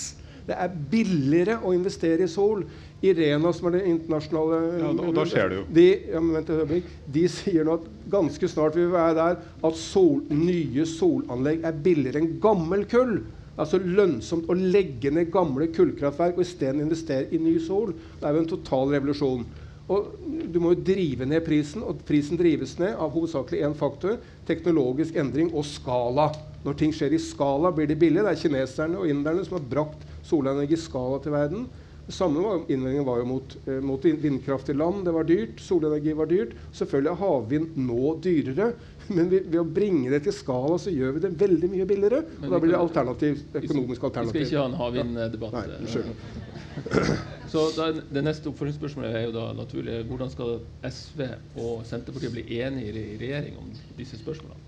Det 0.52 0.58
er 0.60 0.72
billigere 0.92 1.60
å 1.64 1.72
investere 1.72 2.26
i 2.28 2.32
sol. 2.32 2.66
Irena, 3.02 3.50
som 3.56 3.70
er 3.70 3.78
det 3.80 3.86
internasjonale 3.90 4.58
Ja, 4.82 4.90
og 4.92 5.14
da 5.16 5.24
skjer 5.26 5.48
det 5.50 5.60
jo. 5.62 5.68
De, 5.74 5.86
ja, 6.12 6.22
vent, 6.22 6.90
de 7.16 7.24
sier 7.32 7.66
nå 7.66 7.78
at 7.80 7.88
ganske 8.12 8.50
snart 8.52 8.76
vil 8.78 8.90
vi 8.90 8.98
være 8.98 9.16
der 9.18 9.40
at 9.40 9.80
sol, 9.80 10.20
nye 10.30 10.86
solanlegg 10.90 11.64
er 11.66 11.80
billigere 11.88 12.22
enn 12.22 12.36
gammel 12.44 12.84
kull. 12.92 13.22
Altså 13.62 13.80
lønnsomt 13.82 14.50
å 14.50 14.58
legge 14.58 15.12
ned 15.14 15.32
gamle 15.34 15.68
kullkraftverk 15.74 16.38
og 16.38 16.46
isteden 16.46 16.84
investere 16.84 17.30
i 17.32 17.40
ny 17.42 17.58
sol. 17.64 17.96
Det 18.20 18.28
er 18.28 18.38
jo 18.38 18.44
en 18.44 18.54
total 18.54 18.94
revolusjon. 18.96 19.44
Og 19.92 20.14
du 20.54 20.60
må 20.64 20.72
jo 20.72 20.84
drive 20.88 21.26
ned 21.28 21.44
prisen, 21.44 21.84
og 21.84 22.04
prisen 22.08 22.40
drives 22.40 22.78
ned 22.80 22.96
av 22.96 23.12
hovedsakelig 23.16 23.64
én 23.66 23.76
faktor 23.76 24.22
teknologisk 24.48 25.18
endring 25.20 25.52
og 25.52 25.66
skala. 25.68 26.30
Når 26.64 26.78
ting 26.80 26.94
skjer 26.96 27.18
i 27.18 27.22
skala, 27.22 27.74
blir 27.76 27.90
det 27.90 28.00
billig. 28.00 28.22
Det 28.24 28.32
er 28.36 28.42
kineserne 28.44 29.02
og 29.02 29.10
inderne 29.10 29.44
som 29.48 29.58
har 29.58 29.68
brakt 29.74 30.06
solenergi 30.28 30.78
i 30.78 30.82
skala 30.82 31.22
til 31.24 31.36
verden. 31.36 31.70
Det 32.12 32.16
samme 32.16 32.42
var, 32.44 32.64
innvendingen 32.68 33.06
var 33.06 33.22
jo 33.22 33.26
mot, 33.30 33.54
eh, 33.66 33.78
mot, 33.80 34.06
vindkraft 34.06 34.70
i 34.70 34.74
land. 34.74 35.06
Det 35.06 35.12
var 35.16 35.24
dyrt. 35.24 35.62
Solenergi 35.64 36.14
var 36.18 36.28
dyrt. 36.28 36.56
Selvfølgelig 36.76 37.12
er 37.12 37.20
havvind 37.22 37.78
nå 37.78 38.16
dyrere. 38.24 38.72
Men 39.16 39.30
vi, 39.32 39.40
ved 39.46 39.60
å 39.62 39.64
bringe 39.64 40.12
det 40.12 40.24
til 40.26 40.36
skala 40.36 40.80
så 40.82 40.92
gjør 40.92 41.16
vi 41.16 41.24
det 41.28 41.32
veldig 41.40 41.70
mye 41.72 41.88
billigere. 41.88 42.24
Men 42.40 42.50
og 42.50 42.56
da 42.56 42.62
blir 42.64 42.74
det 42.74 42.82
alternativ, 42.82 43.46
økonomisk 43.62 44.10
alternativ. 44.10 44.42
Vi 44.42 44.50
skal 44.50 44.58
ikke 44.58 44.64
ha 44.64 44.70
en 44.72 44.80
havvinddebatt. 44.82 45.56
Nei, 45.56 45.80
unnskyld. 45.80 47.30
Så 47.52 47.66
da, 47.76 47.90
Det 47.92 48.24
neste 48.24 48.52
oppfølgingsspørsmålet 48.52 49.16
er 49.16 49.26
jo 49.28 49.34
da 49.36 49.50
naturlig 49.56 50.02
hvordan 50.08 50.32
skal 50.32 50.62
SV 50.88 51.26
og 51.60 51.84
Senterpartiet 51.88 52.36
bli 52.36 52.60
enige 52.64 52.92
i 52.96 53.18
regjering 53.20 53.60
om 53.60 53.72
disse 53.98 54.20
spørsmålene? 54.20 54.60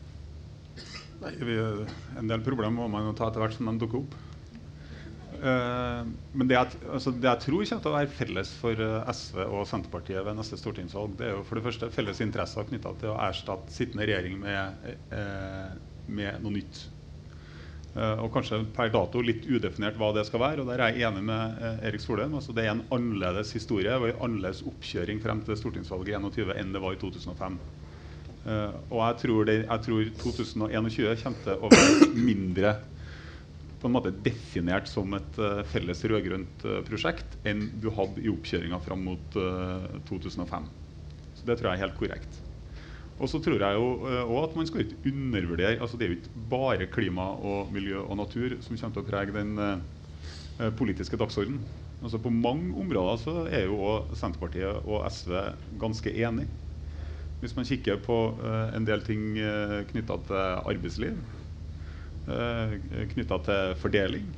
Nei, 1.23 1.33
vi, 1.39 1.55
En 2.19 2.31
del 2.31 2.43
problemer 2.43 2.75
må 2.75 2.89
man 2.91 3.07
jo 3.07 3.17
ta 3.17 3.29
etter 3.29 3.43
hvert 3.43 3.55
som 3.55 3.71
de 3.71 3.79
dukker 3.83 4.03
opp. 4.03 4.17
Uh, 5.43 6.07
men 6.31 6.47
det 6.47 6.55
jeg, 6.55 6.77
altså 6.87 7.11
det 7.11 7.27
jeg, 7.27 7.43
tror 7.43 7.65
kommer 7.67 7.83
til 7.83 7.91
å 7.91 7.97
være 7.97 8.11
felles 8.15 8.51
for 8.61 8.79
uh, 8.79 9.09
SV 9.11 9.41
og 9.43 9.65
Senterpartiet 9.67 10.23
ved 10.23 10.37
neste 10.37 10.55
stortingsvalg, 10.55 11.17
det 11.19 11.25
er 11.27 11.33
jo 11.35 11.41
for 11.43 11.59
det 11.59 11.65
første 11.65 11.89
felles 11.91 12.21
interesser 12.23 12.69
knytta 12.69 12.93
til 13.01 13.11
å 13.11 13.17
erstatte 13.25 13.73
sittende 13.75 14.07
regjering 14.07 14.37
med, 14.39 14.85
uh, 15.11 15.73
med 16.07 16.39
noe 16.43 16.59
nytt. 16.59 16.85
og 17.93 18.31
kanskje 18.33 18.57
per 18.73 18.89
dato 18.89 19.19
litt 19.21 19.43
udefinert 19.45 19.99
hva 20.01 20.07
det 20.15 20.23
skal 20.25 20.41
være. 20.41 20.63
og 20.63 20.69
Der 20.71 20.81
er 20.81 20.95
jeg 20.95 21.05
enig 21.05 21.21
med 21.27 21.59
Erik 21.85 22.01
Solheim. 22.01 22.33
Altså 22.33 22.55
det 22.57 22.63
er 22.63 22.71
en 22.71 22.81
annerledes 22.95 23.51
historie 23.53 23.93
og 23.93 24.07
en 24.07 24.23
annerledes 24.25 24.63
oppkjøring 24.65 25.21
frem 25.21 25.43
til 25.45 25.59
stortingsvalget 25.59 26.17
2021 26.17 26.55
enn 26.57 26.73
det 26.73 26.81
var 26.81 26.95
i 26.95 27.01
2005. 27.03 27.59
og 28.89 28.97
jeg 29.03 29.19
tror, 29.21 29.45
det, 29.45 29.59
jeg 29.59 29.85
tror 29.85 30.09
2021 30.23 31.21
kommer 31.21 31.45
til 31.45 31.61
å 31.61 31.71
være 31.75 32.09
mindre 32.31 32.73
på 33.83 33.89
en 33.89 33.97
måte 33.97 34.13
definert 34.23 34.87
som 34.87 35.11
et 35.17 35.39
uh, 35.43 35.59
felles 35.67 36.05
rød-grønt 36.07 36.63
uh, 36.63 36.79
prosjekt 36.87 37.35
enn 37.43 37.65
du 37.83 37.89
hadde 37.91 38.23
i 38.23 38.31
oppkjøringa 38.31 38.79
fram 38.85 39.03
mot 39.03 39.35
uh, 39.35 39.83
eh, 39.91 39.97
2005. 40.07 40.69
Så 41.35 41.49
Det 41.49 41.57
tror 41.59 41.69
jeg 41.69 41.75
er 41.75 41.83
helt 41.83 41.99
korrekt. 41.99 42.39
Og 43.19 43.27
så 43.29 43.41
tror 43.43 43.59
jeg 43.59 43.75
jo 43.75 44.39
at 44.39 44.55
man 44.57 44.67
skal 44.67 44.85
ikke 44.85 45.11
undervurdere 45.11 45.75
altså 45.83 45.99
Det 45.99 46.05
er 46.05 46.13
jo 46.13 46.17
ikke 46.17 46.45
bare 46.49 46.87
klima 46.89 47.27
og 47.35 47.69
miljø 47.75 47.99
og 48.01 48.17
natur 48.17 48.55
som 48.63 48.79
kommer 48.79 48.95
til 48.95 49.03
å 49.03 49.09
prege 49.11 49.35
den 49.35 50.71
politiske 50.79 51.19
dagsordenen. 51.19 51.61
Altså 52.01 52.17
På 52.23 52.33
mange 52.33 52.73
områder 52.79 53.21
så 53.21 53.35
er 53.45 53.67
jo 53.67 53.77
også 53.83 54.17
Senterpartiet 54.17 54.89
og 54.89 55.05
SV 55.13 55.35
ganske 55.79 56.15
enige. 56.25 56.49
Hvis 57.39 57.55
man 57.55 57.69
kikker 57.69 58.01
på 58.01 58.17
en 58.73 58.87
del 58.87 59.05
ting 59.05 59.37
uh, 59.37 59.83
knytta 59.91 60.17
til 60.25 60.43
arbeidsliv, 60.73 61.21
Eh, 61.21 61.42
knytta 62.25 63.37
til 63.43 63.77
fordeling. 63.81 64.31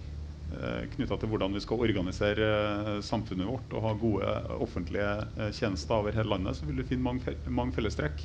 Eh, 0.53 0.85
knytta 0.93 1.17
til 1.17 1.31
hvordan 1.31 1.55
vi 1.57 1.61
skal 1.63 1.81
organisere 1.81 2.47
eh, 2.47 2.97
samfunnet 3.03 3.47
vårt 3.49 3.71
og 3.73 3.81
ha 3.81 3.93
gode 3.97 4.33
offentlige 4.61 5.51
tjenester 5.57 5.97
over 5.97 6.13
hele 6.13 6.29
landet, 6.35 6.57
så 6.57 6.67
vil 6.67 6.77
du 6.77 6.85
finne 6.85 7.01
mange, 7.01 7.73
fellestrekk. 7.73 8.21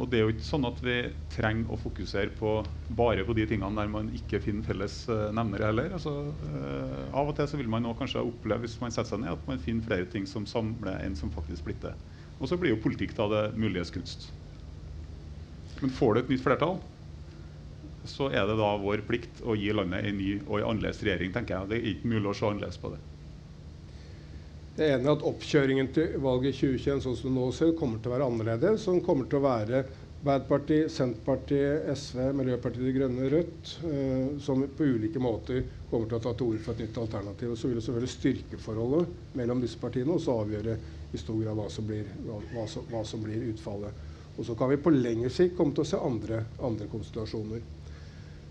Og 0.00 0.08
det 0.10 0.18
er 0.18 0.24
jo 0.24 0.32
ikke 0.32 0.46
sånn 0.46 0.66
at 0.66 0.78
vi 0.82 0.96
trenger 1.30 1.70
å 1.70 1.78
fokusere 1.78 2.32
på 2.34 2.52
bare 2.96 3.24
på 3.26 3.34
de 3.36 3.44
tingene 3.50 3.78
der 3.78 3.90
man 3.92 4.08
ikke 4.16 4.40
finner 4.42 4.64
felles 4.64 5.02
nevnere 5.10 5.68
heller. 5.68 5.90
Altså, 5.98 6.14
av 7.10 7.28
og 7.28 7.34
til 7.36 7.48
så 7.50 7.58
vil 7.60 7.68
man 7.68 7.88
kanskje 7.98 8.22
oppleve 8.24 8.64
hvis 8.64 8.78
man 8.80 8.94
setter 8.94 9.10
seg 9.12 9.20
ned, 9.24 9.34
at 9.34 9.50
man 9.50 9.60
finner 9.60 9.84
flere 9.84 10.08
ting 10.08 10.28
som 10.30 10.46
samler 10.48 11.02
enn 11.04 11.18
som 11.18 11.34
faktisk 11.34 11.66
splitter. 11.66 11.98
Og 12.38 12.48
så 12.48 12.56
blir 12.56 12.72
jo 12.72 12.80
politikk 12.80 13.12
da 13.18 13.26
det 13.34 13.42
muliges 13.60 13.92
kunst. 13.92 14.30
Men 15.82 15.92
får 15.92 16.14
du 16.14 16.22
et 16.22 16.32
nytt 16.32 16.46
flertall, 16.46 16.78
så 18.04 18.30
er 18.30 18.46
det 18.48 18.56
da 18.58 18.72
vår 18.80 19.04
plikt 19.08 19.42
å 19.44 19.56
gi 19.58 19.72
landet 19.76 20.06
en 20.08 20.18
ny 20.18 20.34
og 20.46 20.60
en 20.60 20.68
annerledes 20.72 21.02
regjering. 21.04 21.32
tenker 21.32 21.56
jeg. 21.56 21.70
Det 21.70 21.78
er 21.78 21.88
ikke 21.92 22.12
mulig 22.12 22.30
å 22.30 22.36
se 22.36 22.46
annerledes 22.48 22.80
på 22.80 22.92
det. 22.94 23.00
Det 24.76 24.86
ene 24.94 25.10
er 25.10 25.16
at 25.16 25.24
oppkjøringen 25.26 25.90
til 25.92 26.14
valget 26.24 26.54
i 26.54 26.58
2021 26.60 27.02
sånn 27.04 27.16
som 27.18 27.28
det 27.28 27.36
nå 27.36 27.48
ser, 27.52 27.74
kommer 27.76 28.00
til 28.00 28.12
å 28.12 28.14
være 28.14 28.28
annerledes. 28.30 28.84
Som 28.86 29.02
kommer 29.04 29.28
til 29.28 29.40
å 29.40 29.44
være 29.44 29.82
Arbeiderpartiet, 30.20 30.92
Senterpartiet, 30.92 31.86
SV, 31.96 32.18
Miljøpartiet 32.36 32.84
De 32.84 32.92
Grønne, 32.92 33.28
Rødt, 33.32 33.70
eh, 33.88 34.38
som 34.44 34.60
på 34.76 34.84
ulike 34.84 35.20
måter 35.20 35.62
kommer 35.88 36.10
til 36.10 36.18
å 36.18 36.20
ta 36.20 36.34
til 36.36 36.50
orde 36.50 36.60
for 36.60 36.76
et 36.76 36.82
nytt 36.84 36.98
alternativ. 37.00 37.54
Og 37.54 37.56
så 37.56 37.68
vil 37.68 37.78
det 37.78 37.84
selvfølgelig 37.86 38.12
styrkeforholdet 38.14 39.14
mellom 39.40 39.62
disse 39.64 39.80
partiene 39.80 40.12
og 40.12 40.20
så 40.20 40.36
avgjøre 40.42 40.76
i 41.12 41.20
stor 41.20 41.40
grad 41.40 41.56
hva 41.56 41.70
som 41.72 41.88
blir, 41.88 42.04
hva, 42.26 42.36
hva, 42.52 42.66
hva 42.92 43.02
som 43.08 43.24
blir 43.24 43.48
utfallet. 43.48 44.04
Og 44.36 44.44
så 44.44 44.54
kan 44.54 44.68
vi 44.68 44.80
på 44.80 44.92
lengre 44.92 45.32
sikt 45.32 45.56
komme 45.56 45.72
til 45.72 45.86
å 45.86 45.88
se 45.88 46.04
andre, 46.04 46.44
andre 46.68 46.88
konstellasjoner. 46.92 47.64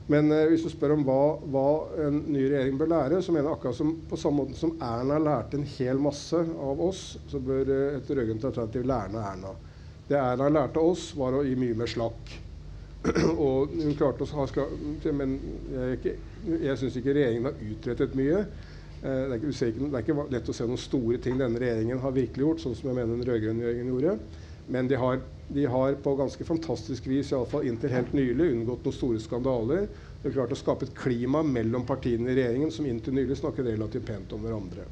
Men 0.09 0.31
eh, 0.33 0.47
hvis 0.49 0.65
du 0.65 0.71
spør 0.73 0.95
om 0.95 1.05
hva, 1.05 1.21
hva, 1.53 1.67
en 2.07 2.23
ny 2.33 2.41
regjering 2.47 2.77
bør 2.79 2.89
lære, 2.95 3.21
så 3.21 3.33
mener 3.33 3.51
jeg 3.51 3.59
akkurat 3.59 3.77
som 3.77 3.91
på 4.09 4.17
samme 4.17 4.41
måte 4.41 4.57
som 4.57 4.73
Erna 4.81 5.19
lærte 5.21 5.59
en 5.59 5.67
hel 5.77 6.01
masse 6.01 6.39
av 6.39 6.81
oss, 6.81 7.03
så 7.29 7.41
bør 7.43 7.69
eh, 7.75 7.99
et 7.99 8.09
rød-grønt 8.09 8.47
alternativ 8.49 8.87
lære 8.89 9.13
av 9.13 9.27
Erna. 9.35 9.53
Det 10.09 10.17
Erna 10.17 10.49
lærte 10.49 10.81
oss, 10.81 11.11
var 11.17 11.37
å 11.37 11.43
gi 11.45 11.53
mye 11.59 11.77
mer 11.77 11.91
slakk. 11.91 12.33
og 13.45 13.77
hun 13.77 13.93
klarte 13.95 14.25
å 14.25 14.41
ha 14.41 14.65
Men 15.15 15.37
jeg, 15.71 16.17
jeg 16.65 16.75
syns 16.81 16.97
ikke 16.99 17.13
regjeringen 17.15 17.47
har 17.47 17.61
utrettet 17.69 18.17
mye. 18.17 18.41
Eh, 18.99 19.21
det, 19.29 19.37
er 19.37 19.39
ikke, 19.39 19.53
det, 19.85 19.93
er 19.93 20.03
ikke, 20.03 20.29
lett 20.33 20.49
å 20.51 20.55
se 20.57 20.65
noen 20.67 20.81
store 20.81 21.21
ting 21.23 21.37
denne 21.39 21.61
regjeringen 21.61 22.01
har 22.03 22.17
virkelig 22.17 22.47
gjort, 22.47 22.65
sånn 22.65 22.75
som 22.75 22.89
jeg 22.89 22.97
mener 22.97 23.13
den 23.13 23.29
rød-grønne 23.29 23.67
regjeringen 23.67 23.93
gjorde. 23.93 24.17
Men 24.69 24.87
de 24.87 24.97
har, 25.01 25.19
de 25.47 25.65
har, 25.65 25.95
på 26.03 26.13
ganske 26.15 26.45
fantastisk 26.45 27.07
vis, 27.09 27.31
iallfall 27.33 27.65
inntil 27.67 27.93
helt 27.93 28.13
nylig, 28.13 28.51
unngått 28.53 28.85
noen 28.85 28.95
store 28.95 29.21
skandaler. 29.23 29.87
De 30.21 30.27
har 30.27 30.35
klart 30.35 30.53
å 30.53 30.59
skape 30.59 30.85
et 30.85 30.95
klima 30.97 31.41
mellom 31.45 31.87
partiene 31.89 32.29
i 32.29 32.37
regjeringen 32.37 32.73
som 32.73 32.85
inntil 32.85 33.15
nylig 33.17 33.39
snakket 33.39 33.71
relativt 33.71 34.05
pent 34.05 34.35
om 34.37 34.45
hverandre. 34.45 34.85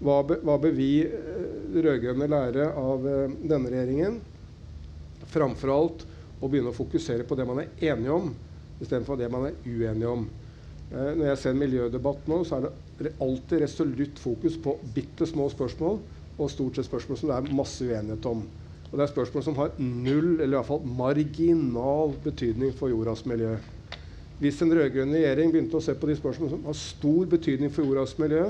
Hva, 0.00 0.20
be, 0.24 0.38
hva 0.46 0.56
bør 0.62 0.76
vi 0.76 0.92
eh, 1.04 1.48
rød-grønne 1.74 2.28
lære 2.30 2.70
av 2.78 3.08
eh, 3.08 3.34
denne 3.42 3.72
regjeringen? 3.72 4.20
Framfor 5.28 5.74
alt 5.74 6.06
å 6.40 6.48
begynne 6.48 6.72
å 6.72 6.76
fokusere 6.76 7.26
på 7.28 7.36
det 7.36 7.44
man 7.50 7.60
er 7.64 7.90
enige 7.90 8.14
om, 8.14 8.30
istedenfor 8.80 9.18
det 9.20 9.28
man 9.32 9.50
er 9.50 9.58
uenige 9.66 10.14
om. 10.14 10.24
Eh, 10.88 11.10
når 11.18 11.32
jeg 11.32 11.42
ser 11.42 11.52
en 11.52 11.60
miljødebatt 11.64 12.30
nå, 12.30 12.40
så 12.48 12.60
er 12.60 12.70
det 13.02 13.16
alltid 13.20 13.66
resolutt 13.66 14.22
fokus 14.22 14.56
på 14.62 14.78
bitte 14.94 15.28
små 15.28 15.50
spørsmål, 15.52 16.00
og 16.40 16.48
stort 16.48 16.78
sett 16.78 16.88
spørsmål 16.88 17.20
som 17.20 17.34
det 17.34 17.36
er 17.36 17.54
masse 17.58 17.84
uenighet 17.84 18.30
om. 18.30 18.46
Og 18.90 18.98
det 18.98 19.04
er 19.04 19.12
spørsmål 19.12 19.44
som 19.46 19.58
har 19.58 19.74
null, 19.78 20.40
eller 20.40 20.56
iallfall 20.58 20.82
marginal 20.82 22.16
betydning 22.24 22.74
for 22.76 22.90
jordas 22.90 23.22
miljø. 23.28 23.54
Hvis 24.40 24.58
en 24.64 24.72
rød-grønn 24.72 25.14
regjering 25.14 25.52
begynte 25.52 25.78
å 25.78 25.84
se 25.84 25.94
på 25.94 26.08
de 26.08 26.16
spørsmålene 26.18 26.56
som 26.56 26.66
har 26.66 26.78
stor 26.78 27.30
betydning 27.30 27.70
for 27.74 27.86
jordas 27.86 28.16
miljø, 28.18 28.48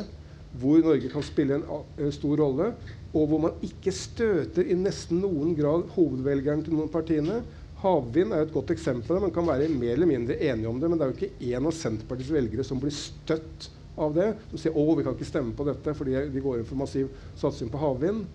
hvor 0.60 0.82
Norge 0.82 1.10
kan 1.12 1.22
spille 1.22 1.58
en 1.58 1.66
eh, 1.70 2.10
stor 2.14 2.40
rolle, 2.40 2.72
og 3.10 3.26
hvor 3.26 3.42
man 3.42 3.64
ikke 3.66 3.92
støter 3.94 4.70
i 4.70 4.76
nesten 4.78 5.20
noen 5.22 5.52
grad 5.58 5.88
hovedvelgeren 5.96 6.62
til 6.66 6.76
noen 6.78 6.92
partiene 6.92 7.40
Havvind 7.80 8.34
er 8.36 8.44
et 8.44 8.52
godt 8.52 8.74
eksempel. 8.74 9.16
Man 9.22 9.32
kan 9.32 9.46
være 9.48 9.70
mer 9.72 9.94
eller 9.94 10.08
mindre 10.08 10.36
enige 10.36 10.68
om 10.68 10.80
det, 10.80 10.88
men 10.90 11.00
det 11.00 11.06
er 11.06 11.12
jo 11.12 11.16
ikke 11.16 11.54
en 11.54 11.68
av 11.70 11.72
Senterpartiets 11.72 12.32
velgere 12.34 12.66
som 12.66 12.80
blir 12.80 12.92
støtt 12.92 13.70
av 13.96 14.12
det. 14.16 14.26
Som 14.50 14.60
sier 14.60 14.76
å, 14.76 14.84
vi 14.98 15.04
kan 15.06 15.16
ikke 15.16 15.28
stemme 15.28 15.54
på 15.56 15.64
dette 15.68 15.94
fordi 15.96 16.18
de 16.28 16.42
går 16.44 16.60
inn 16.60 16.68
for 16.68 16.80
massiv 16.80 17.08
satsing 17.40 17.72
på 17.72 17.80
havvind. 17.80 18.26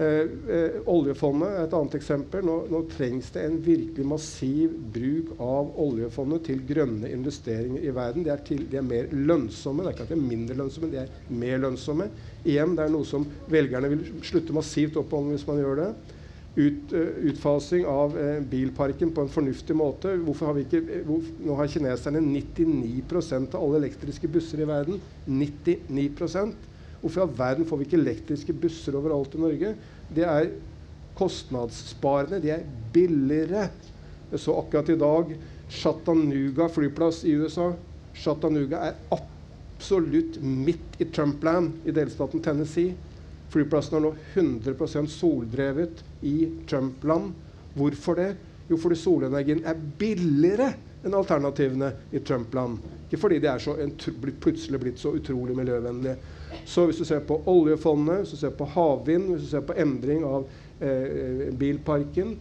Eh, 0.00 0.20
eh, 0.56 0.76
oljefondet 0.88 1.50
er 1.50 1.66
et 1.66 1.74
annet 1.76 1.94
eksempel. 1.98 2.44
Nå, 2.46 2.54
nå, 2.72 2.78
trengs 2.88 3.26
det 3.34 3.42
en 3.44 3.58
virkelig 3.60 4.06
massiv 4.08 4.76
bruk 4.94 5.34
av 5.44 5.74
oljefondet 5.84 6.46
til 6.46 6.62
grønne 6.64 7.10
investeringer 7.12 7.84
i 7.84 7.92
verden. 7.92 8.24
De 8.24 8.32
er, 8.32 8.40
til, 8.46 8.62
de 8.70 8.78
er, 8.80 8.86
mer 8.86 9.10
lønnsomme. 9.12 9.84
Det 9.84 9.90
er 9.90 9.98
ikke 9.98 10.06
at 10.06 10.14
de 10.14 10.16
er 10.16 10.30
mindre 10.30 10.56
lønnsomme, 10.62 10.88
de 10.94 11.02
er 11.02 11.12
mer 11.42 11.60
lønnsomme. 11.66 12.06
Igjen, 12.46 12.72
det 12.78 12.86
er 12.86 12.94
noe 12.94 13.08
som 13.10 13.28
velgerne 13.52 13.92
vil 13.92 14.06
slutte 14.24 14.56
massivt 14.56 14.96
opp 15.02 15.12
om 15.18 15.28
hvis 15.34 15.44
man 15.50 15.60
gjør 15.60 15.82
det. 15.82 15.90
Ut, 16.50 16.96
uh, 16.96 17.20
utfasing 17.30 17.84
av 17.86 18.16
uh, 18.16 18.40
bilparken 18.50 19.12
på 19.14 19.22
en 19.22 19.30
fornuftig 19.30 19.76
måte. 19.76 20.16
Har 20.40 20.64
ikke, 20.64 20.80
hvor, 21.06 21.28
nå 21.44 21.60
har 21.60 21.70
kineserne 21.70 22.24
99% 22.24 23.52
av 23.52 23.60
alle 23.60 23.84
elektriske 23.84 24.32
busser 24.32 24.64
i 24.64 24.72
verden. 24.72 24.98
99 25.28 25.76
Hvorfor 27.00 27.20
i 27.20 27.24
all 27.24 27.36
verden 27.36 27.68
får 27.68 27.80
vi 27.80 27.86
ikke 27.88 28.00
elektriske 28.00 28.54
busser 28.60 28.96
overalt 28.98 29.34
i 29.36 29.40
Norge? 29.40 29.74
Det 30.12 30.26
er 30.28 30.50
kostnadssparende, 31.16 32.40
de 32.42 32.52
er 32.54 32.66
billigere. 32.92 33.68
Jeg 34.30 34.42
så 34.42 34.56
akkurat 34.60 34.92
i 34.92 34.98
dag 35.00 35.32
Chattanooga 35.70 36.68
flyplass 36.72 37.22
i 37.28 37.36
USA. 37.40 37.70
Chattanooga 38.16 38.82
er 38.88 38.98
absolutt 39.16 40.38
midt 40.42 41.00
i 41.00 41.08
Trumpland 41.08 41.86
i 41.88 41.94
delstaten 41.94 42.42
Tennessee. 42.44 42.94
Flyplassen 43.50 43.98
er 43.98 44.04
nå 44.04 44.12
100% 44.36 45.10
soldrevet 45.10 46.04
i 46.26 46.36
Trumpland. 46.70 47.32
Hvorfor 47.74 48.18
det? 48.18 48.30
Jo, 48.70 48.78
fordi 48.78 48.98
solenergien 48.98 49.64
er 49.66 49.78
billigere 49.98 50.72
enn 51.02 51.14
alternativene 51.14 51.92
i 52.10 52.20
Trumpland. 52.20 52.78
Ikke 53.08 53.20
fordi 53.20 53.40
de 53.42 53.48
er 53.50 53.62
så, 53.62 53.74
plutselig 54.40 54.80
blitt 54.82 55.00
så 55.00 55.14
utrolig 55.16 55.56
miljøvennlige. 55.56 56.16
Så 56.66 56.84
hvis 56.86 57.00
du 57.00 57.06
ser 57.06 57.22
på 57.26 57.40
oljefondet, 57.50 58.22
hvis 58.22 58.34
du 58.34 58.40
ser 58.42 58.56
på 58.56 58.68
havvind, 58.74 59.30
hvis 59.32 59.46
du 59.46 59.52
ser 59.52 59.64
på 59.66 59.76
endring 59.80 60.24
av 60.26 60.48
eh, 60.78 61.46
bilparken 61.56 62.34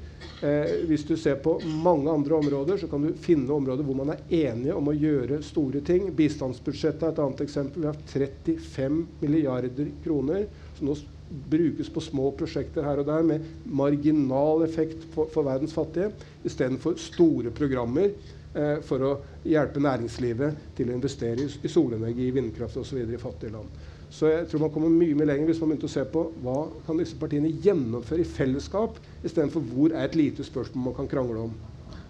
eh, 0.44 0.74
Hvis 0.90 1.06
du 1.08 1.16
ser 1.18 1.40
på 1.44 1.56
mange 1.84 2.12
andre 2.12 2.38
områder, 2.38 2.78
så 2.82 2.90
kan 2.92 3.06
du 3.06 3.14
finne 3.22 3.54
områder 3.54 3.86
hvor 3.86 3.98
man 4.02 4.14
er 4.16 4.26
enige 4.52 4.76
om 4.76 4.90
å 4.90 4.98
gjøre 4.98 5.42
store 5.46 5.84
ting. 5.86 6.10
Bistandsbudsjettet 6.18 7.06
er 7.08 7.14
et 7.14 7.24
annet 7.26 7.46
eksempel. 7.46 7.86
Vi 7.86 7.92
har 7.92 8.02
35 8.14 9.00
milliarder 9.22 9.94
kroner 10.04 10.50
som 10.78 10.90
nå 10.90 10.98
brukes 11.30 11.90
på 11.94 12.02
små 12.02 12.32
prosjekter 12.34 12.86
her 12.86 13.02
og 13.02 13.06
der 13.06 13.26
med 13.26 13.46
marginal 13.66 14.64
effekt 14.66 15.04
for, 15.14 15.30
for 15.30 15.46
verdens 15.46 15.76
fattige, 15.76 16.10
istedenfor 16.46 16.98
store 16.98 17.54
programmer 17.54 18.10
eh, 18.10 18.39
for 18.82 19.04
å 19.06 19.10
hjelpe 19.46 19.82
næringslivet 19.84 20.74
til 20.74 20.90
å 20.90 20.96
investere 20.96 21.44
i, 21.46 21.70
solenergi, 21.70 22.32
vindkraft 22.34 22.80
osv. 22.82 23.04
i 23.06 23.20
fattige 23.22 23.54
land. 23.54 23.70
Så 24.10 24.32
jeg 24.32 24.48
tror 24.50 24.64
man 24.64 24.72
kommer 24.74 24.90
mye 24.90 25.14
mye 25.14 25.28
lenger 25.30 25.52
hvis 25.52 25.60
man 25.62 25.70
begynte 25.70 25.86
å 25.86 25.94
se 25.94 26.04
på 26.10 26.24
hva 26.42 26.56
kan 26.88 26.98
disse 26.98 27.18
partiene 27.22 27.52
gjennomføre 27.62 28.24
i 28.24 28.30
fellesskap, 28.30 28.98
istedenfor 29.22 29.68
hvor 29.70 29.94
er 29.94 30.08
et 30.08 30.18
lite 30.18 30.46
spørsmål 30.48 30.88
man 30.88 30.96
kan 30.98 31.12
krangle 31.12 31.44
om. 31.46 31.54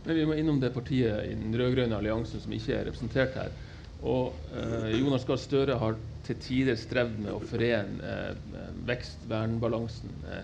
Men 0.06 0.16
Vi 0.16 0.28
må 0.30 0.38
innom 0.40 0.62
det 0.62 0.72
partiet 0.74 1.28
i 1.28 1.36
den 1.36 1.58
rød-grønne 1.60 1.98
alliansen 2.00 2.40
som 2.40 2.56
ikke 2.56 2.78
er 2.78 2.88
representert 2.88 3.36
her. 3.36 3.52
Og 4.08 4.32
eh, 4.56 4.96
Jonas 4.96 5.28
Gahr 5.28 5.42
Støre 5.42 5.76
har 5.82 5.98
til 6.24 6.40
tider 6.40 6.80
strevd 6.80 7.20
med 7.20 7.34
å 7.34 7.44
forene 7.44 8.14
eh, 8.14 8.64
vekst-vern-balansen. 8.88 10.16
Eh, 10.24 10.42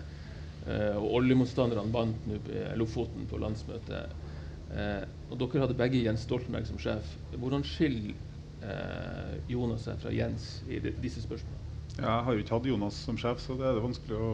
eh 0.66 0.96
og 0.98 1.22
oljemotstanderne 1.22 1.92
vant 1.94 2.24
nå 2.28 2.40
Lofoten 2.76 3.24
på 3.30 3.40
landsmøtet. 3.40 4.12
Eh, 4.70 5.04
og 5.30 5.38
dere 5.38 5.62
hadde 5.62 5.78
begge 5.78 6.02
Jens 6.02 6.24
Stoltenberg 6.26 6.66
som 6.68 6.78
sjef. 6.80 7.12
Hvordan 7.36 7.64
skiller 7.66 8.14
eh, 8.66 9.34
Jonas 9.52 9.86
seg 9.86 10.00
fra 10.02 10.12
Jens 10.14 10.48
i 10.66 10.80
de, 10.82 10.94
disse 11.02 11.22
spørsmålene? 11.24 11.62
Jeg 11.96 12.24
har 12.26 12.34
jo 12.34 12.42
ikke 12.42 12.56
hatt 12.58 12.68
Jonas 12.68 12.98
som 13.06 13.18
sjef, 13.20 13.40
så 13.40 13.56
det 13.56 13.68
er 13.68 13.78
det 13.78 13.84
vanskelig 13.84 14.16
å 14.20 14.30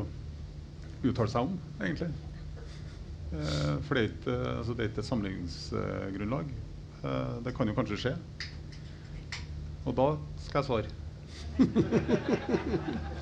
uttale 1.03 1.31
seg 1.31 1.47
om, 1.47 1.59
egentlig. 1.83 2.11
Eh, 3.33 3.77
for 3.87 3.97
det 3.97 4.03
er 4.03 4.09
ikke, 4.11 4.39
altså 4.57 4.75
det 4.77 4.85
er 4.85 4.91
ikke 4.91 5.05
et 5.05 5.11
sammenligningsgrunnlag. 5.11 6.55
Eh, 7.03 7.37
det 7.47 7.55
kan 7.57 7.71
jo 7.71 7.77
kanskje 7.77 8.01
skje. 8.03 8.15
Og 9.85 9.97
da 9.99 10.09
skal 10.47 10.63
jeg 10.63 10.69
svare. 10.71 10.89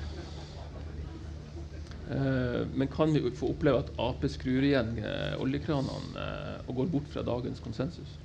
Eh, 2.11 2.67
men 2.73 2.87
kan 2.87 3.13
vi 3.13 3.31
få 3.31 3.53
oppleve 3.53 3.79
at 3.79 3.91
Ap 4.01 4.25
skrur 4.29 4.65
igjen 4.65 4.97
eh, 4.99 5.37
oljekranene 5.39 6.25
eh, 6.25 6.57
og 6.67 6.81
går 6.81 6.89
bort 6.91 7.07
fra 7.13 7.23
dagens 7.23 7.61
konsensus? 7.63 8.17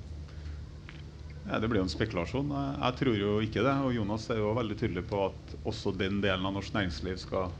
Ja, 1.47 1.61
det 1.63 1.69
blir 1.71 1.79
jo 1.79 1.85
en 1.87 1.93
spekulasjon. 1.93 2.51
Jeg 2.51 2.97
tror 2.99 3.15
jo 3.15 3.37
ikke 3.45 3.63
det. 3.63 3.75
Og 3.87 3.95
Jonas 3.95 4.27
er 4.33 4.41
jo 4.41 4.51
veldig 4.57 4.75
tydelig 4.81 5.05
på 5.07 5.21
at 5.29 5.55
også 5.63 5.93
den 5.95 6.19
delen 6.23 6.43
av 6.49 6.57
norsk 6.57 6.75
næringsliv 6.75 7.21
skal 7.21 7.53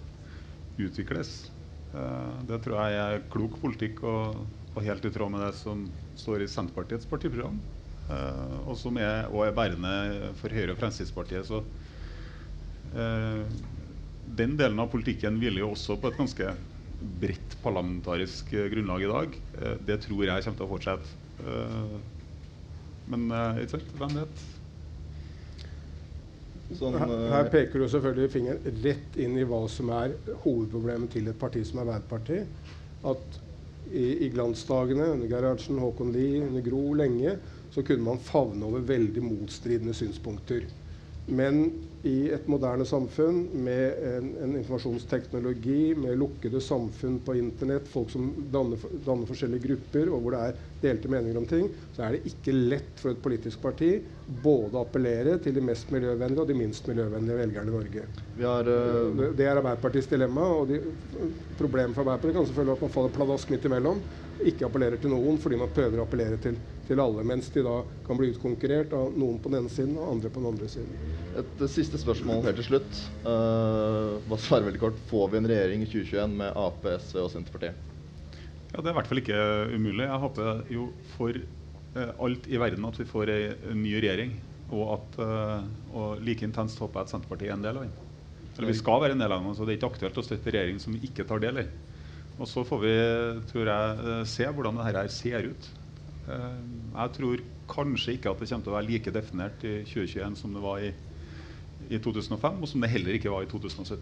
utvikles. 0.75 1.38
Det 2.49 2.57
tror 2.65 2.82
jeg 2.84 2.97
er 2.99 3.23
klok 3.32 3.55
politikk 3.61 4.03
og, 4.03 4.41
og 4.73 4.84
helt 4.84 5.07
i 5.07 5.11
tråd 5.15 5.32
med 5.32 5.45
det 5.45 5.53
som 5.55 5.86
står 6.19 6.43
i 6.43 6.49
Senterpartiets 6.51 7.07
partiprogram. 7.07 7.61
Og 8.67 8.75
som 8.75 8.99
er, 8.99 9.32
og 9.32 9.45
er 9.47 9.55
bærende 9.55 10.34
for 10.36 10.51
Høyre 10.51 10.75
og 10.75 10.82
Fremskrittspartiet. 10.84 11.47
Så 11.47 11.63
den 14.28 14.57
delen 14.59 14.80
av 14.84 14.91
politikken 14.91 15.39
hviler 15.39 15.63
jo 15.63 15.71
også 15.71 15.95
på 16.01 16.11
et 16.11 16.19
ganske 16.19 16.51
bredt 17.21 17.55
parlamentarisk 17.61 18.51
grunnlag 18.73 19.05
i 19.05 19.09
dag. 19.11 19.36
Det 19.88 19.99
tror 20.03 20.23
jeg 20.25 20.43
kommer 20.43 20.59
til 20.59 20.65
å 20.65 20.71
fortsette. 20.71 22.05
Men 23.07 23.28
uh, 23.32 23.59
ikke 23.61 23.78
sant, 23.78 23.91
hvem 23.99 24.15
vet? 24.19 24.45
Sånn, 26.75 26.97
her, 26.99 27.11
her, 27.32 27.45
eh, 27.45 27.51
peker 27.53 27.80
du 27.80 27.88
selvfølgelig 27.88 28.32
fingeren 28.34 28.80
rett 28.84 29.13
inn 29.23 29.38
i 29.39 29.45
hva 29.47 29.61
som 29.71 29.91
er 29.95 30.17
hovedproblemet 30.43 31.13
til 31.15 31.30
et 31.32 31.39
parti 31.39 31.61
som 31.67 31.80
Arbeiderpartiet. 31.86 32.73
At 33.07 33.38
i, 33.88 34.25
i 34.25 34.32
glansdagene 34.34 35.13
under 35.13 35.32
Gerhardsen, 35.32 35.80
Håkon 35.80 36.11
Lie, 36.11 36.41
under 36.43 36.65
Gro 36.65 36.82
lenge, 36.99 37.38
så 37.71 37.86
kunne 37.88 38.03
man 38.03 38.19
favne 38.19 38.67
over 38.67 38.84
veldig 38.84 39.23
motstridende 39.23 39.95
synspunkter. 39.95 40.67
Men 41.28 41.65
i 42.07 42.30
et 42.32 42.45
moderne 42.47 42.86
samfunn 42.88 43.41
med 43.65 43.97
en, 44.07 44.28
en, 44.43 44.53
informasjonsteknologi, 44.59 45.95
med 45.99 46.15
lukkede 46.21 46.61
samfunn 46.63 47.17
på 47.25 47.36
internett, 47.36 47.89
folk 47.91 48.11
som 48.13 48.30
danner, 48.53 48.80
danner, 49.03 49.28
forskjellige 49.28 49.65
grupper, 49.65 50.11
og 50.13 50.23
hvor 50.23 50.36
det 50.38 50.43
er 50.45 50.61
delte 50.86 51.11
meninger 51.11 51.39
om 51.41 51.47
ting, 51.49 51.67
så 51.95 52.05
er 52.05 52.15
det 52.15 52.32
ikke 52.32 52.53
lett 52.55 53.01
for 53.01 53.11
et 53.11 53.23
politisk 53.23 53.59
parti 53.63 53.89
både 54.28 54.78
å 54.78 54.86
appellere 54.86 55.36
til 55.43 55.55
de 55.57 55.63
mest 55.67 55.91
miljøvennlige 55.91 56.45
og 56.45 56.51
de 56.51 56.57
minst 56.59 56.88
miljøvennlige 56.88 57.41
velgerne 57.41 57.73
i 57.73 57.75
Norge. 57.75 58.05
Har, 58.38 58.71
uh... 58.71 59.25
Det 59.36 59.47
er 59.47 59.57
Arbeiderpartiets 59.57 60.11
dilemma. 60.11 60.47
og 60.61 60.71
de, 60.71 60.80
Problemet 61.59 61.97
for 61.97 62.05
Arbeiderpartiet 62.05 62.38
kan 62.38 62.47
selvfølgelig 62.51 62.78
at 62.78 62.88
man 62.88 62.95
faller 62.95 63.15
pladask 63.17 63.51
midt 63.51 63.67
imellom. 63.67 64.03
Ikke 64.46 64.68
appellerer 64.68 65.02
til 65.02 65.12
noen 65.14 65.40
fordi 65.42 65.58
man 65.60 65.72
prøver 65.74 65.98
å 65.98 66.06
appellere 66.06 66.38
til, 66.42 66.60
til 66.86 67.02
alle, 67.02 67.26
mens 67.26 67.50
de 67.54 67.64
da 67.66 67.80
kan 68.06 68.20
bli 68.20 68.30
utkonkurrert 68.34 68.94
av 68.98 69.16
noen 69.18 69.40
på 69.42 69.50
den 69.50 69.64
ene 69.64 69.74
siden 69.74 69.98
og 69.98 70.12
andre 70.12 70.32
på 70.34 70.44
den 70.44 70.52
andre 70.52 70.70
siden. 70.72 70.98
Et 71.38 71.64
siste 71.70 72.00
spørsmål 72.02 72.46
helt 72.46 72.58
til 72.62 72.68
slutt. 72.70 73.00
Uh, 73.26 74.18
bare 74.26 74.42
svare 74.42 74.66
veldig 74.66 74.82
kort. 74.82 75.02
Får 75.10 75.30
vi 75.34 75.42
en 75.42 75.50
regjering 75.50 75.84
i 75.84 75.90
2021 75.90 76.38
med 76.40 76.58
Ap, 76.58 76.86
SV 76.88 77.20
og 77.26 77.32
Senterpartiet? 77.34 77.84
Ja, 78.72 78.82
Det 78.82 78.88
er 78.88 78.94
i 78.94 78.98
hvert 78.98 79.10
fall 79.12 79.22
ikke 79.22 79.42
umulig. 79.74 80.06
Jeg 80.08 80.24
håper 80.24 80.64
jo 80.74 80.88
for 81.16 81.38
uh, 81.38 82.12
alt 82.26 82.48
i 82.50 82.62
verden 82.62 82.88
at 82.90 83.00
vi 83.02 83.10
får 83.10 83.34
en 83.34 83.82
ny 83.84 83.94
regjering. 84.00 84.38
Og, 84.68 84.84
at, 84.98 85.20
uh, 85.22 85.68
og 85.96 86.24
like 86.26 86.46
intenst 86.48 86.80
håper 86.84 87.02
jeg 87.02 87.10
at 87.10 87.16
Senterpartiet 87.16 87.52
er 87.52 87.58
en 87.60 87.68
del 87.68 87.82
av 87.82 87.88
den. 87.88 87.96
Eller 88.58 88.72
vi 88.72 88.80
skal 88.80 89.04
være 89.04 89.14
en 89.14 89.22
del 89.22 89.34
av 89.34 89.44
den, 89.44 89.54
så 89.54 89.66
det 89.66 89.76
er 89.76 89.80
ikke 89.80 89.92
aktuelt 89.94 90.18
å 90.18 90.26
støtte 90.26 90.54
regjering 90.54 90.80
som 90.82 90.96
vi 90.96 91.06
ikke 91.06 91.28
tar 91.30 91.44
del 91.44 91.62
i. 91.62 91.68
Og 92.38 92.46
så 92.50 92.62
får 92.68 92.82
vi, 92.84 92.96
tror 93.50 93.70
jeg, 93.72 94.26
se 94.30 94.46
hvordan 94.54 94.78
dette 94.84 95.08
ser 95.14 95.48
ut. 95.50 95.70
Jeg 96.28 97.14
tror 97.16 97.44
kanskje 97.68 98.14
ikke 98.18 98.30
at 98.30 98.40
det 98.40 98.50
kommer 98.50 98.66
til 98.66 98.74
å 98.74 98.78
være 98.78 98.88
like 98.92 99.14
definert 99.16 99.64
i 99.66 99.80
2021 99.88 100.38
som 100.38 100.54
det 100.54 100.62
var 100.64 100.84
i 100.86 100.92
i 101.90 102.00
2005, 102.02 102.62
og 102.62 102.70
som 102.70 102.82
det 102.84 102.92
heller 102.92 103.18
ikke 103.18 103.32
var 103.32 103.46
i 103.46 103.50
2017? 103.52 104.00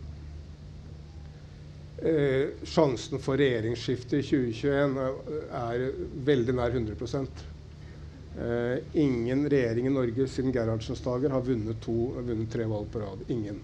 Eh, 2.06 2.56
sjansen 2.68 3.22
for 3.24 3.40
regjeringsskifte 3.40 4.20
i 4.20 4.26
2021 4.26 4.98
er 5.56 5.86
veldig 6.28 6.56
nær 6.58 6.76
100 6.76 7.22
eh, 8.36 8.82
Ingen 9.00 9.46
regjering 9.52 9.88
i 9.88 9.94
Norge 9.94 10.28
siden 10.32 10.54
Gerhardsens 10.56 11.04
dager 11.06 11.32
har 11.32 11.46
vunnet, 11.46 11.80
to, 11.84 11.96
vunnet 12.20 12.52
tre 12.52 12.68
valg 12.68 12.92
på 12.92 13.04
rad. 13.04 13.24
Ingen. 13.32 13.64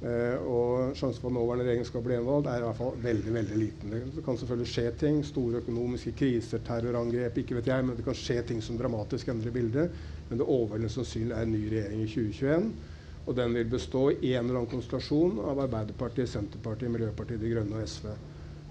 Eh, 0.00 0.36
og 0.48 0.94
sjansen 0.96 1.20
for 1.20 1.28
at 1.28 1.34
nåværende 1.36 1.66
regjering 1.66 1.84
skal 1.84 2.04
bli 2.04 2.14
gjenvalgt, 2.14 2.46
er 2.48 2.62
i 2.62 2.64
hvert 2.64 2.78
fall 2.78 3.02
veldig 3.04 3.34
veldig 3.34 3.58
liten. 3.60 3.90
Det 4.14 4.24
kan 4.24 4.38
selvfølgelig 4.40 4.72
skje 4.72 4.86
ting. 5.02 5.18
Store 5.28 5.60
økonomiske 5.60 6.14
kriser, 6.16 6.62
terrorangrep, 6.64 7.42
ikke 7.42 7.58
vet 7.58 7.68
jeg. 7.68 7.84
Men 7.84 7.98
det 7.98 8.06
kan 8.06 8.16
skje 8.16 8.38
ting 8.48 8.62
som 8.64 8.78
dramatisk 8.80 9.28
endrer 9.28 9.52
bildet. 9.52 10.00
Men 10.30 10.40
det 10.40 10.48
overveldende 10.48 10.94
sannsynlig 10.94 11.36
er 11.36 11.44
en 11.44 11.52
ny 11.52 11.62
regjering 11.68 12.00
i 12.06 12.08
2021. 12.08 12.72
Og 13.28 13.36
den 13.36 13.54
vil 13.54 13.68
bestå 13.68 14.06
i 14.10 14.32
en 14.32 14.48
eller 14.48 14.62
annen 14.62 14.72
konstellasjon 14.72 15.36
av 15.44 15.60
Arbeiderpartiet, 15.66 16.30
Senterpartiet, 16.32 16.90
Miljøpartiet 16.90 17.42
De 17.42 17.52
Grønne 17.52 17.76
og 17.76 17.88
SV. 17.92 18.08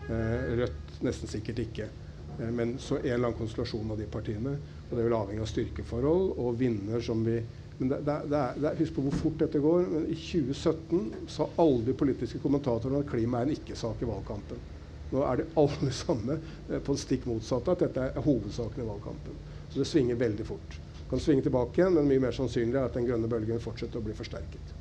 Eh, 0.09 0.51
Rødt 0.63 1.01
nesten 1.05 1.29
sikkert 1.29 1.61
ikke. 1.61 1.91
Eh, 2.39 2.49
men 2.49 2.79
så 2.81 2.97
en 2.97 3.05
eller 3.05 3.29
annen 3.29 3.37
konstellasjon 3.37 3.93
av 3.93 4.01
de 4.01 4.09
partiene. 4.09 4.57
Og 4.89 4.97
det 4.97 5.05
vil 5.05 5.19
avhenge 5.19 5.45
av 5.45 5.51
styrkeforhold 5.51 6.31
og 6.41 6.57
vinner 6.57 7.05
som 7.05 7.21
vi 7.21 7.37
Men 7.79 7.89
det, 7.89 8.01
det, 8.07 8.17
det 8.31 8.41
det, 8.61 8.73
husk 8.81 8.95
på 8.97 9.05
hvor 9.05 9.15
fort 9.21 9.39
dette 9.39 9.61
går. 9.63 9.85
Men 9.87 10.07
i 10.11 10.17
2017 10.19 11.29
sa 11.31 11.47
alle 11.63 11.85
de 11.87 11.95
politiske 11.95 12.41
kommentatorene 12.43 12.99
at 13.03 13.11
klima 13.11 13.39
er 13.39 13.47
en 13.47 13.55
ikke-sak 13.55 14.03
i 14.03 14.09
valgkampen. 14.09 14.59
Nå 15.13 15.23
er 15.25 15.39
de 15.39 15.45
alle 15.57 15.93
samme 15.95 16.35
eh, 16.69 16.81
på 16.83 16.93
det 16.93 17.01
stikk 17.01 17.25
motsatte, 17.29 17.73
at 17.73 17.85
dette 17.87 18.09
er 18.11 18.25
hovedsaken 18.25 18.83
i 18.83 18.89
valgkampen. 18.89 19.39
Så 19.69 19.81
det 19.81 19.87
svinger 19.87 20.19
veldig 20.19 20.45
fort. 20.45 20.79
Kan 21.09 21.23
svinge 21.23 21.47
tilbake 21.47 21.81
igjen, 21.81 21.95
men 21.95 22.11
mye 22.11 22.21
mer 22.27 22.35
sannsynlig 22.35 22.77
er 22.77 22.89
at 22.89 22.99
den 22.99 23.07
grønne 23.07 23.31
bølgen 23.31 23.63
fortsetter 23.63 24.01
å 24.01 24.05
bli 24.05 24.17
forsterket. 24.17 24.75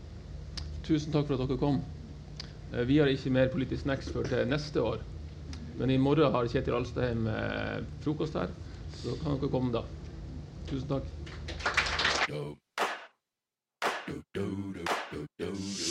Tusen 0.84 1.14
takk 1.14 1.30
for 1.30 1.38
at 1.38 1.46
dere 1.46 1.60
kom. 1.60 1.80
Eh, 2.74 2.84
vi 2.88 2.98
har 2.98 3.08
ikke 3.14 3.32
mer 3.32 3.52
Politisk 3.54 3.86
snacks 3.86 4.10
før 4.12 4.28
til 4.28 4.44
neste 4.50 4.82
år. 4.82 5.04
Men 5.78 5.94
i 5.94 6.00
morgen 6.02 6.34
har 6.34 6.50
Kjetil 6.50 6.74
Alstadheim 6.74 7.28
eh, 7.30 7.76
frokost 8.02 8.36
her, 8.40 8.50
så 8.98 9.14
kan 9.22 9.38
dere 9.38 9.52
komme 9.54 9.70
da. 9.78 9.86
Tusen 10.68 10.96
takk. 10.98 12.66
do 14.08 14.22
do 14.32 14.72
do 14.72 14.84
do 15.12 15.26
do. 15.38 15.87